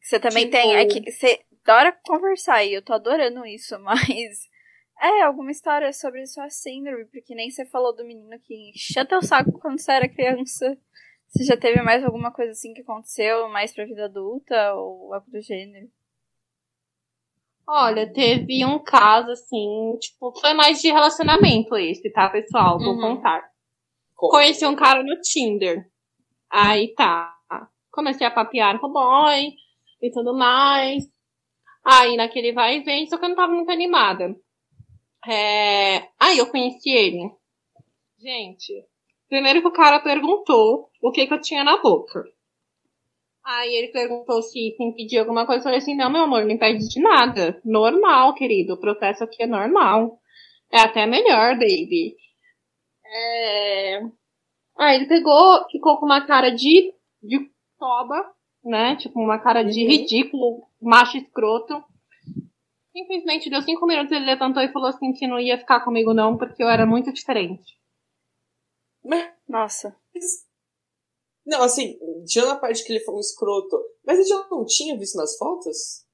Que 0.00 0.06
você 0.08 0.20
também 0.20 0.44
Tipo- 0.44 0.56
tem. 0.56 0.76
É 0.76 0.86
que 0.86 1.10
você 1.10 1.42
adora 1.64 1.98
conversar 2.04 2.62
e 2.64 2.74
eu 2.74 2.82
tô 2.82 2.92
adorando 2.92 3.46
isso, 3.46 3.78
mas. 3.80 4.52
É, 5.00 5.22
alguma 5.22 5.50
história 5.50 5.92
sobre 5.92 6.24
sua 6.26 6.48
síndrome, 6.50 7.04
porque 7.06 7.34
nem 7.34 7.50
você 7.50 7.64
falou 7.66 7.94
do 7.94 8.04
menino 8.04 8.38
que 8.40 8.70
encheu 8.70 9.04
teu 9.06 9.20
saco 9.22 9.58
quando 9.58 9.80
você 9.80 9.90
era 9.92 10.08
criança. 10.08 10.78
Você 11.34 11.44
já 11.44 11.56
teve 11.56 11.82
mais 11.82 12.04
alguma 12.04 12.30
coisa 12.32 12.52
assim 12.52 12.72
que 12.72 12.82
aconteceu 12.82 13.48
mais 13.48 13.74
pra 13.74 13.84
vida 13.84 14.04
adulta 14.04 14.74
ou 14.74 15.12
algo 15.12 15.28
do 15.30 15.40
gênero? 15.40 15.88
Olha, 17.66 18.12
teve 18.12 18.64
um 18.64 18.78
caso 18.78 19.30
assim, 19.32 19.96
tipo, 19.98 20.32
foi 20.38 20.52
mais 20.52 20.80
de 20.80 20.88
relacionamento 20.92 21.76
esse, 21.76 22.10
tá, 22.12 22.28
pessoal? 22.30 22.78
Vou 22.78 22.94
Uhum. 22.94 23.00
contar. 23.16 23.42
Conta. 24.14 24.36
Conheci 24.36 24.64
um 24.66 24.76
cara 24.76 25.02
no 25.02 25.18
Tinder. 25.22 25.90
Aí 26.50 26.94
tá. 26.94 27.32
Comecei 27.90 28.26
a 28.26 28.30
papear 28.30 28.78
com 28.80 28.88
o 28.88 28.92
boy 28.92 29.50
e 30.02 30.10
tudo 30.12 30.36
mais. 30.36 31.04
Aí 31.84 32.16
naquele 32.16 32.52
vai 32.52 32.76
e 32.78 32.82
vem, 32.84 33.06
só 33.08 33.16
que 33.18 33.24
eu 33.24 33.30
não 33.30 33.36
tava 33.36 33.52
muito 33.52 33.70
animada. 33.72 34.34
É... 35.26 36.08
Aí 36.20 36.38
eu 36.38 36.46
conheci 36.50 36.90
ele. 36.90 37.30
Gente, 38.18 38.72
primeiro 39.28 39.60
que 39.62 39.68
o 39.68 39.72
cara 39.72 40.00
perguntou 40.00 40.88
o 41.02 41.10
que 41.12 41.26
que 41.26 41.34
eu 41.34 41.40
tinha 41.40 41.64
na 41.64 41.80
boca. 41.80 42.24
Aí 43.44 43.74
ele 43.74 43.88
perguntou 43.88 44.40
se 44.42 44.74
que 44.76 44.92
pedir 44.96 45.18
alguma 45.18 45.44
coisa. 45.44 45.60
Eu 45.60 45.64
falei 45.64 45.78
assim, 45.78 45.94
não, 45.94 46.10
meu 46.10 46.22
amor, 46.22 46.44
não 46.44 46.50
impede 46.50 46.88
de 46.88 47.00
nada. 47.00 47.60
Normal, 47.64 48.34
querido. 48.34 48.72
O 48.74 48.80
processo 48.80 49.22
aqui 49.22 49.42
é 49.42 49.46
normal. 49.46 50.18
É 50.72 50.80
até 50.80 51.06
melhor, 51.06 51.52
baby. 51.58 52.16
É... 53.06 54.00
Aí 54.78 54.96
ele 54.96 55.06
pegou, 55.06 55.68
ficou 55.70 55.98
com 55.98 56.06
uma 56.06 56.26
cara 56.26 56.50
de, 56.50 56.92
de 57.22 57.50
toba, 57.78 58.32
né? 58.64 58.96
Tipo, 58.96 59.20
uma 59.20 59.38
cara 59.38 59.62
de 59.62 59.82
Uhum. 59.82 59.88
ridículo, 59.90 60.62
macho 60.80 61.18
escroto. 61.18 61.84
Simplesmente 62.92 63.50
deu 63.50 63.60
cinco 63.60 63.86
minutos, 63.86 64.12
ele 64.12 64.24
levantou 64.24 64.62
e 64.62 64.72
falou 64.72 64.88
assim 64.88 65.12
que 65.12 65.26
não 65.26 65.38
ia 65.38 65.58
ficar 65.58 65.80
comigo 65.80 66.14
não, 66.14 66.36
porque 66.36 66.62
eu 66.62 66.68
era 66.68 66.86
muito 66.86 67.12
diferente. 67.12 67.74
Mas, 69.04 69.30
Nossa. 69.48 69.94
não, 71.44 71.62
assim, 71.62 71.98
tirando 72.26 72.52
a 72.52 72.56
parte 72.56 72.82
que 72.82 72.92
ele 72.92 73.04
foi 73.04 73.14
um 73.14 73.20
escroto, 73.20 73.78
mas 74.04 74.18
ele 74.18 74.28
já 74.28 74.46
não 74.50 74.64
tinha 74.64 74.96
visto 74.96 75.16
nas 75.16 75.36
fotos? 75.36 76.04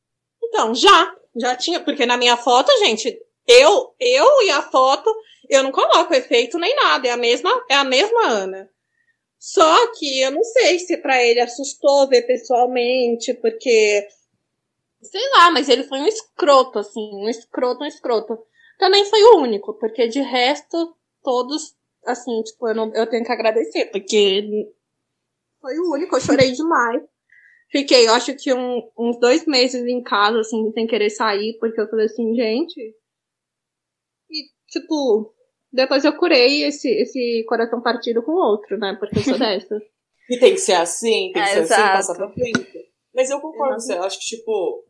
Então, 0.42 0.74
já, 0.74 1.16
já 1.36 1.56
tinha, 1.56 1.80
porque 1.82 2.04
na 2.04 2.16
minha 2.16 2.36
foto, 2.36 2.70
gente, 2.78 3.16
eu, 3.46 3.94
eu 4.00 4.42
e 4.42 4.50
a 4.50 4.62
foto, 4.62 5.08
eu 5.48 5.62
não 5.62 5.70
coloco 5.70 6.14
efeito 6.14 6.58
nem 6.58 6.74
nada, 6.74 7.06
é 7.06 7.10
a 7.12 7.16
mesma, 7.16 7.50
é 7.68 7.74
a 7.74 7.84
mesma 7.84 8.26
Ana. 8.26 8.70
Só 9.38 9.92
que 9.92 10.20
eu 10.20 10.30
não 10.30 10.44
sei 10.44 10.78
se 10.78 10.98
pra 10.98 11.24
ele 11.24 11.40
assustou 11.40 12.08
ver 12.08 12.22
pessoalmente, 12.26 13.32
porque 13.34 14.06
sei 15.00 15.28
lá, 15.30 15.50
mas 15.50 15.68
ele 15.68 15.84
foi 15.84 15.98
um 15.98 16.06
escroto 16.06 16.78
assim, 16.78 17.10
um 17.14 17.28
escroto, 17.28 17.82
um 17.82 17.86
escroto. 17.86 18.38
Também 18.78 19.04
foi 19.06 19.22
o 19.22 19.38
único, 19.38 19.74
porque 19.74 20.08
de 20.08 20.20
resto 20.20 20.94
todos 21.22 21.74
assim, 22.10 22.42
tipo, 22.42 22.68
eu, 22.68 22.74
não, 22.74 22.92
eu 22.94 23.08
tenho 23.08 23.24
que 23.24 23.32
agradecer, 23.32 23.86
porque 23.86 24.42
foi 25.60 25.78
o 25.78 25.92
único, 25.92 26.16
eu 26.16 26.20
chorei 26.20 26.52
demais. 26.52 27.02
Fiquei, 27.70 28.08
eu 28.08 28.12
acho 28.14 28.34
que 28.36 28.52
um- 28.52 28.90
uns 28.98 29.18
dois 29.20 29.46
meses 29.46 29.84
em 29.86 30.02
casa, 30.02 30.40
assim, 30.40 30.72
sem 30.72 30.86
querer 30.86 31.10
sair, 31.10 31.56
porque 31.60 31.80
eu 31.80 31.88
falei 31.88 32.06
assim, 32.06 32.34
gente. 32.34 32.80
E, 34.30 34.44
tipo, 34.68 35.34
depois 35.72 36.04
eu 36.04 36.16
curei 36.16 36.64
esse, 36.64 36.88
esse 36.88 37.44
coração 37.48 37.80
partido 37.82 38.22
com 38.22 38.32
outro, 38.32 38.76
né? 38.78 38.96
Porque 38.98 39.18
eu 39.18 39.22
sou 39.22 39.38
dessa. 39.38 39.80
E 40.28 40.38
tem 40.38 40.52
que 40.54 40.60
ser 40.60 40.74
assim, 40.74 41.30
tem 41.32 41.32
que 41.32 41.38
É, 41.40 41.46
ser 41.46 41.58
assim, 41.60 41.64
exato. 41.74 41.92
passar 41.96 42.14
pra 42.16 42.30
frente. 42.32 42.90
Mas 43.14 43.30
eu 43.30 43.40
concordo 43.40 43.74
com 43.74 43.80
você, 43.80 43.94
eu 43.94 44.02
acho 44.04 44.18
que, 44.20 44.36
tipo, 44.36 44.84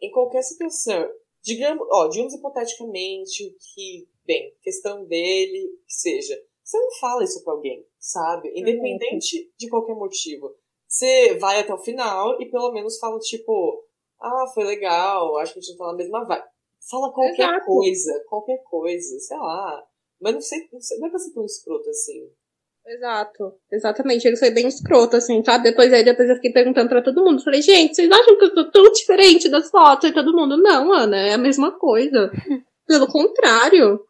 em 0.00 0.10
qualquer 0.10 0.42
situação, 0.42 1.08
digamos, 1.42 1.86
ó, 1.90 2.08
digamos 2.08 2.34
hipoteticamente 2.34 3.54
que, 3.74 4.06
bem, 4.26 4.52
questão 4.62 5.06
dele, 5.06 5.68
que 5.86 5.94
seja, 5.94 6.38
você 6.64 6.78
não 6.78 6.90
fala 6.98 7.22
isso 7.22 7.44
pra 7.44 7.52
alguém, 7.52 7.86
sabe? 7.98 8.50
Independente 8.56 9.52
de 9.58 9.68
qualquer 9.68 9.94
motivo. 9.94 10.54
Você 10.88 11.36
vai 11.38 11.60
até 11.60 11.74
o 11.74 11.78
final 11.78 12.40
e 12.40 12.50
pelo 12.50 12.72
menos 12.72 12.98
fala, 12.98 13.18
tipo, 13.18 13.84
ah, 14.20 14.46
foi 14.54 14.64
legal, 14.64 15.36
acho 15.38 15.52
que 15.52 15.58
a 15.58 15.62
gente 15.62 15.72
não 15.72 15.86
tá 15.86 15.92
na 15.92 15.98
mesma 15.98 16.24
vibe. 16.24 16.44
Fala 16.90 17.12
qualquer 17.12 17.48
Exato. 17.48 17.66
coisa, 17.66 18.24
qualquer 18.28 18.62
coisa, 18.64 19.18
sei 19.20 19.36
lá. 19.36 19.84
Mas 20.20 20.34
não 20.34 20.40
sei, 20.40 20.68
não, 20.72 20.80
sei, 20.80 20.98
não 20.98 21.08
é 21.08 21.10
pra 21.10 21.18
ser 21.18 21.32
tão 21.34 21.44
escroto 21.44 21.90
assim. 21.90 22.30
Exato, 22.86 23.54
exatamente. 23.72 24.26
Ele 24.26 24.36
foi 24.36 24.50
bem 24.50 24.68
escroto, 24.68 25.16
assim, 25.16 25.42
sabe? 25.42 25.64
Depois 25.64 25.92
aí, 25.92 26.04
depois 26.04 26.28
eu 26.28 26.36
fiquei 26.36 26.52
perguntando 26.52 26.88
pra 26.88 27.02
todo 27.02 27.24
mundo. 27.24 27.42
Falei, 27.42 27.62
gente, 27.62 27.94
vocês 27.94 28.10
acham 28.10 28.38
que 28.38 28.44
eu 28.44 28.54
tô 28.54 28.70
tão 28.70 28.92
diferente 28.92 29.48
das 29.48 29.70
fotos? 29.70 30.10
E 30.10 30.14
todo 30.14 30.34
mundo, 30.34 30.56
não, 30.56 30.92
Ana, 30.92 31.16
é 31.16 31.32
a 31.32 31.38
mesma 31.38 31.72
coisa. 31.72 32.30
Pelo 32.86 33.06
contrário. 33.06 34.00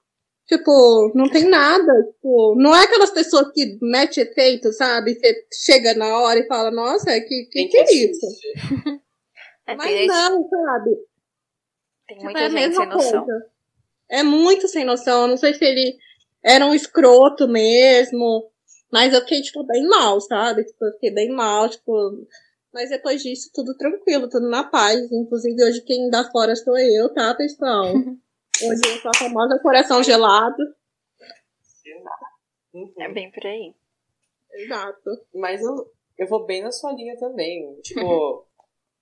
Tipo, 0.46 1.12
não 1.14 1.28
tem 1.28 1.48
nada. 1.48 1.92
Tipo, 2.12 2.54
não 2.56 2.74
é 2.74 2.84
aquelas 2.84 3.10
pessoas 3.10 3.50
que 3.52 3.78
mete 3.80 4.20
efeito, 4.20 4.72
sabe? 4.72 5.14
Você 5.14 5.46
chega 5.64 5.94
na 5.94 6.18
hora 6.18 6.38
e 6.38 6.46
fala, 6.46 6.70
nossa, 6.70 7.18
que, 7.20 7.48
que, 7.50 7.66
que 7.66 7.76
é 7.76 7.94
isso? 7.94 8.26
é, 9.66 9.74
Mas 9.74 10.06
não, 10.06 10.48
sabe? 10.48 10.90
Tem 12.06 12.18
tipo, 12.18 12.24
muita 12.24 12.40
é 12.40 12.50
gente 12.50 12.76
sem 12.76 12.86
noção. 12.86 13.24
Coisa. 13.24 13.46
É 14.10 14.22
muito 14.22 14.68
sem 14.68 14.84
noção. 14.84 15.22
Eu 15.22 15.28
não 15.28 15.36
sei 15.38 15.54
se 15.54 15.64
ele 15.64 15.96
era 16.42 16.66
um 16.66 16.74
escroto 16.74 17.48
mesmo. 17.48 18.50
Mas 18.92 19.14
eu 19.14 19.20
fiquei, 19.22 19.40
tipo, 19.40 19.64
bem 19.64 19.88
mal, 19.88 20.20
sabe? 20.20 20.64
Tipo, 20.64 20.84
eu 20.84 20.92
fiquei 20.92 21.10
bem 21.10 21.30
mal, 21.30 21.68
tipo. 21.70 21.92
Mas 22.72 22.90
depois 22.90 23.22
disso, 23.22 23.50
tudo 23.54 23.74
tranquilo, 23.76 24.28
tudo 24.28 24.48
na 24.50 24.64
paz. 24.64 25.10
Inclusive, 25.10 25.64
hoje 25.64 25.80
quem 25.80 26.10
dá 26.10 26.30
fora 26.30 26.54
sou 26.54 26.78
eu, 26.78 27.08
tá, 27.14 27.34
pessoal? 27.34 27.94
Hoje 28.62 28.80
eu 28.86 29.00
sou 29.00 29.10
a 29.10 29.18
famosa 29.18 29.58
coração 29.60 30.02
gelado. 30.02 30.62
Uhum. 32.72 32.92
É 32.98 33.08
bem 33.08 33.30
por 33.30 33.46
aí. 33.46 33.74
Exato. 34.52 35.10
Mas 35.34 35.60
eu, 35.62 35.90
eu 36.18 36.26
vou 36.28 36.44
bem 36.44 36.62
na 36.62 36.70
sua 36.70 36.92
linha 36.92 37.16
também. 37.18 37.80
Tipo. 37.82 38.46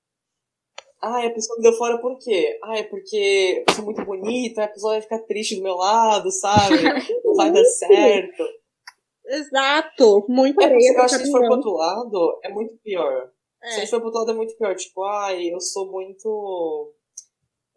ah, 1.01 1.27
a 1.27 1.31
pessoa 1.31 1.57
me 1.57 1.63
deu 1.63 1.73
fora 1.75 1.99
por 1.99 2.19
quê? 2.19 2.59
Ah, 2.63 2.79
é 2.79 2.83
porque 2.85 3.65
eu 3.67 3.75
sou 3.75 3.85
muito 3.85 4.05
bonita, 4.05 4.65
a 4.65 4.69
pessoa 4.69 4.95
vai 4.95 5.03
ficar 5.03 5.19
triste 5.21 5.57
do 5.57 5.63
meu 5.63 5.75
lado, 5.75 6.31
sabe? 6.31 6.77
Não 7.25 7.35
vai 7.35 7.53
dar 7.53 7.65
certo. 7.65 8.45
Exato, 9.25 10.27
muito 10.29 10.61
é, 10.61 10.65
areia. 10.65 10.93
Eu 10.95 11.03
acho 11.03 11.19
que 11.19 11.25
se 11.25 11.31
for 11.31 11.41
pro 11.41 11.57
outro 11.57 11.73
lado, 11.73 12.41
é 12.43 12.49
muito 12.49 12.77
pior. 12.79 13.31
É. 13.63 13.69
Se 13.69 13.77
a 13.77 13.81
gente 13.81 13.91
for 13.91 14.01
pro 14.01 14.07
outro 14.07 14.21
lado, 14.21 14.33
é 14.33 14.35
muito 14.35 14.57
pior. 14.57 14.75
Tipo, 14.75 15.05
ai, 15.05 15.53
eu 15.53 15.61
sou 15.61 15.91
muito. 15.91 16.95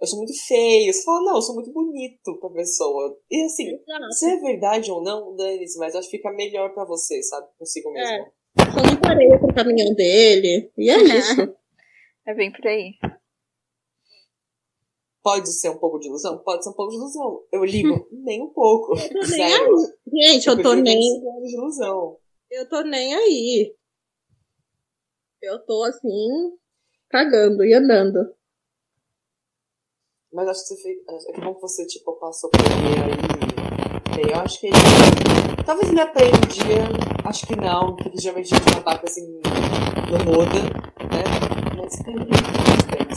Eu 0.06 0.08
sou 0.08 0.20
muito 0.20 0.34
feio. 0.46 0.94
Você 0.94 1.04
fala, 1.04 1.26
não, 1.26 1.36
eu 1.36 1.42
sou 1.42 1.56
muito 1.56 1.72
bonito 1.72 2.40
pra 2.40 2.50
pessoa. 2.52 3.18
E 3.30 3.44
assim, 3.44 3.74
Exato. 3.74 4.12
se 4.14 4.30
é 4.30 4.40
verdade 4.40 4.92
ou 4.92 5.04
não, 5.04 5.36
dane-se, 5.36 5.80
mas 5.80 5.96
acho 5.96 6.08
que 6.12 6.18
fica 6.18 6.32
melhor 6.32 6.76
pra 6.76 6.86
você, 6.86 7.24
sabe? 7.24 7.48
Consigo 7.58 7.92
mesmo. 7.92 8.14
É. 8.14 8.32
Sou 8.72 8.86
muito 8.86 9.10
areia 9.10 9.40
pro 9.40 9.54
caminhão 9.56 9.96
dele. 9.96 10.72
E 10.78 10.92
é 10.92 10.98
isso. 10.98 11.56
É 12.28 12.36
bem 12.36 12.52
por 12.52 12.68
aí. 12.68 12.94
Pode 15.24 15.52
ser 15.52 15.70
um 15.70 15.80
pouco 15.80 15.98
de 15.98 16.08
ilusão? 16.08 16.38
Pode 16.38 16.64
ser 16.64 16.70
um 16.70 16.74
pouco 16.74 16.92
de 16.92 16.98
ilusão. 16.98 17.44
Eu 17.52 17.66
ligo 17.66 18.08
nem 18.14 18.44
um 18.44 18.50
pouco. 18.50 18.94
Eu 18.96 19.10
tô 19.10 19.28
nem 19.28 19.44
aí. 19.44 19.70
Gente, 20.14 20.48
eu, 20.48 20.54
eu 20.56 20.62
tô 20.62 20.74
nem. 20.76 21.00
De 21.00 21.56
ilusão. 21.56 22.20
Eu 22.52 22.70
tô 22.70 22.82
nem 22.82 23.16
aí. 23.16 23.76
Eu 25.42 25.66
tô 25.66 25.84
assim, 25.84 26.56
cagando 27.10 27.66
e 27.66 27.74
andando. 27.74 28.36
Mas 30.36 30.50
acho 30.50 30.64
que 30.64 30.68
você 30.68 30.82
fez. 30.82 30.98
É 31.30 31.32
que 31.32 31.40
bom 31.40 31.56
que 31.56 31.62
você, 31.62 31.88
tipo, 31.88 32.12
passou 32.20 32.50
por 32.50 32.60
ele 32.60 33.00
aí. 34.20 34.30
Eu 34.30 34.40
acho 34.42 34.60
que 34.60 34.68
ele. 34.68 34.76
Talvez 35.66 35.90
ele 35.90 36.02
aprenda 36.02 36.36
um 36.36 36.50
dia. 36.50 36.84
Acho 37.24 37.48
que 37.48 37.56
não, 37.56 37.96
porque 37.96 38.18
geralmente 38.18 38.54
a 38.54 38.58
gente 38.58 38.78
ataca 38.78 39.06
assim 39.06 39.26
no 39.32 40.26
muda, 40.26 40.60
né? 41.10 41.24
Mas 41.78 41.96
tem. 42.04 42.16
Tem. 42.92 43.08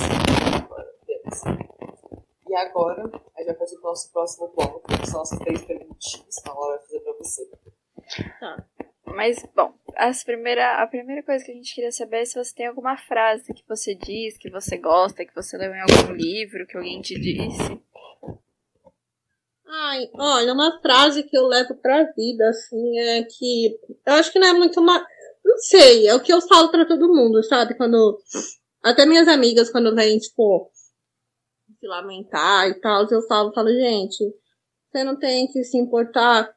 E 2.49 2.55
agora, 2.55 3.03
a 3.03 3.41
gente 3.41 3.47
vai 3.49 3.57
fazer 3.57 3.77
o 3.79 3.81
nosso 3.83 4.13
próximo 4.13 4.53
bloco, 4.57 4.81
que 4.87 5.11
são 5.11 5.21
as 5.21 5.31
três 5.31 5.61
perguntinhas 5.65 6.41
que 6.41 6.49
a 6.49 6.53
Laura 6.53 6.77
vai 6.77 6.87
fazer 6.87 7.01
pra 7.01 7.13
você. 7.19 7.51
Tá. 8.39 8.65
Mas, 9.07 9.45
bom, 9.57 9.75
as 9.99 10.23
primeira, 10.23 10.81
a 10.81 10.87
primeira 10.87 11.25
coisa 11.25 11.45
que 11.45 11.51
a 11.51 11.55
gente 11.55 11.75
queria 11.75 11.91
saber 11.91 12.19
é 12.19 12.25
se 12.25 12.43
você 12.43 12.55
tem 12.55 12.67
alguma 12.67 12.97
frase 12.97 13.53
que 13.53 13.67
você 13.69 13.97
diz, 13.97 14.39
que 14.39 14.49
você 14.49 14.79
gosta, 14.79 15.25
que 15.25 15.35
você 15.35 15.59
leu 15.59 15.73
em 15.75 15.81
algum 15.81 16.15
livro, 16.15 16.67
que 16.67 16.77
alguém 16.77 17.01
te 17.01 17.19
disse. 17.19 17.83
Ai, 19.67 20.09
olha, 20.15 20.55
uma 20.55 20.81
frase 20.81 21.25
que 21.25 21.37
eu 21.37 21.47
levo 21.49 21.75
pra 21.75 22.11
vida, 22.13 22.49
assim, 22.49 22.99
é 23.01 23.25
que. 23.25 23.79
Eu 24.07 24.15
acho 24.15 24.33
que 24.33 24.39
não 24.39 24.49
é 24.49 24.53
muito 24.53 24.81
uma. 24.81 25.05
Não 25.45 25.59
sei, 25.59 26.07
é 26.07 26.15
o 26.15 26.23
que 26.23 26.33
eu 26.33 26.41
falo 26.43 26.71
pra 26.71 26.87
todo 26.87 27.13
mundo, 27.13 27.43
sabe? 27.43 27.77
Quando. 27.77 28.19
Até 28.83 29.05
minhas 29.05 29.27
amigas, 29.27 29.69
quando 29.69 29.95
vêm, 29.95 30.19
tipo, 30.19 30.71
se 31.81 31.87
lamentar 31.87 32.69
e 32.69 32.81
tal, 32.81 33.07
eu 33.11 33.23
falo, 33.23 33.53
falo, 33.53 33.69
gente, 33.69 34.25
você 34.91 35.03
não 35.03 35.19
tem 35.19 35.49
que 35.49 35.65
se 35.65 35.77
importar 35.77 36.49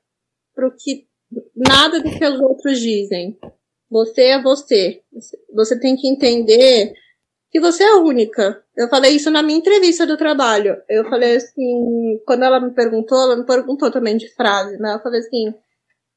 pro 0.53 0.75
que 0.77 1.09
nada 1.55 2.01
do 2.01 2.09
que 2.09 2.25
os 2.25 2.39
outros 2.39 2.79
dizem. 2.79 3.37
Você 3.89 4.21
é 4.23 4.41
você. 4.41 5.01
Você 5.53 5.79
tem 5.79 5.95
que 5.95 6.07
entender 6.07 6.93
que 7.49 7.59
você 7.59 7.83
é 7.83 7.95
única. 7.95 8.63
Eu 8.75 8.87
falei 8.87 9.15
isso 9.15 9.29
na 9.29 9.43
minha 9.43 9.59
entrevista 9.59 10.05
do 10.05 10.17
trabalho. 10.17 10.81
Eu 10.89 11.03
falei 11.09 11.35
assim, 11.35 12.21
quando 12.25 12.43
ela 12.43 12.59
me 12.59 12.73
perguntou, 12.73 13.21
ela 13.21 13.35
me 13.35 13.45
perguntou 13.45 13.91
também 13.91 14.15
de 14.17 14.33
frase, 14.33 14.77
né? 14.77 14.95
Eu 14.95 15.01
falei 15.01 15.19
assim, 15.19 15.53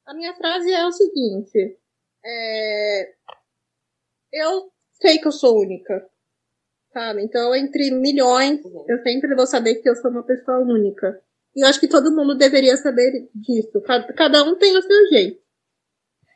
a 0.06 0.14
minha 0.14 0.34
frase 0.34 0.70
é 0.70 0.86
o 0.86 0.92
seguinte, 0.92 1.78
é, 2.24 3.12
eu 4.32 4.70
sei 5.00 5.18
que 5.18 5.26
eu 5.26 5.32
sou 5.32 5.58
única 5.58 6.08
sabe? 6.94 7.24
Então, 7.24 7.54
entre 7.54 7.90
milhões, 7.90 8.60
eu 8.88 9.02
sempre 9.02 9.34
vou 9.34 9.46
saber 9.46 9.74
que 9.76 9.88
eu 9.88 9.96
sou 9.96 10.12
uma 10.12 10.22
pessoa 10.22 10.60
única. 10.60 11.20
E 11.54 11.62
eu 11.62 11.68
acho 11.68 11.80
que 11.80 11.88
todo 11.88 12.14
mundo 12.14 12.36
deveria 12.36 12.76
saber 12.76 13.28
disso. 13.34 13.80
Cada, 14.16 14.42
um 14.44 14.56
tem 14.56 14.76
o 14.76 14.82
seu 14.82 15.06
jeito. 15.08 15.40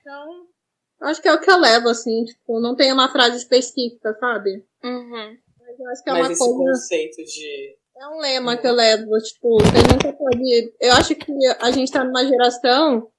Então, 0.00 0.46
acho 1.02 1.20
que 1.20 1.28
é 1.28 1.34
o 1.34 1.40
que 1.40 1.50
eu 1.50 1.58
levo, 1.58 1.88
assim, 1.88 2.24
tipo, 2.24 2.60
não 2.60 2.76
tem 2.76 2.92
uma 2.92 3.10
frase 3.10 3.36
específica, 3.36 4.16
sabe? 4.20 4.64
Uhum. 4.84 5.36
Mas 5.60 5.78
eu 5.78 5.88
acho 5.88 6.02
que 6.02 6.10
é 6.10 6.12
Mas 6.12 6.22
uma 6.22 6.32
esse 6.32 6.38
coisa. 6.38 6.58
conceito 6.58 7.16
de. 7.24 7.76
É 8.00 8.06
um 8.06 8.20
lema 8.20 8.56
que 8.56 8.66
eu 8.66 8.72
levo, 8.72 9.18
tipo, 9.18 9.58
você 9.58 9.92
nunca 9.92 10.12
pode. 10.12 10.74
Eu 10.80 10.92
acho 10.94 11.16
que 11.16 11.32
a 11.60 11.70
gente 11.72 11.90
tá 11.90 12.04
numa 12.04 12.24
geração 12.24 13.10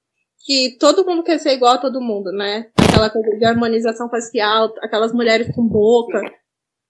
que 0.45 0.77
todo 0.79 1.05
mundo 1.05 1.21
quer 1.21 1.37
ser 1.37 1.51
igual 1.51 1.73
a 1.73 1.77
todo 1.79 2.01
mundo, 2.01 2.31
né? 2.31 2.71
Aquela 2.77 3.09
coisa 3.09 3.37
de 3.37 3.43
harmonização 3.43 4.09
facial, 4.09 4.73
aquelas 4.81 5.11
mulheres 5.11 5.53
com 5.53 5.67
boca. 5.67 6.21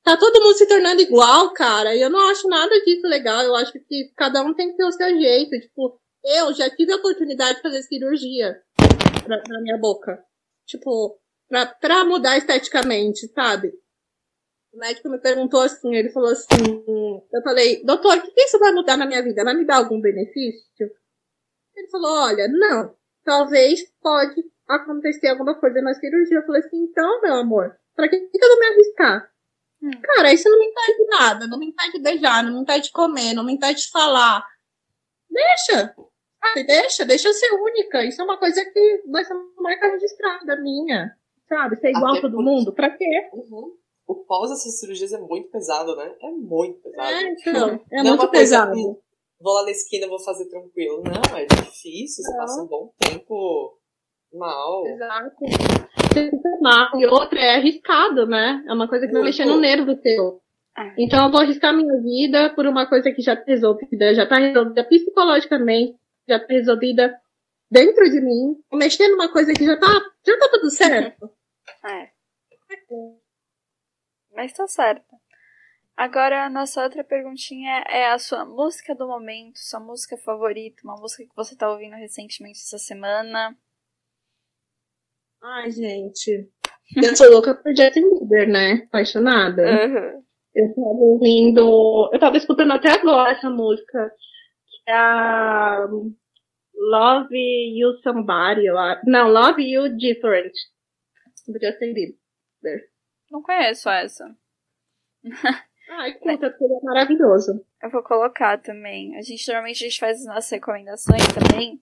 Tá 0.04 0.18
todo 0.18 0.42
mundo 0.42 0.58
se 0.58 0.68
tornando 0.68 1.02
igual, 1.02 1.54
cara. 1.54 1.96
E 1.96 2.02
eu 2.02 2.10
não 2.10 2.30
acho 2.30 2.48
nada 2.48 2.80
disso 2.82 3.08
legal. 3.08 3.42
Eu 3.44 3.56
acho 3.56 3.74
que 3.74 4.12
cada 4.16 4.42
um 4.42 4.54
tem 4.54 4.72
que 4.72 4.78
ter 4.78 4.86
o 4.86 4.92
seu 4.92 5.10
jeito. 5.10 5.60
Tipo, 5.60 6.00
eu 6.24 6.54
já 6.54 6.70
tive 6.70 6.94
a 6.94 6.98
oportunidade 6.98 7.58
de 7.58 7.62
fazer 7.62 7.82
cirurgia 7.84 8.62
pra, 9.24 9.40
pra 9.42 9.62
minha 9.62 9.78
boca. 9.78 10.24
Tipo, 10.66 11.20
pra, 11.48 11.66
pra 11.66 12.04
mudar 12.06 12.38
esteticamente, 12.38 13.28
sabe? 13.34 13.74
O 14.72 14.78
médico 14.78 15.10
me 15.10 15.20
perguntou 15.20 15.62
assim, 15.62 15.96
ele 15.96 16.12
falou 16.12 16.30
assim, 16.30 16.84
eu 17.34 17.42
falei, 17.42 17.84
doutor, 17.84 18.18
o 18.18 18.22
que 18.22 18.42
isso 18.42 18.60
vai 18.60 18.72
mudar 18.72 18.98
na 18.98 19.08
minha 19.08 19.24
vida? 19.24 19.44
Vai 19.44 19.56
me 19.56 19.66
dar 19.66 19.78
algum 19.78 20.00
benefício? 20.00 20.92
Ele 21.76 21.90
falou, 21.90 22.12
olha, 22.12 22.48
não, 22.48 22.96
talvez 23.24 23.82
pode 24.00 24.44
acontecer 24.68 25.30
alguma 25.30 25.60
coisa 25.60 25.82
na 25.82 25.94
cirurgia. 25.96 26.38
Eu 26.38 26.46
falei 26.46 26.62
assim, 26.62 26.84
então, 26.84 27.22
meu 27.22 27.34
amor, 27.36 27.76
pra 27.96 28.08
que, 28.08 28.20
que 28.20 28.44
eu 28.44 28.50
vou 28.50 28.60
me 28.60 28.66
arriscar? 28.68 29.29
Hum. 29.82 29.92
Cara, 30.02 30.34
isso 30.34 30.50
não 30.50 30.60
me 30.60 30.66
impede 30.66 31.06
nada. 31.08 31.48
Não 31.48 31.58
me 31.58 31.68
impede 31.68 32.00
beijar, 32.00 32.44
não 32.44 32.54
me 32.54 32.62
impede 32.62 32.92
comer, 32.92 33.34
não 33.34 33.44
me 33.44 33.54
impede 33.54 33.90
falar. 33.90 34.46
Deixa. 35.30 35.96
Sabe, 36.42 36.64
deixa, 36.66 37.06
deixa 37.06 37.34
ser 37.34 37.52
única. 37.54 38.04
Isso 38.04 38.22
é 38.22 38.26
uma 38.26 38.38
coisa 38.38 38.64
que 38.66 39.04
vai 39.08 39.24
ser 39.24 39.34
uma 39.34 39.62
marca 39.62 39.88
registrada 39.92 40.56
minha. 40.62 41.16
Sabe? 41.48 41.78
Ser 41.78 41.90
igual 41.90 42.16
a 42.16 42.22
todo 42.22 42.38
porque... 42.38 42.44
mundo. 42.44 42.74
Pra 42.74 42.90
quê? 42.90 43.30
Uhum. 43.34 43.76
O 44.08 44.16
pós 44.16 44.50
dessas 44.50 44.80
cirurgias 44.80 45.14
é 45.14 45.20
muito 45.20 45.50
pesado, 45.50 45.96
né? 45.96 46.16
É 46.22 46.32
muito 46.32 46.82
pesado. 46.82 47.10
É, 47.10 47.32
então, 47.32 47.86
é 47.92 48.04
não 48.04 48.18
muito 48.18 48.26
é 48.26 48.32
pesado. 48.32 49.02
vou 49.40 49.54
lá 49.54 49.64
na 49.64 49.72
esquina, 49.72 50.08
vou 50.08 50.20
fazer 50.20 50.46
tranquilo. 50.46 51.04
Não, 51.04 51.38
é 51.38 51.46
difícil. 51.46 52.24
Você 52.24 52.32
não. 52.32 52.38
passa 52.38 52.64
um 52.64 52.68
bom 52.68 52.94
tempo 52.98 53.78
mal. 54.34 54.86
Exato. 54.88 55.46
Você 56.12 56.30
fica 56.30 56.58
mal. 56.62 57.00
E 57.00 57.06
outra 57.06 57.40
é 57.40 57.56
arriscado, 57.56 58.26
né? 58.26 58.64
É 58.68 58.74
uma 58.74 58.88
coisa 58.88 59.08
que 59.08 59.14
vai 59.14 59.24
mexer 59.24 59.46
no 59.46 59.60
nervo 59.60 59.96
teu. 59.96 60.42
É. 60.78 60.94
Então 60.98 61.26
eu 61.26 61.32
vou 61.32 61.42
arriscar 61.42 61.74
minha 61.74 62.02
vida 62.02 62.54
por 62.54 62.66
uma 62.66 62.86
coisa 62.88 63.12
que 63.12 63.22
já 63.22 63.36
tá 63.36 63.44
resolvida, 63.48 64.14
já 64.14 64.26
tá 64.26 64.38
resolvida 64.38 64.84
psicologicamente, 64.84 65.98
já 66.28 66.40
tá 66.40 66.48
resolvida 66.50 67.20
dentro 67.70 68.10
de 68.10 68.22
mim, 68.22 68.56
mexer 68.74 69.08
numa 69.10 69.32
coisa 69.32 69.54
que 69.54 69.66
já 69.66 69.78
tá, 69.78 69.88
já 70.26 70.38
tá 70.38 70.50
tudo 70.52 70.70
certo. 70.72 71.30
É. 71.86 72.10
Mas 74.34 74.54
tá 74.54 74.68
certo. 74.68 75.16
Agora, 75.96 76.46
a 76.46 76.50
nossa 76.50 76.82
outra 76.82 77.04
perguntinha 77.04 77.84
é 77.90 78.10
a 78.10 78.18
sua 78.18 78.46
música 78.46 78.96
do 78.96 79.06
momento, 79.06 79.60
sua 79.60 79.82
música 79.82 80.16
favorita, 80.18 80.82
uma 80.86 80.96
música 80.96 81.26
que 81.26 81.36
você 81.36 81.58
tá 81.58 81.70
ouvindo 81.70 81.96
recentemente 81.96 82.60
essa 82.60 82.78
semana. 82.78 83.54
Ai, 85.42 85.72
gente. 85.72 86.50
Eu 86.96 87.16
sou 87.16 87.30
louca 87.30 87.54
por 87.56 87.76
Justin 87.76 88.10
Bieber, 88.20 88.50
né? 88.50 88.84
Apaixonada. 88.88 89.62
Uhum. 89.64 90.24
Eu 90.56 90.70
tava 90.70 90.88
ouvindo. 90.88 92.10
Eu 92.12 92.20
tava 92.20 92.38
escutando 92.38 92.74
até 92.74 92.92
agora 92.92 93.32
essa 93.32 93.50
música. 93.50 94.12
Que 94.66 94.92
é 94.92 94.96
a 94.96 95.88
Love 96.76 97.80
You 97.80 97.94
Somebody. 98.02 98.66
Não, 99.06 99.30
Love 99.30 99.62
You 99.62 99.96
Different. 99.96 100.54
Podia 101.46 101.78
ser 101.78 102.16
Não 103.32 103.42
conheço 103.42 103.90
essa. 103.90 104.26
Ai, 105.92 106.14
puta, 106.14 106.50
porque 106.52 106.66
é 106.66 106.84
maravilhoso. 106.84 107.66
Eu 107.82 107.90
vou 107.90 108.04
colocar 108.04 108.58
também. 108.60 109.18
A 109.18 109.22
gente 109.22 109.48
normalmente 109.48 109.84
a 109.84 109.90
gente 109.90 110.00
faz 110.00 110.20
as 110.20 110.26
nossas 110.26 110.52
recomendações 110.52 111.24
também. 111.34 111.80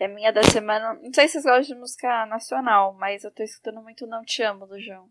Que 0.00 0.04
é 0.04 0.08
minha 0.08 0.32
da 0.32 0.42
semana. 0.42 0.94
Não 0.94 1.12
sei 1.12 1.28
se 1.28 1.34
vocês 1.34 1.44
gostam 1.44 1.74
de 1.74 1.78
música 1.78 2.24
nacional, 2.24 2.96
mas 2.98 3.22
eu 3.22 3.30
tô 3.30 3.42
escutando 3.42 3.82
muito 3.82 4.06
Não 4.06 4.22
Te 4.22 4.42
Amo 4.42 4.66
do 4.66 4.80
João. 4.80 5.04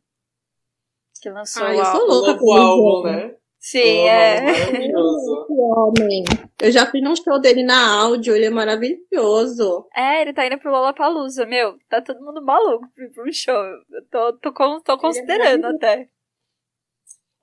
Que 1.21 1.29
lançou 1.29 1.63
ah, 1.63 1.75
eu 1.75 1.85
sou 1.85 2.07
louca 2.07 2.43
o 2.43 2.53
álbum, 2.53 3.03
né? 3.03 3.35
Sim, 3.59 4.07
é. 4.07 4.41
Maravilhoso. 4.41 5.45
homem. 5.53 6.23
Eu 6.59 6.71
já 6.71 6.87
fui 6.87 7.01
num 7.01 7.15
show 7.15 7.39
dele 7.39 7.61
na 7.61 8.01
áudio, 8.01 8.35
ele 8.35 8.45
é 8.45 8.49
maravilhoso. 8.49 9.87
É, 9.95 10.23
ele 10.23 10.33
tá 10.33 10.47
indo 10.47 10.57
pro 10.57 10.71
Lollapalooza, 10.71 11.45
meu. 11.45 11.77
Tá 11.87 12.01
todo 12.01 12.25
mundo 12.25 12.43
maluco 12.43 12.87
pra 13.13 13.23
um 13.23 13.31
show. 13.31 13.53
Eu 13.53 14.07
tô, 14.09 14.33
tô, 14.39 14.81
tô 14.81 14.97
considerando 14.97 15.67
é 15.67 15.69
até. 15.69 16.09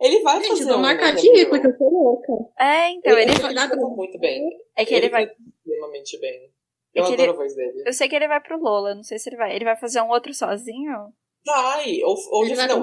Ele 0.00 0.20
vai 0.22 0.40
Gente, 0.40 0.48
fazer 0.48 0.64
eu 0.64 0.68
tô 0.68 0.78
um 0.78 0.82
marcado 0.82 1.16
de 1.16 1.28
ir, 1.28 1.48
porque 1.48 1.68
eu 1.68 1.76
sou 1.76 1.92
louca. 1.92 2.32
É, 2.58 2.90
então, 2.90 3.12
ele, 3.12 3.30
ele, 3.30 3.30
ele 3.30 3.54
vai... 3.54 3.68
canta 3.68 3.76
muito 3.76 4.18
bem. 4.18 4.50
É 4.74 4.84
que 4.84 4.92
ele, 4.92 5.08
vai... 5.08 5.30
extremamente 5.64 6.18
bem. 6.18 6.55
Eu 6.96 7.04
É 7.04 7.06
adoro 7.06 7.22
ele- 7.22 7.30
a 7.30 7.34
voz 7.34 7.54
dele. 7.54 7.82
Eu 7.86 7.92
sei 7.92 8.08
que 8.08 8.16
ele 8.16 8.26
vai 8.28 8.40
pro 8.40 8.58
Lola, 8.58 8.94
não 8.94 9.02
sei 9.02 9.18
se 9.18 9.28
ele 9.28 9.36
vai. 9.36 9.54
Ele 9.54 9.64
vai 9.64 9.76
fazer 9.76 10.00
um 10.00 10.08
outro 10.08 10.32
sozinho? 10.34 11.12
Vai! 11.44 12.02
Ou, 12.02 12.16
ou 12.32 12.44
Ele 12.44 12.54
vai 12.56 12.66
não, 12.66 12.80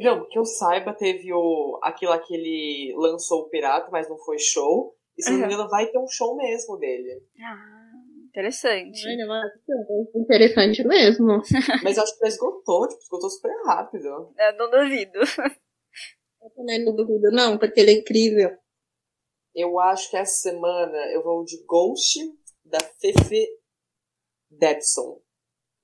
não, 0.00 0.28
que 0.28 0.38
eu 0.38 0.44
saiba, 0.44 0.94
teve 0.94 1.32
o, 1.32 1.78
aquilo 1.82 2.18
que 2.20 2.34
ele 2.34 2.94
lançou 2.96 3.42
o 3.42 3.48
Pirata, 3.48 3.88
mas 3.90 4.08
não 4.08 4.16
foi 4.18 4.38
show. 4.38 4.94
E 5.18 5.22
se 5.22 5.30
não 5.30 5.38
me 5.38 5.44
Uhum. 5.44 5.52
engano, 5.52 5.68
vai 5.70 5.86
ter 5.86 5.98
um 5.98 6.08
show 6.08 6.36
mesmo 6.36 6.76
dele. 6.78 7.22
Ah, 7.42 7.92
interessante. 8.28 9.00
Ai, 9.06 9.16
maravilhoso. 9.26 10.10
Interessante 10.14 10.86
mesmo. 10.86 11.40
Mas 11.82 11.96
eu 11.96 12.02
acho 12.02 12.12
que 12.14 12.20
já 12.20 12.28
esgotou, 12.28 12.86
tipo, 12.88 13.00
esgotou 13.02 13.30
super 13.30 13.50
rápido. 13.64 14.06
Eu 14.38 14.56
não 14.58 14.70
duvido. 14.70 15.18
Eu 16.42 16.50
também 16.54 16.84
não 16.84 16.94
duvido, 16.94 17.30
não, 17.32 17.56
porque 17.58 17.80
ele 17.80 17.90
é 17.92 17.94
incrível. 17.98 18.50
Eu 19.54 19.78
acho 19.80 20.10
que 20.10 20.16
essa 20.18 20.50
semana 20.50 20.98
eu 21.12 21.22
vou 21.22 21.44
de 21.44 21.56
Ghost 21.64 22.18
da 22.70 22.78
Fefe 23.00 23.46
Debson. 24.50 25.20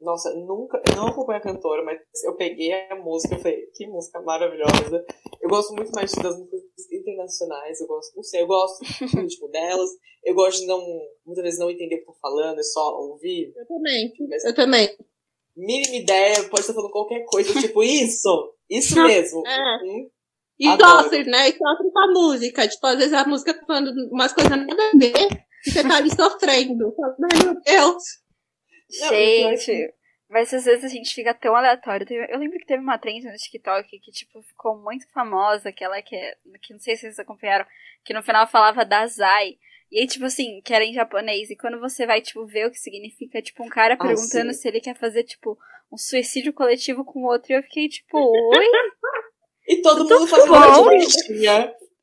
Nossa, 0.00 0.34
nunca. 0.34 0.82
Eu 0.90 0.96
não 0.96 1.08
acompanho 1.08 1.38
a 1.38 1.42
cantora, 1.42 1.84
mas 1.84 1.98
eu 2.24 2.34
peguei 2.36 2.72
a 2.72 2.96
música 2.96 3.36
e 3.36 3.38
falei, 3.38 3.66
que 3.74 3.86
música 3.86 4.20
maravilhosa. 4.20 5.04
Eu 5.40 5.48
gosto 5.48 5.74
muito 5.74 5.92
mais 5.92 6.10
das 6.12 6.36
músicas 6.38 6.62
internacionais, 6.92 7.80
eu 7.80 7.86
gosto, 7.86 8.16
não 8.16 8.22
sei, 8.22 8.42
eu 8.42 8.46
gosto 8.46 8.80
do 8.80 9.20
ritmo 9.22 9.48
delas. 9.48 9.90
Eu 10.24 10.34
gosto 10.34 10.60
de 10.60 10.66
não, 10.66 10.80
muitas 11.24 11.44
vezes 11.44 11.58
não 11.58 11.70
entender 11.70 11.96
o 11.96 11.98
que 12.00 12.06
tá 12.06 12.12
falando, 12.20 12.58
é 12.58 12.62
só 12.62 12.96
ouvir. 12.98 13.52
Eu 13.56 13.66
também. 13.66 14.12
Mas 14.28 14.44
Eu 14.44 14.54
também. 14.54 14.88
mínima 15.56 15.94
ideia, 15.96 16.48
pode 16.48 16.60
estar 16.62 16.74
falando 16.74 16.90
qualquer 16.92 17.24
coisa, 17.26 17.60
tipo, 17.60 17.82
isso! 17.82 18.54
Isso 18.68 18.94
mesmo! 19.02 19.46
É. 19.46 19.84
Hum, 19.84 20.10
E 20.58 20.66
Adoro. 20.68 21.10
né? 21.26 21.48
E 21.48 21.52
sofre 21.56 21.90
com 21.92 21.98
a 21.98 22.12
música. 22.12 22.66
Tipo, 22.68 22.86
às 22.88 22.98
vezes 22.98 23.12
a 23.12 23.24
música 23.26 23.54
tá 23.54 23.64
falando 23.66 23.92
umas 24.12 24.32
coisas 24.32 24.50
nada 24.50 24.82
a 24.94 24.98
ver. 24.98 25.44
E 25.66 25.70
você 25.70 25.82
tá 25.82 25.96
ali 25.96 26.10
sofrendo. 26.10 26.94
Ai, 27.32 27.44
meu 27.44 27.60
Deus. 27.60 28.02
Gente, 29.08 29.94
mas 30.28 30.52
às 30.52 30.64
vezes 30.64 30.84
a 30.84 30.88
gente 30.88 31.14
fica 31.14 31.32
tão 31.34 31.54
aleatório. 31.54 32.06
Eu 32.30 32.38
lembro 32.38 32.58
que 32.58 32.66
teve 32.66 32.82
uma 32.82 32.98
trend 32.98 33.24
no 33.24 33.36
TikTok 33.36 33.88
que, 34.00 34.10
tipo, 34.10 34.42
ficou 34.42 34.76
muito 34.82 35.06
famosa, 35.12 35.68
aquela 35.68 36.00
que, 36.02 36.16
é- 36.16 36.34
que 36.62 36.72
não 36.72 36.80
sei 36.80 36.96
se 36.96 37.02
vocês 37.02 37.18
acompanharam, 37.18 37.66
que 38.04 38.12
no 38.14 38.22
final 38.22 38.46
falava 38.46 38.84
da 38.84 39.06
Zai. 39.06 39.56
E 39.90 40.00
aí, 40.00 40.06
tipo 40.06 40.24
assim, 40.24 40.60
que 40.64 40.72
era 40.72 40.84
em 40.84 40.94
japonês. 40.94 41.50
E 41.50 41.56
quando 41.56 41.78
você 41.78 42.06
vai, 42.06 42.20
tipo, 42.22 42.46
ver 42.46 42.66
o 42.66 42.70
que 42.70 42.78
significa, 42.78 43.42
tipo, 43.42 43.62
um 43.62 43.68
cara 43.68 43.94
Ah, 43.94 43.98
perguntando 43.98 44.52
sim. 44.54 44.60
se 44.60 44.68
ele 44.68 44.80
quer 44.80 44.96
fazer, 44.96 45.22
tipo, 45.24 45.58
um 45.92 45.98
suicídio 45.98 46.52
coletivo 46.54 47.04
com 47.04 47.20
o 47.20 47.26
outro. 47.26 47.52
E 47.52 47.56
eu 47.56 47.62
fiquei, 47.62 47.88
tipo, 47.88 48.16
oi? 48.18 48.66
E 49.68 49.82
todo 49.82 49.98
mundo 50.08 50.26
fazendo 50.26 50.52
uma 50.54 50.66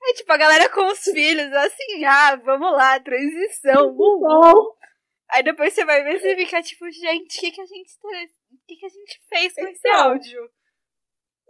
Aí, 0.02 0.14
tipo, 0.14 0.32
a 0.32 0.38
galera 0.38 0.70
com 0.70 0.88
os 0.88 1.00
filhos, 1.04 1.52
assim, 1.54 2.04
ah, 2.06 2.36
vamos 2.38 2.72
lá, 2.72 3.00
transição. 3.00 3.90
uh, 3.90 3.94
Bom, 3.94 4.76
Aí 5.32 5.44
depois 5.44 5.74
você 5.74 5.86
vai 5.86 6.04
ver 6.04 6.16
e 6.16 6.20
você 6.20 6.36
fica 6.36 6.62
tipo, 6.64 6.90
gente, 6.90 7.38
o 7.38 7.42
que, 7.42 7.52
que 7.52 7.62
a 7.62 7.66
gente 7.66 8.00
tá- 8.00 8.08
o 8.08 8.58
que, 8.68 8.76
que 8.78 8.86
a 8.86 8.90
gente 8.90 9.22
fez 9.30 9.54
com 9.54 9.62
esse 9.68 9.88
Então. 9.88 10.10
áudio? 10.10 10.50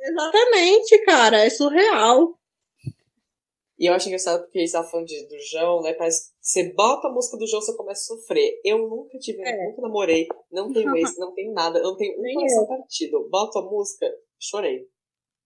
exatamente, 0.01 0.97
cara. 1.05 1.45
É 1.45 1.49
surreal. 1.49 2.37
E 3.77 3.85
eu 3.89 3.93
acho 3.93 4.07
engraçado 4.07 4.41
porque 4.41 4.57
eles 4.57 4.69
estavam 4.69 4.89
falando 4.91 5.07
de, 5.07 5.27
do 5.27 5.39
João, 5.51 5.81
né? 5.81 5.93
Parece 5.93 6.29
que 6.31 6.35
você 6.41 6.73
bota 6.73 7.07
a 7.07 7.11
música 7.11 7.37
do 7.37 7.47
João, 7.47 7.61
você 7.61 7.75
começa 7.77 8.01
a 8.13 8.17
sofrer. 8.17 8.59
Eu 8.65 8.79
nunca 8.89 9.17
tive, 9.19 9.41
É. 9.41 9.67
nunca 9.69 9.81
namorei, 9.81 10.27
não 10.51 10.71
tenho 10.73 10.93
ex, 10.97 11.17
não 11.17 11.33
tenho 11.33 11.53
nada, 11.53 11.79
eu 11.79 11.83
não 11.83 11.95
tenho 11.97 12.19
um 12.19 12.33
coração 12.33 12.67
partido. 12.67 13.29
Boto 13.29 13.59
a 13.59 13.61
música, 13.61 14.11
chorei. 14.37 14.85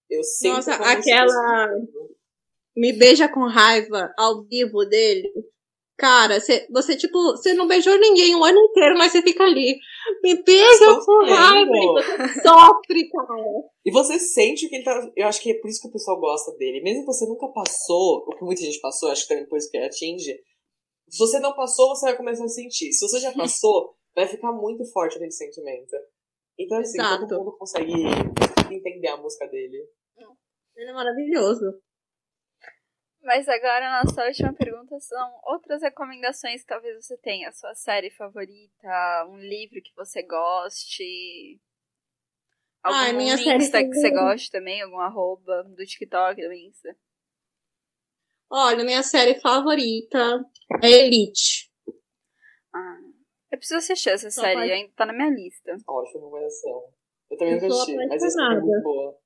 Eu 0.09 0.23
sempre 0.23 0.55
Nossa, 0.57 0.73
aquela- 0.75 1.63
acontece. 1.65 2.13
Me 2.75 2.91
beija 2.93 3.29
com 3.29 3.47
raiva 3.47 4.13
ao 4.17 4.43
vivo 4.43 4.85
dele. 4.85 5.31
Cara, 5.95 6.39
cê- 6.39 6.67
você, 6.71 6.97
tipo, 6.97 7.17
você 7.31 7.53
não 7.53 7.67
beijou 7.67 7.97
ninguém 7.99 8.35
o 8.35 8.43
ano 8.43 8.57
inteiro, 8.59 8.97
mas 8.97 9.11
você 9.11 9.21
fica 9.21 9.43
ali. 9.43 9.77
Me 10.23 10.41
beija 10.43 10.99
com 11.05 11.23
raiva. 11.25 11.71
E 11.71 11.93
você 11.93 12.41
sofre, 12.41 13.09
cara. 13.09 13.35
E 13.85 13.91
você 13.91 14.19
sente 14.19 14.67
que 14.67 14.75
ele 14.75 14.83
tá. 14.83 15.11
Eu 15.15 15.27
acho 15.27 15.39
que 15.39 15.51
é 15.51 15.59
por 15.61 15.69
isso 15.69 15.81
que 15.81 15.87
o 15.87 15.91
pessoal 15.91 16.19
gosta 16.19 16.51
dele. 16.57 16.81
Mesmo 16.81 17.01
que 17.01 17.07
você 17.13 17.25
nunca 17.27 17.47
passou, 17.49 18.25
o 18.27 18.35
que 18.35 18.43
muita 18.43 18.61
gente 18.61 18.79
passou, 18.81 19.11
acho 19.11 19.21
que 19.21 19.27
também 19.29 19.47
por 19.47 19.57
isso 19.57 19.69
que 19.69 19.77
ele 19.77 19.85
atinge. 19.85 20.35
Se 21.09 21.19
você 21.19 21.39
não 21.39 21.53
passou, 21.55 21.89
você 21.89 22.07
vai 22.07 22.17
começar 22.17 22.43
a 22.43 22.49
sentir. 22.49 22.91
Se 22.91 23.07
você 23.07 23.19
já 23.19 23.31
passou, 23.37 23.93
vai 24.15 24.25
ficar 24.27 24.51
muito 24.51 24.83
forte 24.91 25.15
aquele 25.15 25.31
sentimento. 25.31 25.95
Então, 26.57 26.79
assim, 26.79 26.99
Exato. 26.99 27.27
todo 27.27 27.39
mundo 27.39 27.57
consegue 27.57 27.93
entender 28.71 29.07
a 29.09 29.17
música 29.17 29.47
dele. 29.47 29.77
Ele 30.75 30.89
é 30.89 30.93
maravilhoso. 30.93 31.65
Mas 33.23 33.47
agora 33.47 33.87
a 33.87 34.03
nossa 34.03 34.25
última 34.25 34.53
pergunta 34.53 34.99
são 34.99 35.39
outras 35.43 35.81
recomendações 35.81 36.61
que 36.61 36.67
talvez 36.67 36.95
você 37.05 37.17
tenha. 37.17 37.47
A 37.49 37.53
sua 37.53 37.73
série 37.73 38.09
favorita, 38.11 39.25
um 39.29 39.37
livro 39.37 39.81
que 39.81 39.95
você 39.95 40.21
goste. 40.23 41.59
Algum 42.83 42.97
Ai, 42.97 43.13
minha 43.13 43.37
série 43.37 43.87
que 43.89 43.93
você 43.95 44.11
goste 44.11 44.51
também, 44.51 44.81
algum 44.81 44.99
arroba 44.99 45.63
do 45.63 45.85
TikTok, 45.85 46.41
do 46.41 46.51
Insta. 46.51 46.93
Olha, 48.49 48.83
minha 48.83 49.01
série 49.01 49.39
favorita 49.39 50.43
é 50.83 50.89
Elite. 50.89 51.71
Ah, 52.75 52.99
eu 53.51 53.57
preciso 53.57 53.77
assistir 53.77 54.09
essa 54.09 54.29
Só 54.29 54.41
série, 54.41 54.59
pode- 54.59 54.71
ainda 54.71 54.93
tá 54.97 55.05
na 55.05 55.13
minha 55.13 55.29
lista. 55.29 55.77
Ótima 55.87 56.25
recomendação. 56.25 56.93
Eu 57.31 57.37
também 57.37 57.59
sou 57.59 57.67
assisti, 57.69 57.95
mas 57.95 58.21
essa 58.21 58.41
é 58.53 58.59
muito 58.59 58.83
boa. 58.83 59.17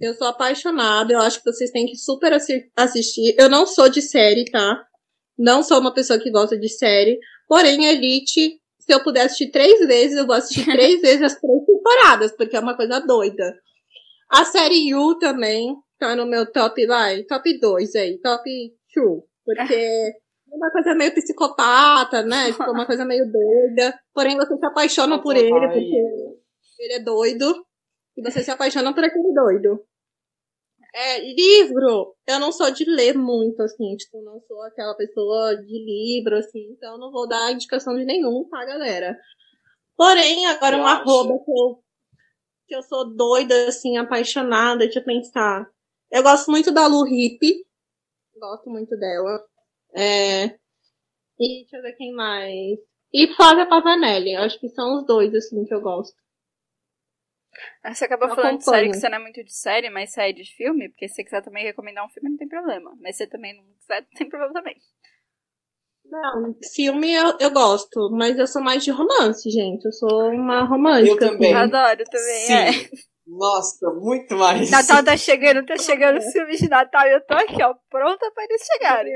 Eu 0.00 0.14
sou 0.14 0.26
apaixonada, 0.28 1.12
eu 1.12 1.20
acho 1.20 1.42
que 1.42 1.50
vocês 1.50 1.70
têm 1.70 1.86
que 1.86 1.96
super 1.96 2.32
assi- 2.32 2.70
assistir. 2.76 3.34
Eu 3.38 3.48
não 3.48 3.66
sou 3.66 3.88
de 3.88 4.00
série, 4.02 4.44
tá? 4.50 4.84
Não 5.38 5.62
sou 5.62 5.80
uma 5.80 5.92
pessoa 5.94 6.18
que 6.18 6.30
gosta 6.30 6.58
de 6.58 6.68
série. 6.68 7.18
Porém, 7.46 7.84
Elite, 7.86 8.60
se 8.78 8.92
eu 8.92 9.02
puder 9.02 9.22
assistir 9.22 9.50
três 9.50 9.78
vezes, 9.86 10.16
eu 10.16 10.26
vou 10.26 10.36
assistir 10.36 10.64
três 10.70 11.00
vezes 11.00 11.22
as 11.22 11.40
três 11.40 11.64
temporadas, 11.66 12.32
porque 12.36 12.56
é 12.56 12.60
uma 12.60 12.76
coisa 12.76 13.00
doida. 13.00 13.54
A 14.30 14.44
série 14.44 14.88
You 14.88 15.18
também 15.18 15.74
tá 15.98 16.14
no 16.14 16.26
meu 16.26 16.50
top, 16.52 16.86
vai, 16.86 17.22
top 17.24 17.58
2 17.58 17.94
aí, 17.96 18.18
top 18.20 18.42
2. 18.94 19.22
Porque 19.44 19.74
é 19.74 20.10
uma 20.54 20.70
coisa 20.70 20.94
meio 20.94 21.14
psicopata, 21.14 22.22
né? 22.22 22.52
Tipo, 22.52 22.70
uma 22.70 22.84
coisa 22.86 23.04
meio 23.04 23.24
doida. 23.30 23.98
Porém, 24.14 24.36
você 24.36 24.56
se 24.56 24.66
apaixona 24.66 25.20
por 25.22 25.34
ele, 25.36 25.48
porque 25.72 26.82
ele 26.84 26.92
é 26.94 27.00
doido. 27.00 27.54
E 28.18 28.20
você 28.20 28.42
se 28.42 28.50
apaixona 28.50 28.92
por 28.92 29.04
aquele 29.04 29.32
doido. 29.32 29.86
É, 30.92 31.20
livro, 31.20 32.16
eu 32.26 32.40
não 32.40 32.50
sou 32.50 32.68
de 32.72 32.84
ler 32.84 33.14
muito, 33.14 33.62
assim, 33.62 33.94
tipo, 33.96 34.20
não 34.22 34.40
sou 34.40 34.60
aquela 34.62 34.96
pessoa 34.96 35.54
de 35.54 35.78
livro, 35.84 36.36
assim, 36.36 36.72
então 36.72 36.94
eu 36.94 36.98
não 36.98 37.12
vou 37.12 37.28
dar 37.28 37.52
indicação 37.52 37.96
de 37.96 38.04
nenhum, 38.04 38.48
tá, 38.48 38.64
galera? 38.64 39.16
Porém, 39.96 40.46
agora 40.46 40.76
Eu 40.76 40.82
um 40.82 40.86
acho. 40.86 41.02
arroba 41.02 41.44
que 41.44 41.50
eu, 41.52 41.82
que 42.66 42.76
eu 42.76 42.82
sou 42.82 43.14
doida, 43.14 43.68
assim, 43.68 43.96
apaixonada, 43.98 44.80
deixa 44.80 44.98
eu 44.98 45.04
pensar. 45.04 45.70
Eu 46.10 46.24
gosto 46.24 46.50
muito 46.50 46.72
da 46.72 46.88
Lu 46.88 47.06
Hip, 47.06 47.38
gosto 48.36 48.68
muito 48.68 48.96
dela. 48.96 49.44
É, 49.94 50.46
e 51.38 51.60
deixa 51.60 51.76
eu 51.76 51.82
ver 51.82 51.92
quem 51.92 52.12
mais. 52.12 52.80
E 53.12 53.28
Flávia 53.36 53.68
Pavanelli, 53.68 54.34
acho 54.34 54.58
que 54.58 54.68
são 54.70 54.96
os 54.96 55.06
dois, 55.06 55.32
assim, 55.34 55.64
que 55.64 55.72
eu 55.74 55.80
gosto. 55.80 56.16
Ah, 57.82 57.94
Você 57.94 58.04
acabou 58.04 58.28
Eu 58.28 58.34
falando 58.34 58.58
de 58.58 58.62
acompanho. 58.64 58.80
série 58.82 58.90
que 58.90 58.96
você 58.98 59.08
não 59.08 59.18
é 59.18 59.20
muito 59.20 59.44
de 59.44 59.54
série, 59.54 59.90
mas 59.90 60.12
série 60.12 60.32
de 60.32 60.44
filme, 60.56 60.88
porque 60.88 61.08
se 61.08 61.16
você 61.16 61.24
quiser 61.24 61.42
também 61.42 61.64
recomendar 61.64 62.04
um 62.04 62.08
filme, 62.08 62.30
não 62.30 62.36
tem 62.36 62.48
problema. 62.48 62.96
Mas 63.00 63.16
se 63.16 63.24
você 63.24 63.30
também 63.30 63.56
não 63.56 63.64
quiser, 63.78 64.00
não 64.00 64.08
tem 64.16 64.28
problema 64.28 64.52
também. 64.52 64.76
Não, 66.10 66.54
filme 66.74 67.12
eu, 67.12 67.36
eu 67.38 67.50
gosto, 67.50 68.10
mas 68.10 68.38
eu 68.38 68.46
sou 68.46 68.62
mais 68.62 68.82
de 68.82 68.90
romance, 68.90 69.48
gente. 69.50 69.84
Eu 69.84 69.92
sou 69.92 70.30
uma 70.30 70.64
romântica. 70.64 71.26
Eu 71.26 71.32
também. 71.32 71.52
assim. 71.54 71.74
Adoro 71.74 72.04
também, 72.10 72.52
é. 72.52 72.72
Sim. 72.72 72.88
Nossa, 73.26 73.90
muito 73.92 74.34
mais. 74.36 74.70
Natal 74.70 75.04
tá 75.04 75.14
chegando, 75.18 75.66
tá 75.66 75.76
chegando 75.76 76.16
os 76.16 76.32
filmes 76.32 76.58
de 76.60 76.68
Natal 76.68 77.06
e 77.06 77.12
eu 77.12 77.20
tô 77.26 77.34
aqui, 77.34 77.62
ó, 77.62 77.74
pronta 77.90 78.30
pra 78.32 78.44
eles 78.44 78.62
chegarem. 78.72 79.12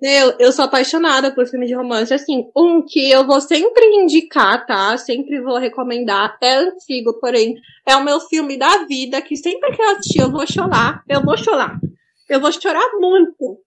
Eu, 0.00 0.36
eu 0.38 0.52
sou 0.52 0.66
apaixonada 0.66 1.34
por 1.34 1.46
filme 1.46 1.66
de 1.66 1.74
romance. 1.74 2.12
Assim, 2.12 2.50
um 2.54 2.84
que 2.84 3.10
eu 3.10 3.26
vou 3.26 3.40
sempre 3.40 3.84
indicar, 3.96 4.66
tá? 4.66 4.96
Sempre 4.98 5.40
vou 5.40 5.56
recomendar. 5.56 6.36
É 6.42 6.54
antigo, 6.56 7.18
porém, 7.18 7.54
é 7.86 7.96
o 7.96 8.04
meu 8.04 8.20
filme 8.20 8.58
da 8.58 8.84
vida, 8.84 9.22
que 9.22 9.36
sempre 9.36 9.74
que 9.74 9.80
eu 9.80 9.90
assistir 9.92 10.20
eu 10.20 10.30
vou 10.30 10.46
chorar. 10.46 11.02
Eu 11.08 11.22
vou 11.22 11.36
chorar. 11.36 11.80
Eu 12.28 12.40
vou 12.40 12.52
chorar 12.52 12.90
muito. 12.98 13.62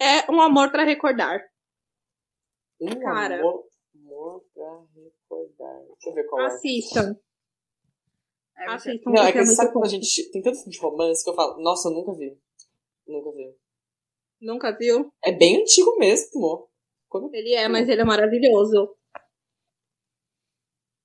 É 0.00 0.30
Um 0.30 0.40
Amor 0.40 0.72
para 0.72 0.82
Recordar. 0.82 1.40
Um 2.80 2.98
Cara. 2.98 3.38
amor, 3.38 3.64
amor 3.94 4.42
pra 4.54 4.64
recordar. 4.96 5.82
Deixa 5.86 6.08
eu 6.08 6.14
ver 6.14 6.24
qual 6.24 6.40
é. 6.40 6.46
Assistam. 6.46 7.16
É, 8.56 8.64
você- 8.64 8.90
Assistam. 8.90 9.10
Não, 9.10 9.22
é 9.22 9.32
que 9.32 9.38
é 9.38 9.44
sabe 9.44 9.72
quando 9.72 9.84
a 9.84 9.88
gente. 9.88 10.30
Tem 10.32 10.40
tanto 10.42 10.56
filme 10.56 10.72
de 10.72 10.80
romance 10.80 11.22
que 11.22 11.28
eu 11.30 11.34
falo, 11.34 11.62
nossa, 11.62 11.88
eu 11.90 11.92
nunca 11.92 12.12
vi. 12.14 12.34
Nunca 13.06 13.30
vi. 13.32 13.54
Nunca 14.40 14.76
viu? 14.76 15.12
É 15.24 15.32
bem 15.32 15.60
antigo 15.60 15.96
mesmo. 15.98 16.68
Quando 17.08 17.34
Ele 17.34 17.54
é, 17.54 17.68
mas 17.68 17.88
ele 17.88 18.00
é 18.00 18.04
maravilhoso. 18.04 18.94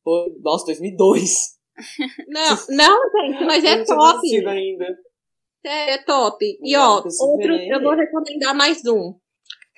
foi? 0.03 0.35
Nossa, 0.41 0.65
2002. 0.67 1.55
Não, 2.27 2.55
não, 2.69 2.99
gente, 3.11 3.43
mas 3.45 3.63
é 3.65 3.83
top. 3.83 4.47
ainda. 4.47 4.97
É, 5.65 5.93
é 5.95 5.97
top. 6.03 6.45
E 6.63 6.73
Não, 6.73 6.97
ó, 6.99 7.03
outro, 7.19 7.53
eu 7.53 7.81
vou 7.81 7.93
recomendar 7.95 8.55
mais 8.55 8.85
um. 8.85 9.19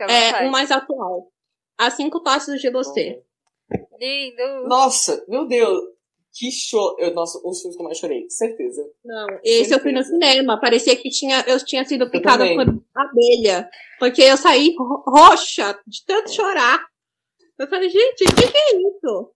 É 0.02 0.46
um 0.46 0.52
mais 0.52 0.70
atual. 0.70 1.32
A 1.80 1.90
Cinco 1.90 2.22
Passos 2.22 2.62
de 2.62 2.70
Você. 2.70 3.24
Lindo. 4.00 4.68
Nossa, 4.68 5.26
meu 5.28 5.48
Deus. 5.48 5.80
Que 6.34 6.52
show. 6.52 6.96
Eu, 7.00 7.16
nossa, 7.16 7.40
um 7.40 7.50
dos 7.50 7.62
filmes 7.62 7.76
que 7.76 7.82
eu 7.82 7.86
mais 7.86 7.98
chorei, 7.98 8.30
certeza. 8.30 8.84
Não, 9.04 9.26
esse 9.44 9.74
eu 9.74 9.80
fui 9.80 9.92
no 9.92 10.04
Certeza. 10.04 10.20
cinema. 10.28 10.60
Parecia 10.62 10.96
que 10.96 11.10
tinha, 11.10 11.44
eu 11.48 11.64
tinha 11.66 11.84
sido 11.84 12.12
picada 12.12 12.46
por 12.54 12.77
abelha. 13.02 13.70
Porque 14.00 14.22
eu 14.22 14.38
saí 14.38 14.76
ro- 14.78 15.04
roxa 15.08 15.74
de 15.86 16.06
tanto 16.06 16.32
chorar. 16.34 16.86
Eu 17.58 17.68
falei, 17.68 17.90
gente, 17.90 18.24
o 18.24 18.36
que, 18.36 18.52
que 18.52 18.58
é 18.58 18.76
isso? 18.78 19.34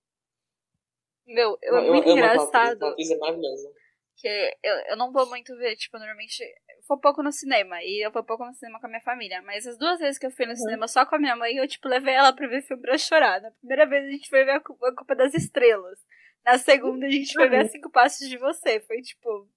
Meu, 1.28 1.58
eu, 1.62 1.74
Não, 1.74 1.80
é 1.80 1.88
muito 1.90 2.00
atriz, 2.02 2.16
engraçado. 2.16 2.86
é 2.86 3.82
que 4.18 4.58
eu, 4.64 4.76
eu 4.90 4.98
não 4.98 5.12
vou 5.12 5.26
muito 5.28 5.56
ver, 5.58 5.76
tipo, 5.76 5.98
normalmente 5.98 6.44
eu 6.44 6.50
vou 6.88 7.00
pouco 7.00 7.24
no 7.24 7.32
cinema 7.32 7.82
e 7.82 8.06
eu 8.06 8.12
vou 8.12 8.24
pouco 8.24 8.46
no 8.46 8.54
cinema 8.54 8.80
com 8.80 8.86
a 8.86 8.90
minha 8.90 9.02
família. 9.02 9.42
Mas 9.42 9.66
as 9.66 9.78
duas 9.78 9.98
vezes 10.00 10.20
que 10.20 10.26
eu 10.28 10.32
fui 10.32 10.46
no 10.46 10.56
cinema 10.56 10.88
só 10.88 11.06
com 11.06 11.16
a 11.16 11.20
minha 11.20 11.36
mãe, 11.36 11.56
eu, 11.56 11.68
tipo, 11.68 11.88
levei 11.88 12.14
ela 12.14 12.32
pra 12.34 12.48
ver 12.48 12.62
filme 12.62 12.82
pra 12.84 12.98
chorar. 12.98 13.42
Na 13.42 13.52
primeira 13.52 13.86
vez 13.88 14.06
a 14.06 14.12
gente 14.12 14.30
foi 14.30 14.44
ver 14.44 14.52
a 14.52 14.60
Cu- 14.60 14.78
a 14.86 14.96
Culpa 14.96 15.16
das 15.16 15.34
Estrelas. 15.34 15.98
Na 16.46 16.58
segunda 16.58 17.06
a 17.06 17.10
gente 17.10 17.34
foi 17.34 17.48
ver 17.50 17.62
a 17.62 17.68
Cinco 17.70 17.90
Passos 17.90 18.28
de 18.30 18.38
Você. 18.38 18.80
Foi 18.82 19.02
tipo. 19.02 19.48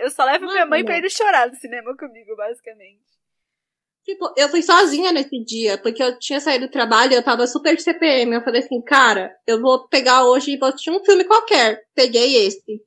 Eu 0.00 0.10
só 0.10 0.24
levo 0.24 0.44
minha 0.46 0.66
mãe 0.66 0.84
pra 0.84 0.98
ir 0.98 1.10
chorar 1.10 1.48
no 1.48 1.54
cinema 1.54 1.96
comigo, 1.96 2.36
basicamente. 2.36 3.00
Tipo, 4.04 4.32
eu 4.36 4.48
fui 4.48 4.62
sozinha 4.62 5.12
nesse 5.12 5.38
dia, 5.44 5.76
porque 5.78 6.02
eu 6.02 6.18
tinha 6.18 6.40
saído 6.40 6.66
do 6.66 6.70
trabalho, 6.72 7.12
eu 7.14 7.22
tava 7.22 7.46
super 7.46 7.76
de 7.76 7.82
CPM. 7.82 8.34
Eu 8.34 8.42
falei 8.42 8.62
assim, 8.62 8.80
cara, 8.82 9.30
eu 9.46 9.60
vou 9.60 9.86
pegar 9.88 10.24
hoje 10.24 10.52
e 10.52 10.58
vou 10.58 10.68
assistir 10.68 10.90
um 10.90 11.04
filme 11.04 11.24
qualquer. 11.24 11.82
Peguei 11.94 12.46
esse. 12.46 12.82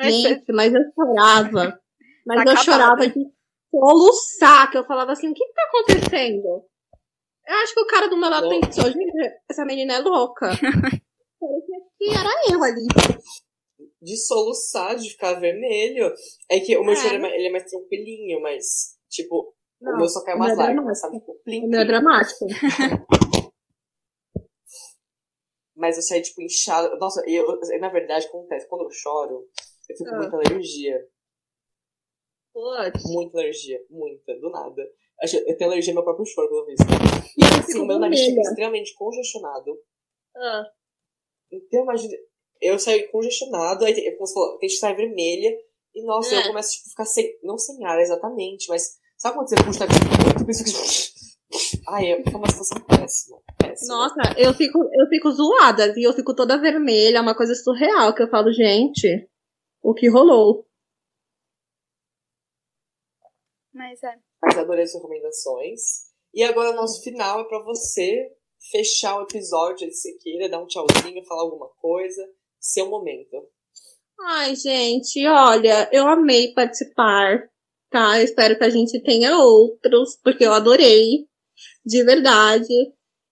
Gente, 0.00 0.52
mas 0.52 0.72
eu 0.74 0.80
chorava. 0.94 1.78
Mas 2.26 2.36
Tá 2.36 2.42
eu 2.44 2.50
acabada. 2.52 2.64
chorava 2.64 3.08
de 3.08 3.24
soluçar, 3.70 4.70
que 4.70 4.76
eu 4.76 4.84
falava 4.84 5.12
assim, 5.12 5.30
o 5.30 5.34
que 5.34 5.42
que 5.46 5.52
tá 5.54 5.62
acontecendo? 5.62 6.44
Eu 7.46 7.54
acho 7.62 7.72
que 7.72 7.80
o 7.80 7.86
cara 7.86 8.06
do 8.08 8.18
meu 8.18 8.28
lado 8.28 8.46
Louco. 8.48 8.66
pensou, 8.66 8.84
gente, 8.84 9.32
essa 9.50 9.64
menina 9.64 9.94
é 9.94 9.98
louca. 10.00 10.50
Que 11.98 12.10
era 12.10 12.28
eu 12.52 12.62
ali. 12.62 12.86
De 14.02 14.16
soluçar, 14.16 14.94
de 14.96 15.08
ficar 15.10 15.34
vermelho. 15.40 16.12
É 16.50 16.60
que 16.60 16.76
o 16.76 16.82
meu 16.84 16.92
É. 16.92 16.96
choro 16.96 17.14
é 17.14 17.18
mais- 17.18 17.34
ele 17.34 17.46
é 17.46 17.50
mais 17.50 17.64
tranquilinho, 17.64 18.40
mas, 18.42 18.64
tipo, 19.10 19.54
Não, 19.80 19.94
o 19.94 19.96
meu 19.98 20.08
só 20.08 20.24
cai 20.24 20.34
o 20.34 20.36
umas 20.38 20.52
é 20.52 20.54
lágrimas, 20.56 21.00
sabe? 21.00 21.18
Tipo, 21.20 21.34
plim, 21.44 21.64
O 21.66 21.68
meu 21.68 21.80
é 21.80 21.84
plim. 21.84 21.92
dramático. 21.92 22.46
Mas 25.76 25.96
eu 25.96 26.02
saí, 26.02 26.22
tipo, 26.22 26.42
inchada. 26.42 26.96
Nossa, 26.96 27.22
eu, 27.26 27.44
eu- 27.46 27.80
na 27.80 27.88
verdade, 27.88 28.26
acontece, 28.26 28.68
quando 28.68 28.82
eu 28.84 28.90
choro, 28.90 29.48
eu 29.88 29.96
fico 29.96 30.10
com 30.10 30.16
Ah. 30.16 30.18
muita 30.18 30.36
alergia. 30.36 31.08
Putz. 32.52 33.02
Muita 33.04 33.38
alergia. 33.38 33.80
Muita, 33.88 34.34
do 34.40 34.50
nada. 34.50 34.82
Eu 35.46 35.56
tenho 35.56 35.70
alergia 35.70 35.92
ao 35.92 35.96
meu 35.96 36.04
próprio 36.04 36.26
choro, 36.26 36.48
pelo 36.48 36.66
visto. 36.66 36.84
E 37.36 37.44
assim, 37.60 37.78
o 37.80 37.86
meu 37.86 37.98
nariz 37.98 38.20
fica 38.20 38.40
extremamente 38.40 38.94
congestionado. 38.94 39.78
Ah, 40.36 40.64
Então, 41.50 41.82
imagina, 41.82 42.14
eu 42.60 42.78
saio 42.78 43.10
congestionado, 43.10 43.84
aí 43.84 43.92
eu, 44.06 44.12
como 44.16 44.26
você 44.26 44.34
falou, 44.34 44.58
tem 44.58 44.68
que 44.68 44.74
estar 44.74 44.92
vermelha, 44.94 45.56
e 45.94 46.02
nossa, 46.04 46.34
É. 46.34 46.38
eu 46.40 46.48
começo 46.48 46.72
tipo, 46.72 46.88
a 46.88 46.90
ficar 46.90 47.04
sem, 47.06 47.38
não 47.42 47.56
sem 47.56 47.84
ar 47.86 47.98
exatamente, 48.00 48.68
mas 48.68 48.97
sabe 49.18 49.36
quando 49.36 49.48
você 49.48 49.56
puxa 49.56 49.86
muito, 49.86 50.46
pensa 50.46 50.64
que. 50.64 51.18
Ai, 51.88 52.12
é 52.12 52.16
uma 52.36 52.48
situação 52.48 52.80
péssima. 52.82 53.40
péssima. 53.58 53.96
Nossa, 53.96 54.34
eu 54.36 54.52
fico, 54.54 54.78
eu 54.78 55.06
fico 55.08 55.30
zoada, 55.32 55.92
viu? 55.92 56.10
Eu 56.10 56.14
fico 56.14 56.34
toda 56.34 56.60
vermelha, 56.60 57.18
é 57.18 57.20
uma 57.20 57.36
coisa 57.36 57.54
surreal, 57.54 58.14
que 58.14 58.22
eu 58.22 58.28
falo, 58.28 58.52
gente, 58.52 59.28
o 59.82 59.94
que 59.94 60.08
rolou? 60.08 60.66
Mas 63.72 64.02
é. 64.02 64.18
Mas 64.42 64.58
adorei 64.58 64.84
as 64.84 64.94
recomendações. 64.94 65.80
E 66.34 66.42
agora 66.42 66.70
o 66.70 66.76
nosso 66.76 67.02
final 67.02 67.40
é 67.40 67.44
pra 67.44 67.62
você 67.62 68.30
fechar 68.70 69.18
o 69.18 69.22
episódio, 69.22 69.90
se 69.90 70.12
você 70.12 70.18
queira, 70.18 70.48
dar 70.48 70.60
um 70.60 70.66
tchauzinho, 70.66 71.24
falar 71.24 71.42
alguma 71.42 71.68
coisa. 71.80 72.28
Seu 72.60 72.90
momento. 72.90 73.48
Ai, 74.20 74.54
gente, 74.56 75.26
olha, 75.26 75.88
eu 75.92 76.06
amei 76.08 76.52
participar, 76.52 77.48
tá? 77.90 78.18
Eu 78.18 78.24
espero 78.24 78.56
que 78.56 78.64
a 78.64 78.70
gente 78.70 79.02
tenha 79.02 79.36
outros, 79.38 80.18
porque 80.22 80.44
eu 80.44 80.52
adorei, 80.52 81.26
de 81.84 82.04
verdade. 82.04 82.74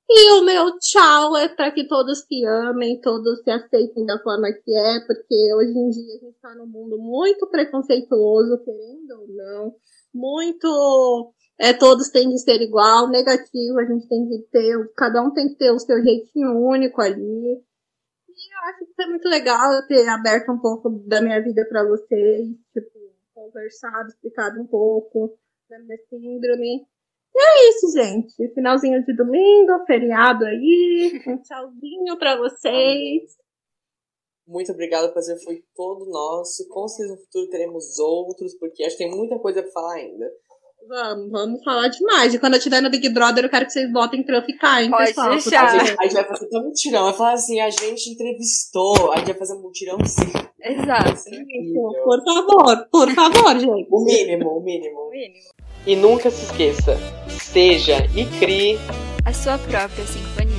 E 0.09 0.31
o 0.33 0.45
meu 0.45 0.79
tchau 0.79 1.37
é 1.37 1.49
para 1.49 1.73
que 1.73 1.87
todos 1.89 2.21
se 2.21 2.45
amem, 2.47 3.01
todos 3.01 3.43
se 3.43 3.51
aceitem 3.51 4.07
da 4.07 4.23
forma 4.23 4.53
que 4.53 4.73
é, 4.73 5.01
porque 5.05 5.55
hoje 5.55 5.73
em 5.77 5.91
dia 5.91 6.15
a 6.15 6.25
gente 6.25 6.39
tá 6.41 6.55
num 6.55 6.67
mundo 6.67 6.97
muito 6.97 7.49
preconceituoso, 7.49 8.63
querendo 8.65 9.21
ou 9.21 9.29
não, 9.29 9.75
muito. 10.15 11.35
É, 11.59 11.73
todos 11.73 12.11
têm 12.11 12.29
de 12.29 12.39
ser 12.39 12.61
igual, 12.61 13.09
negativo, 13.09 13.79
a 13.81 13.85
gente 13.85 14.07
tem 14.09 14.29
que 14.29 14.47
ter, 14.53 14.93
cada 14.95 15.23
um 15.23 15.33
tem 15.33 15.49
que 15.49 15.57
ter 15.57 15.73
o 15.73 15.79
seu 15.79 16.01
jeitinho 16.05 16.53
único 16.53 17.01
ali. 17.01 17.65
Eu 18.29 18.69
acho 18.69 18.87
que 18.87 18.95
foi 18.95 19.07
muito 19.07 19.29
legal 19.29 19.73
eu 19.73 19.87
ter 19.89 20.07
aberto 20.09 20.53
um 20.53 20.61
pouco 20.61 20.91
da 21.07 21.21
minha 21.21 21.43
vida 21.43 21.67
pra 21.69 21.83
vocês, 21.83 22.49
tipo, 22.73 23.06
conversado, 23.47 24.09
explicado 24.09 24.61
um 24.61 24.67
pouco 24.67 25.39
da 25.69 25.79
minha 25.79 25.99
síndrome. 26.09 26.87
E 27.35 27.39
é 27.39 27.69
isso, 27.71 27.93
gente. 27.93 28.55
Finalzinho 28.55 29.05
de 29.05 29.15
domingo, 29.15 29.85
feriado 29.87 30.45
aí, 30.45 31.23
um 31.27 31.37
tchauzinho 31.43 32.19
pra 32.19 32.37
vocês. 32.37 33.37
Muito 34.47 34.71
obrigado, 34.71 35.07
o 35.07 35.13
prazer 35.13 35.37
foi 35.43 35.65
todo 35.75 36.07
nosso. 36.07 36.69
Com 36.69 36.87
certeza 36.87 37.15
no 37.15 37.25
futuro 37.25 37.51
teremos 37.51 37.99
outros, 37.99 38.55
porque 38.55 38.85
acho 38.85 38.97
que 38.97 39.05
tem 39.05 39.15
muita 39.15 39.39
coisa 39.39 39.63
pra 39.63 39.73
falar 39.73 39.95
ainda. 39.95 40.33
Vamos, 40.89 41.31
vamos 41.31 41.65
falar 41.65 41.89
demais. 41.89 42.33
E 42.35 42.39
quando 42.39 42.53
eu 42.55 42.59
estiver 42.59 42.81
no 42.81 42.91
Big 42.91 43.09
Brother, 43.09 43.45
eu 43.45 43.51
quero 43.51 43.67
que 43.67 43.73
vocês 43.73 43.91
votem 43.93 44.23
pra 44.23 44.37
eu 44.37 44.43
ficar, 44.43 44.83
hein, 44.83 44.91
Pode 44.91 45.07
pessoal? 45.09 45.31
deixar. 45.31 45.65
A 45.65 45.79
gente, 45.79 45.97
a 45.99 46.03
gente 46.05 46.15
vai 46.15 46.25
fazer 46.25 46.49
um 46.59 46.63
mutirão. 46.65 47.05
Vai 47.05 47.13
falar 47.15 47.33
assim, 47.33 47.61
a 47.61 47.71
gente 47.71 48.11
entrevistou. 48.11 49.13
A 49.13 49.17
gente 49.19 49.27
vai 49.27 49.35
fazer 49.35 49.55
um 49.55 49.63
mutirão 49.63 49.99
sim. 50.05 50.33
Exato. 50.63 51.11
Isso, 51.13 51.93
Por 52.05 52.25
favor, 52.25 52.87
por 52.91 53.11
favor, 53.15 53.59
gente. 53.59 53.87
O 53.91 54.05
mínimo, 54.05 54.49
o 54.51 54.59
O 54.59 54.63
mínimo. 54.63 55.11
mínimo. 55.11 55.45
E 55.87 55.95
nunca 55.97 56.31
se 56.31 56.45
esqueça, 56.47 56.97
seja 57.29 57.99
e 58.17 58.25
crie 58.41 58.77
A 59.25 59.33
sua 59.33 59.57
própria 59.59 60.05
sinfonia. 60.05 60.56